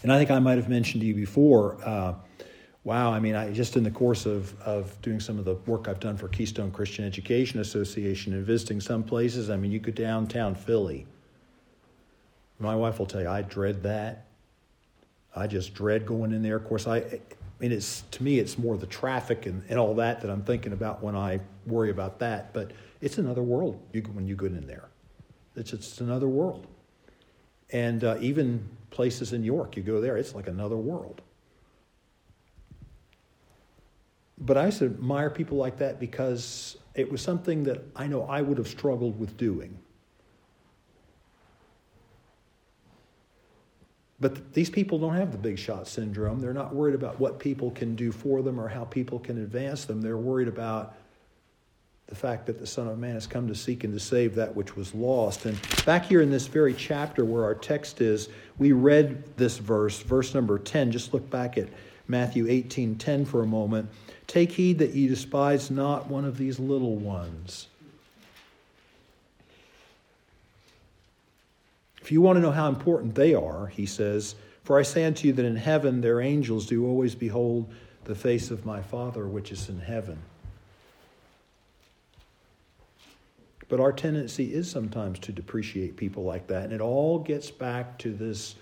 And 0.03 0.11
I 0.11 0.19
think 0.19 0.31
I 0.31 0.39
might 0.39 0.57
have 0.57 0.71
mentioned 0.71 1.03
to 1.03 1.07
you 1.07 1.15
before, 1.15 1.77
uh, 1.85 2.15
wow, 2.85 3.13
I 3.13 3.21
mean, 3.21 3.35
I 3.35 3.53
just 3.53 3.77
in 3.77 3.83
the 3.83 3.91
course 3.91 4.25
of, 4.25 4.59
of 4.63 5.01
doing 5.03 5.21
some 5.21 5.39
of 5.39 5.45
the 5.45 5.57
work 5.67 5.89
I've 5.89 6.01
done 6.01 6.17
for 6.17 6.29
Keystone 6.29 6.71
Christian 6.71 7.05
Education 7.05 7.61
Association 7.61 8.33
and 8.33 8.47
visiting 8.47 8.81
some 8.81 9.03
places, 9.03 9.51
I 9.51 9.57
mean, 9.57 9.71
you 9.71 9.79
go 9.79 9.93
downtown 9.93 10.55
Philly 10.55 11.07
my 12.59 12.75
wife 12.77 12.99
will 12.99 13.07
tell 13.07 13.21
you, 13.21 13.29
I 13.29 13.43
dread 13.43 13.83
that. 13.83 14.27
I 15.35 15.47
just 15.47 15.75
dread 15.75 16.07
going 16.07 16.33
in 16.33 16.43
there. 16.43 16.57
Of 16.57 16.65
course, 16.65 16.87
I, 16.87 16.99
I 16.99 17.21
mean, 17.59 17.73
it's 17.73 18.03
to 18.13 18.23
me, 18.23 18.39
it's 18.39 18.57
more 18.57 18.77
the 18.77 18.87
traffic 18.87 19.47
and, 19.47 19.63
and 19.69 19.79
all 19.79 19.95
that 19.97 20.21
that 20.21 20.31
I'm 20.31 20.43
thinking 20.43 20.73
about 20.73 21.03
when 21.03 21.17
I 21.17 21.41
worry 21.67 21.91
about 21.91 22.21
that. 22.21 22.53
But 22.53 22.71
it's 23.01 23.19
another 23.19 23.43
world 23.43 23.81
you, 23.93 24.03
when 24.13 24.27
you 24.27 24.37
go 24.37 24.47
in 24.47 24.67
there. 24.67 24.89
It's 25.57 25.73
it's 25.73 26.01
another 26.01 26.29
world. 26.29 26.67
And 27.71 28.05
uh, 28.05 28.19
even 28.21 28.69
places 28.91 29.33
in 29.33 29.43
York, 29.43 29.77
you 29.77 29.83
go 29.83 30.01
there, 30.01 30.17
it's 30.17 30.35
like 30.35 30.47
another 30.47 30.77
world. 30.77 31.21
But 34.39 34.57
I 34.57 34.67
used 34.67 34.79
to 34.79 34.87
admire 34.87 35.31
people 35.31 35.59
like 35.59 35.79
that 35.79 35.99
because 35.99 36.77
it 36.95 37.11
was 37.11 37.21
something 37.21 37.65
that 37.65 37.83
I 37.97 38.07
know 38.07 38.23
I 38.25 38.43
would 38.43 38.59
have 38.59 38.69
struggled 38.69 39.19
with 39.19 39.37
doing. 39.37 39.77
But 44.25 44.55
these 44.55 44.71
people 44.71 44.99
don't 44.99 45.17
have 45.17 45.33
the 45.33 45.37
big 45.37 45.59
shot 45.59 45.87
syndrome. 45.87 46.41
They're 46.41 46.55
not 46.55 46.75
worried 46.75 46.95
about 46.95 47.21
what 47.21 47.39
people 47.39 47.71
can 47.73 47.95
do 47.95 48.11
for 48.11 48.41
them 48.41 48.59
or 48.59 48.69
how 48.69 48.85
people 48.85 49.19
can 49.19 49.37
advance 49.37 49.85
them. 49.85 50.01
They're 50.01 50.17
worried 50.17 50.49
about 50.49 50.95
the 52.07 52.15
fact 52.15 52.47
that 52.47 52.59
the 52.59 52.67
Son 52.67 52.89
of 52.89 52.99
Man 52.99 53.13
has 53.13 53.27
come 53.27 53.47
to 53.49 53.55
seek 53.55 53.85
and 53.85 53.93
to 53.93 54.01
save 54.01 54.35
that 54.37 54.57
which 54.57 54.77
was 54.77 54.95
lost. 54.95 55.45
And 55.45 55.59
back 55.85 56.07
here 56.07 56.23
in 56.23 56.31
this 56.31 56.47
very 56.47 56.73
chapter 56.73 57.23
where 57.23 57.45
our 57.45 57.55
text 57.55 58.01
is, 58.01 58.31
we 58.57 58.73
read 58.73 59.37
this 59.37 59.59
verse, 59.59 60.01
verse 60.01 60.33
number 60.33 60.59
10. 60.59 60.91
Just 60.91 61.13
look 61.13 61.29
back 61.29 61.59
at 61.59 61.69
Matthew 62.09 62.49
18 62.49 62.97
10 62.97 63.27
for 63.27 63.43
a 63.43 63.47
moment. 63.47 63.91
Take 64.27 64.53
heed 64.53 64.79
that 64.79 64.95
ye 64.95 65.07
despise 65.07 65.71
not 65.71 66.09
one 66.09 66.25
of 66.25 66.39
these 66.39 66.59
little 66.59 66.97
ones. 66.97 67.69
If 72.05 72.13
you 72.13 72.21
want 72.21 72.37
to 72.37 72.43
know 72.43 72.51
how 72.51 72.69
important 72.69 73.15
they 73.15 73.33
are, 73.33 73.69
he 73.69 73.87
says, 73.87 74.35
For 74.63 74.79
I 74.79 74.83
say 74.83 75.07
unto 75.07 75.27
you 75.27 75.33
that 75.33 75.45
in 75.47 75.57
heaven 75.57 76.03
their 76.03 76.21
angels 76.21 76.67
do 76.67 76.87
always 76.87 77.15
behold 77.15 77.73
the 78.05 78.15
face 78.15 78.51
of 78.51 78.67
my 78.67 78.83
Father 78.83 79.27
which 79.27 79.51
is 79.51 79.71
in 79.71 79.81
heaven. 79.81 80.19
But 83.71 83.81
our 83.81 83.91
tendency 83.91 84.53
is 84.53 84.71
sometimes 84.71 85.19
to 85.21 85.33
depreciate 85.33 85.97
people 85.97 86.25
like 86.25 86.49
that. 86.49 86.65
And 86.65 86.75
it 86.75 86.83
all 86.83 87.21
gets 87.21 87.51
back 87.51 87.97
to 88.01 88.13
this 88.13 88.55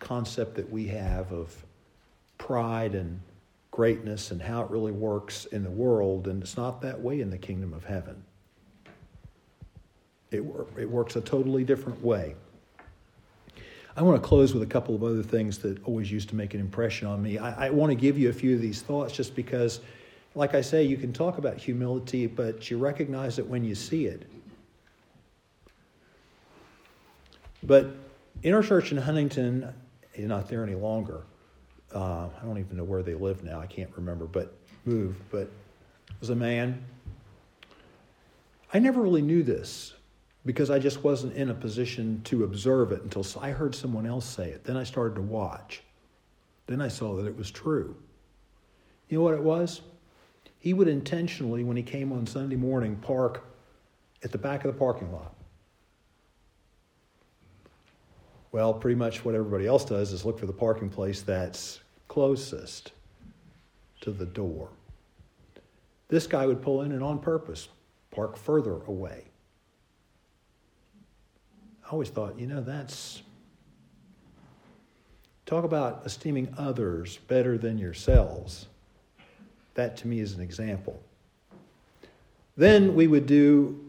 concept 0.00 0.54
that 0.54 0.72
we 0.72 0.86
have 0.86 1.30
of 1.30 1.54
pride 2.38 2.94
and 2.94 3.20
greatness 3.70 4.30
and 4.30 4.40
how 4.40 4.62
it 4.62 4.70
really 4.70 4.92
works 4.92 5.44
in 5.44 5.62
the 5.62 5.70
world. 5.70 6.26
And 6.26 6.42
it's 6.42 6.56
not 6.56 6.80
that 6.80 7.02
way 7.02 7.20
in 7.20 7.28
the 7.28 7.36
kingdom 7.36 7.74
of 7.74 7.84
heaven. 7.84 8.24
It, 10.30 10.44
it 10.76 10.88
works 10.88 11.16
a 11.16 11.20
totally 11.20 11.64
different 11.64 12.02
way. 12.04 12.34
I 13.96 14.02
want 14.02 14.22
to 14.22 14.26
close 14.26 14.54
with 14.54 14.62
a 14.62 14.66
couple 14.66 14.94
of 14.94 15.02
other 15.02 15.22
things 15.22 15.58
that 15.58 15.82
always 15.84 16.10
used 16.12 16.28
to 16.28 16.36
make 16.36 16.54
an 16.54 16.60
impression 16.60 17.08
on 17.08 17.20
me. 17.20 17.38
I, 17.38 17.66
I, 17.66 17.70
want 17.70 17.90
to 17.90 17.96
give 17.96 18.16
you 18.16 18.28
a 18.28 18.32
few 18.32 18.54
of 18.54 18.60
these 18.60 18.80
thoughts 18.80 19.12
just 19.12 19.34
because, 19.34 19.80
like 20.36 20.54
I 20.54 20.60
say, 20.60 20.84
you 20.84 20.96
can 20.96 21.12
talk 21.12 21.38
about 21.38 21.56
humility, 21.56 22.28
but 22.28 22.70
you 22.70 22.78
recognize 22.78 23.40
it 23.40 23.46
when 23.46 23.64
you 23.64 23.74
see 23.74 24.06
it. 24.06 24.30
But 27.64 27.88
in 28.44 28.54
our 28.54 28.62
church 28.62 28.92
in 28.92 28.98
Huntingdon, 28.98 29.74
he's 30.12 30.26
not 30.26 30.48
there 30.48 30.62
any 30.62 30.76
longer. 30.76 31.22
Uh, 31.92 32.28
I 32.40 32.44
don't 32.44 32.58
even 32.58 32.76
know 32.76 32.84
where 32.84 33.02
they 33.02 33.14
live 33.14 33.42
now. 33.42 33.58
I 33.58 33.66
can't 33.66 33.90
remember, 33.96 34.26
but 34.26 34.54
moved. 34.84 35.20
But 35.32 35.50
was 36.20 36.30
a 36.30 36.36
man. 36.36 36.84
I 38.72 38.78
never 38.78 39.02
really 39.02 39.22
knew 39.22 39.42
this 39.42 39.94
because 40.48 40.70
I 40.70 40.78
just 40.78 41.04
wasn't 41.04 41.36
in 41.36 41.50
a 41.50 41.54
position 41.54 42.22
to 42.24 42.44
observe 42.44 42.90
it 42.90 43.02
until 43.02 43.22
I 43.38 43.50
heard 43.50 43.74
someone 43.74 44.06
else 44.06 44.24
say 44.24 44.48
it. 44.48 44.64
Then 44.64 44.78
I 44.78 44.82
started 44.82 45.16
to 45.16 45.20
watch. 45.20 45.82
Then 46.66 46.80
I 46.80 46.88
saw 46.88 47.16
that 47.16 47.26
it 47.26 47.36
was 47.36 47.50
true. 47.50 47.94
You 49.10 49.18
know 49.18 49.24
what 49.24 49.34
it 49.34 49.42
was? 49.42 49.82
He 50.58 50.72
would 50.72 50.88
intentionally, 50.88 51.64
when 51.64 51.76
he 51.76 51.82
came 51.82 52.12
on 52.12 52.26
Sunday 52.26 52.56
morning, 52.56 52.96
park 52.96 53.44
at 54.24 54.32
the 54.32 54.38
back 54.38 54.64
of 54.64 54.72
the 54.72 54.78
parking 54.78 55.12
lot. 55.12 55.34
Well, 58.50 58.72
pretty 58.72 58.96
much 58.96 59.26
what 59.26 59.34
everybody 59.34 59.66
else 59.66 59.84
does 59.84 60.12
is 60.12 60.24
look 60.24 60.38
for 60.38 60.46
the 60.46 60.54
parking 60.54 60.88
place 60.88 61.20
that's 61.20 61.80
closest 62.08 62.92
to 64.00 64.12
the 64.12 64.24
door. 64.24 64.70
This 66.08 66.26
guy 66.26 66.46
would 66.46 66.62
pull 66.62 66.80
in 66.80 66.92
and 66.92 67.04
on 67.04 67.18
purpose 67.18 67.68
park 68.10 68.38
further 68.38 68.80
away. 68.86 69.24
I 71.88 71.92
always 71.92 72.10
thought, 72.10 72.38
you 72.38 72.46
know, 72.46 72.60
that's. 72.60 73.22
Talk 75.46 75.64
about 75.64 76.02
esteeming 76.04 76.54
others 76.58 77.16
better 77.26 77.56
than 77.56 77.78
yourselves. 77.78 78.66
That 79.72 79.96
to 79.98 80.06
me 80.06 80.20
is 80.20 80.34
an 80.34 80.42
example. 80.42 81.00
Then 82.58 82.94
we 82.94 83.06
would 83.06 83.24
do, 83.24 83.82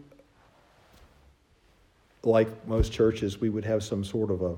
like 2.24 2.48
most 2.66 2.94
churches, 2.94 3.42
we 3.42 3.50
would 3.50 3.66
have 3.66 3.84
some 3.84 4.06
sort 4.06 4.32
of 4.32 4.42
a 4.42 4.56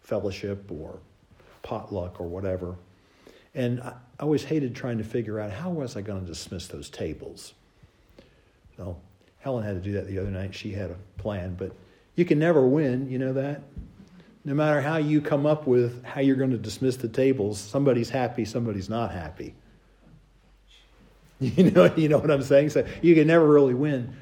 fellowship 0.00 0.70
or 0.70 0.98
potluck 1.62 2.18
or 2.18 2.26
whatever. 2.26 2.76
And 3.54 3.82
I 3.82 3.92
always 4.20 4.44
hated 4.44 4.74
trying 4.74 4.96
to 4.96 5.04
figure 5.04 5.38
out 5.38 5.50
how 5.50 5.68
was 5.68 5.94
I 5.96 6.00
going 6.00 6.22
to 6.22 6.26
dismiss 6.26 6.68
those 6.68 6.88
tables. 6.88 7.52
So 8.78 8.96
Helen 9.40 9.62
had 9.62 9.74
to 9.74 9.80
do 9.80 9.92
that 9.92 10.06
the 10.06 10.18
other 10.18 10.30
night. 10.30 10.54
She 10.54 10.72
had 10.72 10.90
a 10.90 10.96
plan, 11.18 11.54
but 11.58 11.72
you 12.18 12.24
can 12.24 12.40
never 12.40 12.66
win, 12.66 13.08
you 13.08 13.16
know 13.16 13.32
that? 13.34 13.62
No 14.44 14.52
matter 14.52 14.80
how 14.80 14.96
you 14.96 15.20
come 15.20 15.46
up 15.46 15.68
with 15.68 16.04
how 16.04 16.20
you're 16.20 16.34
going 16.34 16.50
to 16.50 16.58
dismiss 16.58 16.96
the 16.96 17.06
tables, 17.06 17.60
somebody's 17.60 18.10
happy, 18.10 18.44
somebody's 18.44 18.88
not 18.88 19.12
happy. 19.12 19.54
You 21.40 21.70
know, 21.70 21.94
you 21.94 22.08
know 22.08 22.18
what 22.18 22.32
I'm 22.32 22.42
saying? 22.42 22.70
So 22.70 22.84
you 23.00 23.14
can 23.14 23.28
never 23.28 23.46
really 23.46 23.74
win. 23.74 24.16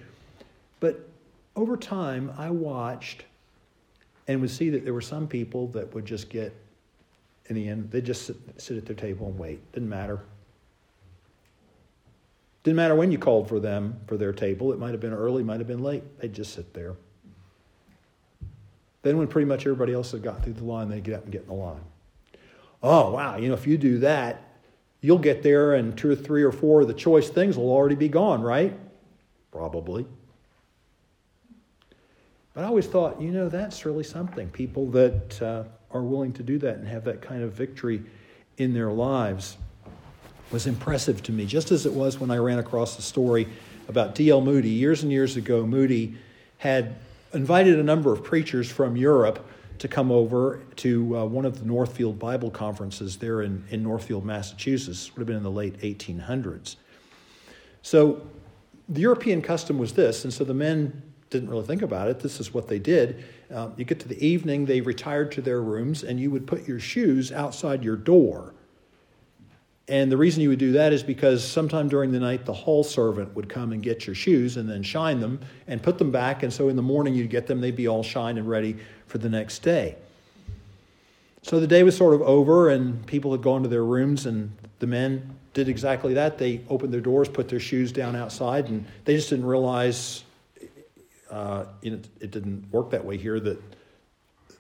But 0.81 1.09
over 1.55 1.79
time, 1.79 2.31
I 2.37 2.51
watched 2.51 3.25
and 4.29 4.43
would 4.43 4.51
see 4.51 4.69
that 4.69 4.85
there 4.85 4.93
were 4.93 5.01
some 5.01 5.27
people 5.27 5.69
that 5.69 5.95
would 5.95 6.05
just 6.05 6.29
get, 6.29 6.55
in 7.47 7.57
the 7.57 7.71
end, 7.71 7.91
they'd 7.91 8.05
just 8.05 8.27
sit, 8.27 8.37
sit 8.59 8.77
at 8.77 8.85
their 8.85 8.95
table 8.95 9.29
and 9.29 9.39
wait. 9.39 9.73
Didn't 9.73 9.89
matter. 9.89 10.21
Didn't 12.65 12.77
matter 12.77 12.95
when 12.95 13.11
you 13.11 13.17
called 13.17 13.49
for 13.49 13.61
them 13.61 13.99
for 14.07 14.19
their 14.19 14.35
table. 14.35 14.75
It 14.75 14.79
might 14.79 14.91
have 14.91 15.01
been 15.01 15.15
early, 15.15 15.43
might 15.43 15.61
have 15.61 15.69
been 15.69 15.83
late. 15.83 16.03
They'd 16.21 16.35
just 16.35 16.53
sit 16.53 16.75
there. 16.75 16.97
Then, 19.07 19.19
when 19.19 19.29
pretty 19.29 19.47
much 19.47 19.61
everybody 19.61 19.93
else 19.93 20.11
had 20.11 20.25
got 20.25 20.43
through 20.43 20.55
the 20.55 20.65
line, 20.65 20.89
they'd 20.89 21.05
get 21.05 21.15
up 21.15 21.23
and 21.23 21.31
get 21.31 21.43
in 21.43 21.47
the 21.47 21.55
line. 21.55 21.81
Oh, 22.83 23.13
wow, 23.13 23.37
you 23.37 23.47
know, 23.47 23.55
if 23.55 23.65
you 23.65 23.79
do 23.79 24.01
that, 24.01 24.43
you'll 25.01 25.21
get 25.21 25.45
there 25.45 25.75
and 25.75 25.97
two 25.97 26.11
or 26.11 26.17
three 26.17 26.43
or 26.43 26.51
four 26.51 26.81
of 26.81 26.89
the 26.89 26.95
choice 26.95 27.29
things 27.29 27.57
will 27.57 27.71
already 27.71 27.95
be 27.95 28.09
gone, 28.09 28.43
right? 28.43 28.77
Probably. 29.53 30.07
But 32.53 32.65
I 32.65 32.67
always 32.67 32.89
thought, 32.89 33.21
you 33.21 33.31
know, 33.31 33.49
that's 33.49 33.87
really 33.87 34.03
something. 34.03 34.49
People 34.49 34.91
that 34.91 35.41
uh, 35.41 35.63
are 35.93 36.03
willing 36.03 36.33
to 36.33 36.43
do 36.43 36.59
that 36.59 36.79
and 36.79 36.89
have 36.89 37.05
that 37.05 37.23
kind 37.23 37.45
of 37.45 37.53
victory 37.53 38.03
in 38.59 38.75
their 38.75 38.91
lives 38.91 39.57
was 40.51 40.67
impressive 40.67 41.23
to 41.23 41.33
me, 41.33 41.47
just 41.47 41.71
as 41.71 41.87
it 41.87 41.93
was 41.93 42.19
when 42.19 42.33
I 42.33 42.39
ran 42.39 42.59
across 42.59 42.97
the 42.97 43.03
story 43.03 43.47
about 43.87 44.17
D.L. 44.17 44.41
Moody. 44.41 44.71
Years 44.71 45.05
and 45.05 45.13
years 45.13 45.37
ago, 45.37 45.65
Moody 45.65 46.17
had 46.59 46.97
invited 47.33 47.79
a 47.79 47.83
number 47.83 48.13
of 48.13 48.23
preachers 48.25 48.71
from 48.71 48.97
Europe 48.97 49.47
to 49.79 49.89
come 49.89 50.11
over 50.11 50.63
to 50.77 51.17
uh, 51.17 51.25
one 51.25 51.45
of 51.45 51.59
the 51.59 51.67
Northfield 51.67 52.19
Bible 52.19 52.51
conferences 52.51 53.17
there 53.19 53.43
in, 53.43 53.65
in 53.71 53.83
Northfield, 53.83 54.25
Massachusetts. 54.25 55.13
Would 55.15 55.21
have 55.21 55.27
been 55.27 55.37
in 55.37 55.43
the 55.43 55.51
late 55.51 55.79
1800s. 55.81 56.77
So 57.83 58.27
the 58.89 59.01
European 59.01 59.43
custom 59.43 59.79
was 59.79 59.93
this, 59.93 60.25
and 60.25 60.33
so 60.33 60.45
the 60.45 60.55
men 60.55 61.03
didn't 61.31 61.51
really 61.51 61.67
think 61.67 61.83
about 61.83 62.09
it. 62.09 62.21
This 62.21 62.41
is 62.41 62.55
what 62.55 62.69
they 62.69 62.79
did. 62.79 63.25
Uh, 63.53 63.71
you 63.77 63.85
get 63.85 64.01
to 64.01 64.09
the 64.09 64.25
evening, 64.25 64.65
they 64.65 64.81
retired 64.81 65.33
to 65.33 65.43
their 65.43 65.61
rooms, 65.61 66.03
and 66.03 66.19
you 66.19 66.31
would 66.31 66.47
put 66.47 66.67
your 66.67 66.81
shoes 66.81 67.33
outside 67.33 67.85
your 67.85 67.97
door 67.97 68.55
and 69.89 70.11
the 70.11 70.17
reason 70.17 70.43
you 70.43 70.49
would 70.49 70.59
do 70.59 70.73
that 70.73 70.93
is 70.93 71.05
because 71.05 71.45
sometime 71.45 71.89
during 71.89 72.11
the 72.11 72.19
night, 72.19 72.45
the 72.45 72.53
hall 72.53 72.83
servant 72.83 73.35
would 73.37 73.49
come 73.49 73.73
and 73.73 73.83
get 73.83 74.05
your 74.05 74.17
shoes 74.17 74.57
and 74.57 74.69
then 74.69 74.83
shine 74.83 75.21
them 75.21 75.41
and 75.69 75.81
put 75.81 75.99
them 75.99 76.11
back. 76.11 76.43
And 76.43 76.53
so 76.53 76.69
in 76.69 76.75
the 76.75 76.83
morning, 76.83 77.15
you'd 77.15 77.31
get 77.31 77.47
them, 77.47 77.61
they'd 77.61 77.77
be 77.77 77.87
all 77.87 78.03
shined 78.03 78.37
and 78.37 78.49
ready 78.49 78.77
for 79.07 79.19
the 79.19 79.29
next 79.29 79.61
day. 79.61 79.95
So 81.43 81.61
the 81.61 81.69
day 81.69 81.85
was 81.85 81.97
sort 81.97 82.15
of 82.15 82.23
over, 82.23 82.71
and 82.71 83.07
people 83.07 83.31
had 83.31 83.43
gone 83.43 83.63
to 83.63 83.69
their 83.69 83.85
rooms, 83.85 84.27
and 84.27 84.51
the 84.81 84.89
men 84.89 85.37
did 85.55 85.69
exactly 85.69 86.15
that. 86.15 86.39
They 86.39 86.63
opened 86.69 86.93
their 86.93 87.01
doors, 87.01 87.29
put 87.29 87.49
their 87.49 87.61
shoes 87.61 87.93
down 87.93 88.17
outside, 88.17 88.69
and 88.69 88.85
they 89.05 89.15
just 89.15 89.31
didn't 89.31 89.47
realize 89.47 90.25
uh, 91.31 91.67
it, 91.83 92.09
it 92.19 92.33
didn't 92.33 92.67
work 92.73 92.91
that 92.91 93.05
way 93.05 93.17
here, 93.17 93.39
that 93.39 93.63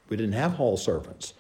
we 0.09 0.17
didn't 0.17 0.35
have 0.35 0.53
hall 0.53 0.77
servants 0.77 1.35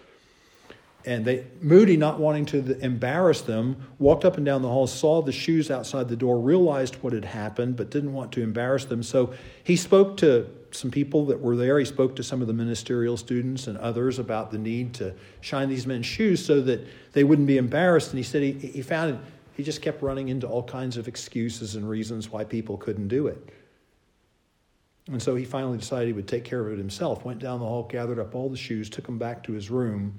and 1.07 1.25
they 1.25 1.47
moody 1.61 1.97
not 1.97 2.19
wanting 2.19 2.45
to 2.45 2.79
embarrass 2.81 3.41
them 3.41 3.77
walked 3.99 4.25
up 4.25 4.37
and 4.37 4.45
down 4.45 4.61
the 4.61 4.69
hall 4.69 4.89
saw 4.89 5.23
the 5.23 5.33
shoes 5.33 5.71
outside 5.71 6.09
the 6.09 6.17
door 6.17 6.39
realized 6.41 6.97
what 6.97 7.13
had 7.13 7.25
happened 7.25 7.77
but 7.77 7.91
didn't 7.91 8.13
want 8.13 8.33
to 8.33 8.43
embarrass 8.43 8.85
them. 8.85 9.03
So 9.03 9.33
he 9.63 9.77
spoke 9.77 10.17
to 10.19 10.51
some 10.73 10.91
people 10.91 11.27
that 11.27 11.41
were 11.41 11.57
there. 11.57 11.79
He 11.79 11.85
spoke 11.85 12.17
to 12.17 12.23
some 12.23 12.41
of 12.43 12.49
the 12.49 12.53
ministerial 12.53 13.17
students 13.17 13.69
and 13.69 13.79
others 13.79 14.19
about 14.19 14.51
the 14.51 14.59
need 14.59 14.95
to 14.95 15.15
shine 15.41 15.69
these 15.69 15.87
men's 15.87 16.07
shoes 16.07 16.45
so 16.45 16.61
that 16.63 16.87
they 17.13 17.25
wouldn't 17.25 17.47
be 17.47 17.57
embarrassed. 17.57 18.11
And 18.11 18.19
he 18.19 18.25
said 18.25 18.43
he, 18.43 18.53
he 18.53 18.83
found 18.83 19.15
it 19.15 19.21
he 19.57 19.63
just 19.63 19.81
kept 19.81 20.03
running 20.03 20.29
into 20.29 20.47
all 20.47 20.63
kinds 20.63 20.99
of 20.99 21.09
excuses 21.09 21.77
and 21.77 21.89
reasons 21.89 22.31
why 22.31 22.45
people 22.45 22.77
couldn't 22.77 23.09
do 23.09 23.27
it. 23.27 23.49
And 25.07 25.23
so 25.23 25.35
he 25.35 25.47
finally 25.47 25.79
decided 25.79 26.09
he 26.09 26.13
would 26.13 26.29
take 26.29 26.45
care 26.45 26.61
of 26.61 26.73
it 26.75 26.79
himself 26.79 27.25
went 27.25 27.39
down 27.39 27.61
the 27.61 27.65
hall 27.65 27.85
gathered 27.85 28.19
up 28.19 28.35
all 28.35 28.51
the 28.51 28.57
shoes 28.57 28.91
took 28.91 29.07
them 29.07 29.19
back 29.19 29.43
to 29.45 29.53
his 29.53 29.71
room 29.71 30.15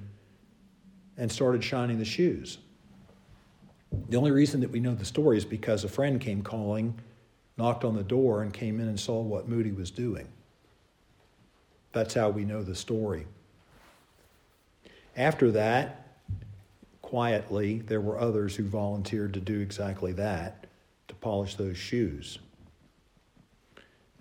and 1.18 1.32
started 1.32 1.63
shining 1.63 1.97
the 1.97 2.05
shoes. 2.05 2.59
The 4.09 4.18
only 4.18 4.32
reason 4.32 4.61
that 4.61 4.72
we 4.72 4.80
know 4.80 4.93
the 4.93 5.05
story 5.05 5.38
is 5.38 5.45
because 5.45 5.84
a 5.84 5.89
friend 5.89 6.22
came 6.22 6.41
calling, 6.41 6.99
knocked 7.57 7.84
on 7.84 7.95
the 7.95 8.03
door, 8.03 8.43
and 8.43 8.53
came 8.53 8.80
in 8.80 8.88
and 8.88 8.99
saw 8.99 9.22
what 9.22 9.47
Moody 9.47 9.72
was 9.72 9.91
doing. 9.91 10.28
That's 11.93 12.13
how 12.13 12.30
we 12.30 12.45
know 12.45 12.61
the 12.63 12.76
story. 12.76 13.26
After 15.15 15.49
that, 15.51 16.20
quietly, 17.01 17.80
there 17.80 18.01
were 18.01 18.20
others 18.20 18.55
who 18.55 18.63
volunteered 18.65 19.34
to 19.34 19.39
do 19.39 19.59
exactly 19.61 20.11
that, 20.13 20.68
to 21.07 21.15
polish 21.15 21.55
those 21.55 21.78
shoes. 21.78 22.38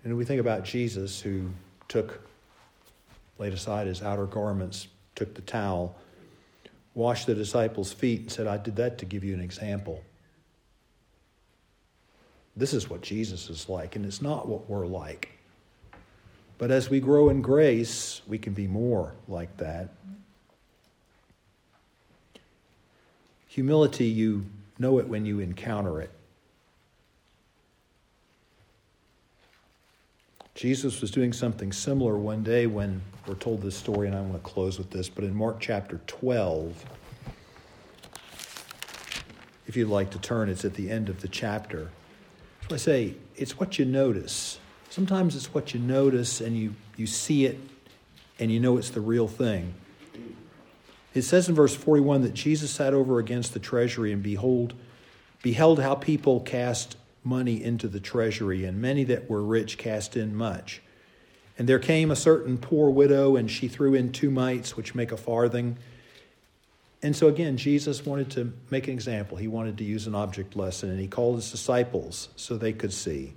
And 0.03 0.17
we 0.17 0.25
think 0.25 0.39
about 0.39 0.63
Jesus 0.63 1.19
who 1.19 1.49
took, 1.87 2.21
laid 3.37 3.53
aside 3.53 3.87
his 3.87 4.01
outer 4.01 4.25
garments, 4.25 4.87
took 5.15 5.35
the 5.35 5.41
towel, 5.41 5.95
washed 6.97 7.27
the 7.27 7.35
disciples' 7.35 7.93
feet 7.93 8.21
and 8.21 8.31
said, 8.31 8.47
I 8.47 8.57
did 8.57 8.75
that 8.77 8.97
to 8.97 9.05
give 9.05 9.23
you 9.23 9.35
an 9.35 9.39
example. 9.39 10.03
This 12.55 12.73
is 12.73 12.89
what 12.89 13.01
Jesus 13.01 13.51
is 13.51 13.69
like, 13.69 13.95
and 13.95 14.03
it's 14.03 14.19
not 14.19 14.47
what 14.47 14.67
we're 14.67 14.87
like. 14.87 15.29
But 16.57 16.71
as 16.71 16.89
we 16.89 16.99
grow 16.99 17.29
in 17.29 17.43
grace, 17.43 18.23
we 18.25 18.39
can 18.39 18.53
be 18.53 18.65
more 18.65 19.13
like 19.27 19.55
that. 19.57 19.89
Humility, 23.49 24.07
you 24.07 24.47
know 24.79 24.97
it 24.97 25.07
when 25.07 25.23
you 25.23 25.39
encounter 25.39 26.01
it. 26.01 26.11
Jesus 30.57 31.01
was 31.01 31.11
doing 31.11 31.33
something 31.33 31.71
similar 31.71 32.17
one 32.17 32.41
day 32.41 32.65
when 32.65 33.03
we're 33.27 33.35
told 33.35 33.61
this 33.61 33.77
story, 33.77 34.07
and 34.07 34.15
I 34.15 34.21
want 34.21 34.33
to 34.33 34.39
close 34.39 34.79
with 34.79 34.89
this, 34.89 35.07
but 35.07 35.23
in 35.23 35.35
Mark 35.35 35.59
chapter 35.59 36.01
12, 36.07 36.83
if 39.67 39.77
you'd 39.77 39.87
like 39.87 40.09
to 40.09 40.17
turn, 40.19 40.49
it's 40.49 40.65
at 40.65 40.73
the 40.73 40.89
end 40.89 41.09
of 41.09 41.21
the 41.21 41.27
chapter. 41.27 41.91
So 42.67 42.73
I 42.73 42.79
say, 42.79 43.13
it's 43.35 43.59
what 43.59 43.77
you 43.77 43.85
notice. 43.85 44.57
Sometimes 44.89 45.35
it's 45.35 45.53
what 45.53 45.75
you 45.75 45.79
notice 45.79 46.41
and 46.41 46.57
you, 46.57 46.73
you 46.95 47.05
see 47.05 47.45
it 47.45 47.59
and 48.39 48.51
you 48.51 48.59
know 48.59 48.77
it's 48.77 48.89
the 48.89 48.99
real 49.01 49.27
thing. 49.27 49.75
It 51.13 51.21
says 51.21 51.47
in 51.47 51.53
verse 51.53 51.75
41 51.75 52.23
that 52.23 52.33
Jesus 52.33 52.71
sat 52.71 52.95
over 52.95 53.19
against 53.19 53.53
the 53.53 53.59
treasury 53.59 54.11
and 54.11 54.23
behold, 54.23 54.73
beheld 55.43 55.79
how 55.79 55.93
people 55.93 56.39
cast 56.39 56.97
money 57.27 57.61
into 57.63 57.87
the 57.87 57.99
treasury, 57.99 58.65
and 58.65 58.81
many 58.81 59.03
that 59.03 59.29
were 59.29 59.43
rich 59.43 59.77
cast 59.77 60.17
in 60.17 60.35
much. 60.35 60.81
And 61.57 61.67
there 61.67 61.79
came 61.79 62.11
a 62.11 62.15
certain 62.15 62.57
poor 62.57 62.89
widow, 62.89 63.35
and 63.35 63.49
she 63.49 63.67
threw 63.67 63.93
in 63.93 64.11
two 64.11 64.31
mites, 64.31 64.77
which 64.77 64.95
make 64.95 65.11
a 65.11 65.17
farthing. 65.17 65.77
And 67.01 67.15
so 67.15 67.27
again, 67.27 67.57
Jesus 67.57 68.05
wanted 68.05 68.31
to 68.31 68.53
make 68.69 68.87
an 68.87 68.93
example. 68.93 69.37
He 69.37 69.47
wanted 69.47 69.77
to 69.79 69.83
use 69.83 70.07
an 70.07 70.15
object 70.15 70.55
lesson, 70.55 70.89
and 70.89 70.99
he 70.99 71.07
called 71.07 71.35
his 71.35 71.51
disciples 71.51 72.29
so 72.35 72.57
they 72.57 72.73
could 72.73 72.93
see. 72.93 73.33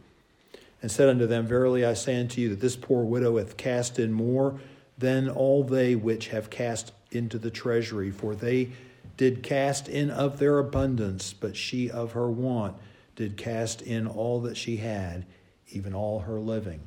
And 0.82 0.91
said 0.91 1.09
unto 1.09 1.26
them, 1.26 1.47
Verily 1.47 1.84
I 1.84 1.95
say 1.95 2.18
unto 2.18 2.41
you 2.41 2.51
that 2.51 2.61
this 2.61 2.76
poor 2.76 3.05
widow 3.05 3.38
hath 3.38 3.57
cast 3.57 3.99
in 3.99 4.12
more 4.12 4.61
than 4.97 5.28
all 5.28 5.64
they 5.64 5.95
which 5.95 6.28
have 6.28 6.51
cast 6.51 6.93
into 7.11 7.38
the 7.38 7.51
treasury, 7.51 8.11
for 8.11 8.34
they 8.34 8.70
did 9.16 9.43
cast 9.43 9.88
in 9.88 10.11
of 10.11 10.38
their 10.38 10.59
abundance, 10.59 11.32
but 11.32 11.57
she 11.57 11.91
of 11.91 12.12
her 12.12 12.30
want 12.30 12.76
did 13.21 13.37
cast 13.37 13.83
in 13.83 14.07
all 14.07 14.41
that 14.41 14.57
she 14.57 14.79
had, 14.79 15.27
even 15.73 15.93
all 15.93 16.21
her 16.21 16.41
living. 16.41 16.81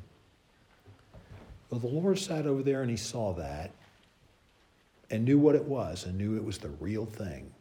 Well, 1.70 1.78
the 1.78 1.86
Lord 1.86 2.18
sat 2.18 2.44
over 2.44 2.60
there 2.60 2.82
and 2.82 2.90
he 2.90 2.96
saw 2.96 3.34
that 3.34 3.70
and 5.10 5.24
knew 5.24 5.38
what 5.38 5.54
it 5.54 5.62
was 5.62 6.04
and 6.04 6.18
knew 6.18 6.34
it 6.34 6.42
was 6.42 6.58
the 6.58 6.70
real 6.80 7.06
thing. 7.06 7.52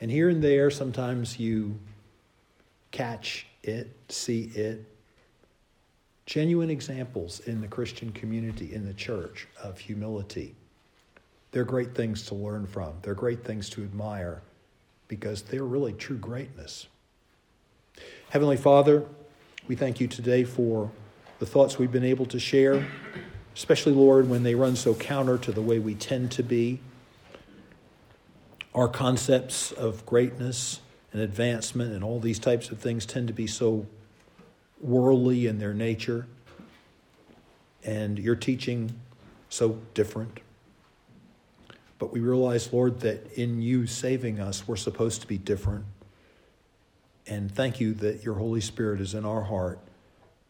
And 0.00 0.12
here 0.12 0.28
and 0.28 0.40
there, 0.44 0.70
sometimes 0.70 1.40
you 1.40 1.76
catch 2.92 3.48
it, 3.64 3.90
see 4.08 4.44
it. 4.54 4.84
Genuine 6.26 6.70
examples 6.70 7.40
in 7.40 7.60
the 7.60 7.66
Christian 7.68 8.12
community, 8.12 8.72
in 8.72 8.86
the 8.86 8.94
church, 8.94 9.48
of 9.60 9.80
humility. 9.80 10.54
They're 11.50 11.64
great 11.64 11.96
things 11.96 12.26
to 12.26 12.36
learn 12.36 12.68
from. 12.68 12.92
They're 13.02 13.14
great 13.14 13.42
things 13.42 13.68
to 13.70 13.82
admire 13.82 14.42
because 15.08 15.42
they're 15.42 15.64
really 15.64 15.92
true 15.92 16.18
greatness. 16.18 16.86
Heavenly 18.30 18.56
Father, 18.56 19.04
we 19.68 19.76
thank 19.76 20.00
you 20.00 20.08
today 20.08 20.44
for 20.44 20.90
the 21.38 21.46
thoughts 21.46 21.78
we've 21.78 21.92
been 21.92 22.04
able 22.04 22.26
to 22.26 22.38
share 22.38 22.86
especially, 23.56 23.92
Lord, 23.92 24.28
when 24.28 24.42
they 24.42 24.54
run 24.54 24.76
so 24.76 24.94
counter 24.94 25.38
to 25.38 25.50
the 25.50 25.62
way 25.62 25.78
we 25.78 25.94
tend 25.94 26.30
to 26.32 26.42
be. 26.42 26.78
Our 28.74 28.86
concepts 28.86 29.72
of 29.72 30.04
greatness 30.04 30.80
and 31.12 31.22
advancement 31.22 31.94
and 31.94 32.04
all 32.04 32.20
these 32.20 32.38
types 32.38 32.70
of 32.70 32.78
things 32.78 33.06
tend 33.06 33.28
to 33.28 33.32
be 33.32 33.46
so 33.46 33.86
worldly 34.78 35.46
in 35.46 35.58
their 35.58 35.72
nature, 35.72 36.26
and 37.82 38.18
your 38.18 38.36
teaching 38.36 39.00
so 39.48 39.78
different. 39.94 40.40
But 41.98 42.12
we 42.12 42.20
realize, 42.20 42.72
Lord, 42.72 43.00
that 43.00 43.32
in 43.32 43.62
you 43.62 43.86
saving 43.86 44.40
us, 44.40 44.68
we're 44.68 44.76
supposed 44.76 45.22
to 45.22 45.26
be 45.26 45.38
different. 45.38 45.84
And 47.26 47.52
thank 47.52 47.80
you 47.80 47.94
that 47.94 48.22
your 48.22 48.34
Holy 48.34 48.60
Spirit 48.60 49.00
is 49.00 49.14
in 49.14 49.24
our 49.24 49.42
heart 49.42 49.78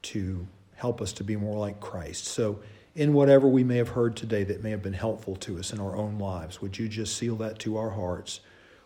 to 0.03 0.47
help 0.75 1.01
us 1.01 1.13
to 1.15 1.25
be 1.25 1.37
more 1.37 1.59
like 1.59 1.81
Christ. 1.81 2.27
So, 2.27 2.61
in 2.97 3.13
whatever 3.13 3.47
we 3.47 3.63
may 3.63 3.77
have 3.77 3.91
heard 3.91 4.17
today 4.17 4.43
that 4.43 4.63
may 4.63 4.71
have 4.71 4.83
been 4.83 4.95
helpful 4.95 5.37
to 5.37 5.59
us 5.59 5.71
in 5.71 5.79
our 5.79 5.95
own 5.95 6.19
lives. 6.19 6.63
Would 6.63 6.79
you 6.79 6.89
just 6.89 7.17
seal 7.17 7.37
that 7.37 7.59
to 7.61 7.77
our 7.77 7.91
hearts? 7.91 8.41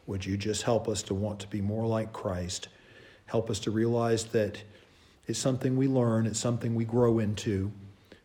Would 0.06 0.26
you 0.26 0.36
just 0.36 0.64
help 0.64 0.88
us 0.88 1.02
to 1.04 1.14
want 1.14 1.38
to 1.40 1.46
be 1.46 1.61
more 1.61 1.86
like 1.86 2.12
Christ? 2.12 2.66
Help 3.26 3.48
us 3.48 3.61
to 3.61 3.70
realize 3.70 4.24
that 4.26 4.64
it's 5.28 5.38
something 5.38 5.76
we 5.76 5.86
learn, 5.86 6.26
it's 6.26 6.40
something 6.40 6.74
we 6.74 6.84
grow 6.84 7.20
into. 7.20 7.70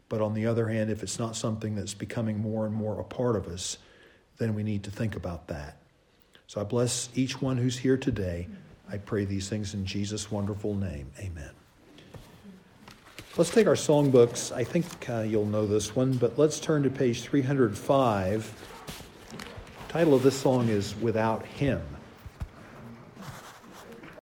But 0.09 0.21
on 0.21 0.33
the 0.33 0.47
other 0.47 0.67
hand, 0.67 0.89
if 0.89 1.03
it's 1.03 1.19
not 1.19 1.36
something 1.36 1.75
that's 1.75 1.93
becoming 1.93 2.39
more 2.39 2.65
and 2.65 2.73
more 2.73 2.99
a 2.99 3.03
part 3.03 3.36
of 3.36 3.47
us, 3.47 3.77
then 4.38 4.53
we 4.53 4.63
need 4.63 4.83
to 4.83 4.91
think 4.91 5.15
about 5.15 5.47
that. 5.47 5.77
So 6.47 6.61
I 6.61 6.63
bless 6.63 7.09
each 7.15 7.41
one 7.41 7.57
who's 7.57 7.77
here 7.77 7.97
today. 7.97 8.47
I 8.89 8.97
pray 8.97 9.25
these 9.25 9.49
things 9.49 9.73
in 9.73 9.86
Jesus' 9.86 10.31
wonderful 10.31 10.75
name. 10.75 11.11
Amen. 11.19 11.49
Let's 13.38 13.49
take 13.49 13.67
our 13.67 13.73
songbooks. 13.73 14.55
I 14.55 14.63
think 14.63 15.09
uh, 15.09 15.21
you'll 15.21 15.45
know 15.45 15.65
this 15.65 15.95
one, 15.95 16.13
but 16.13 16.38
let's 16.38 16.59
turn 16.59 16.83
to 16.83 16.89
page 16.89 17.23
305. 17.23 18.53
The 19.88 19.91
title 19.91 20.13
of 20.13 20.23
this 20.23 20.39
song 20.39 20.69
is 20.69 20.95
Without 21.01 21.45
Him. 21.45 21.81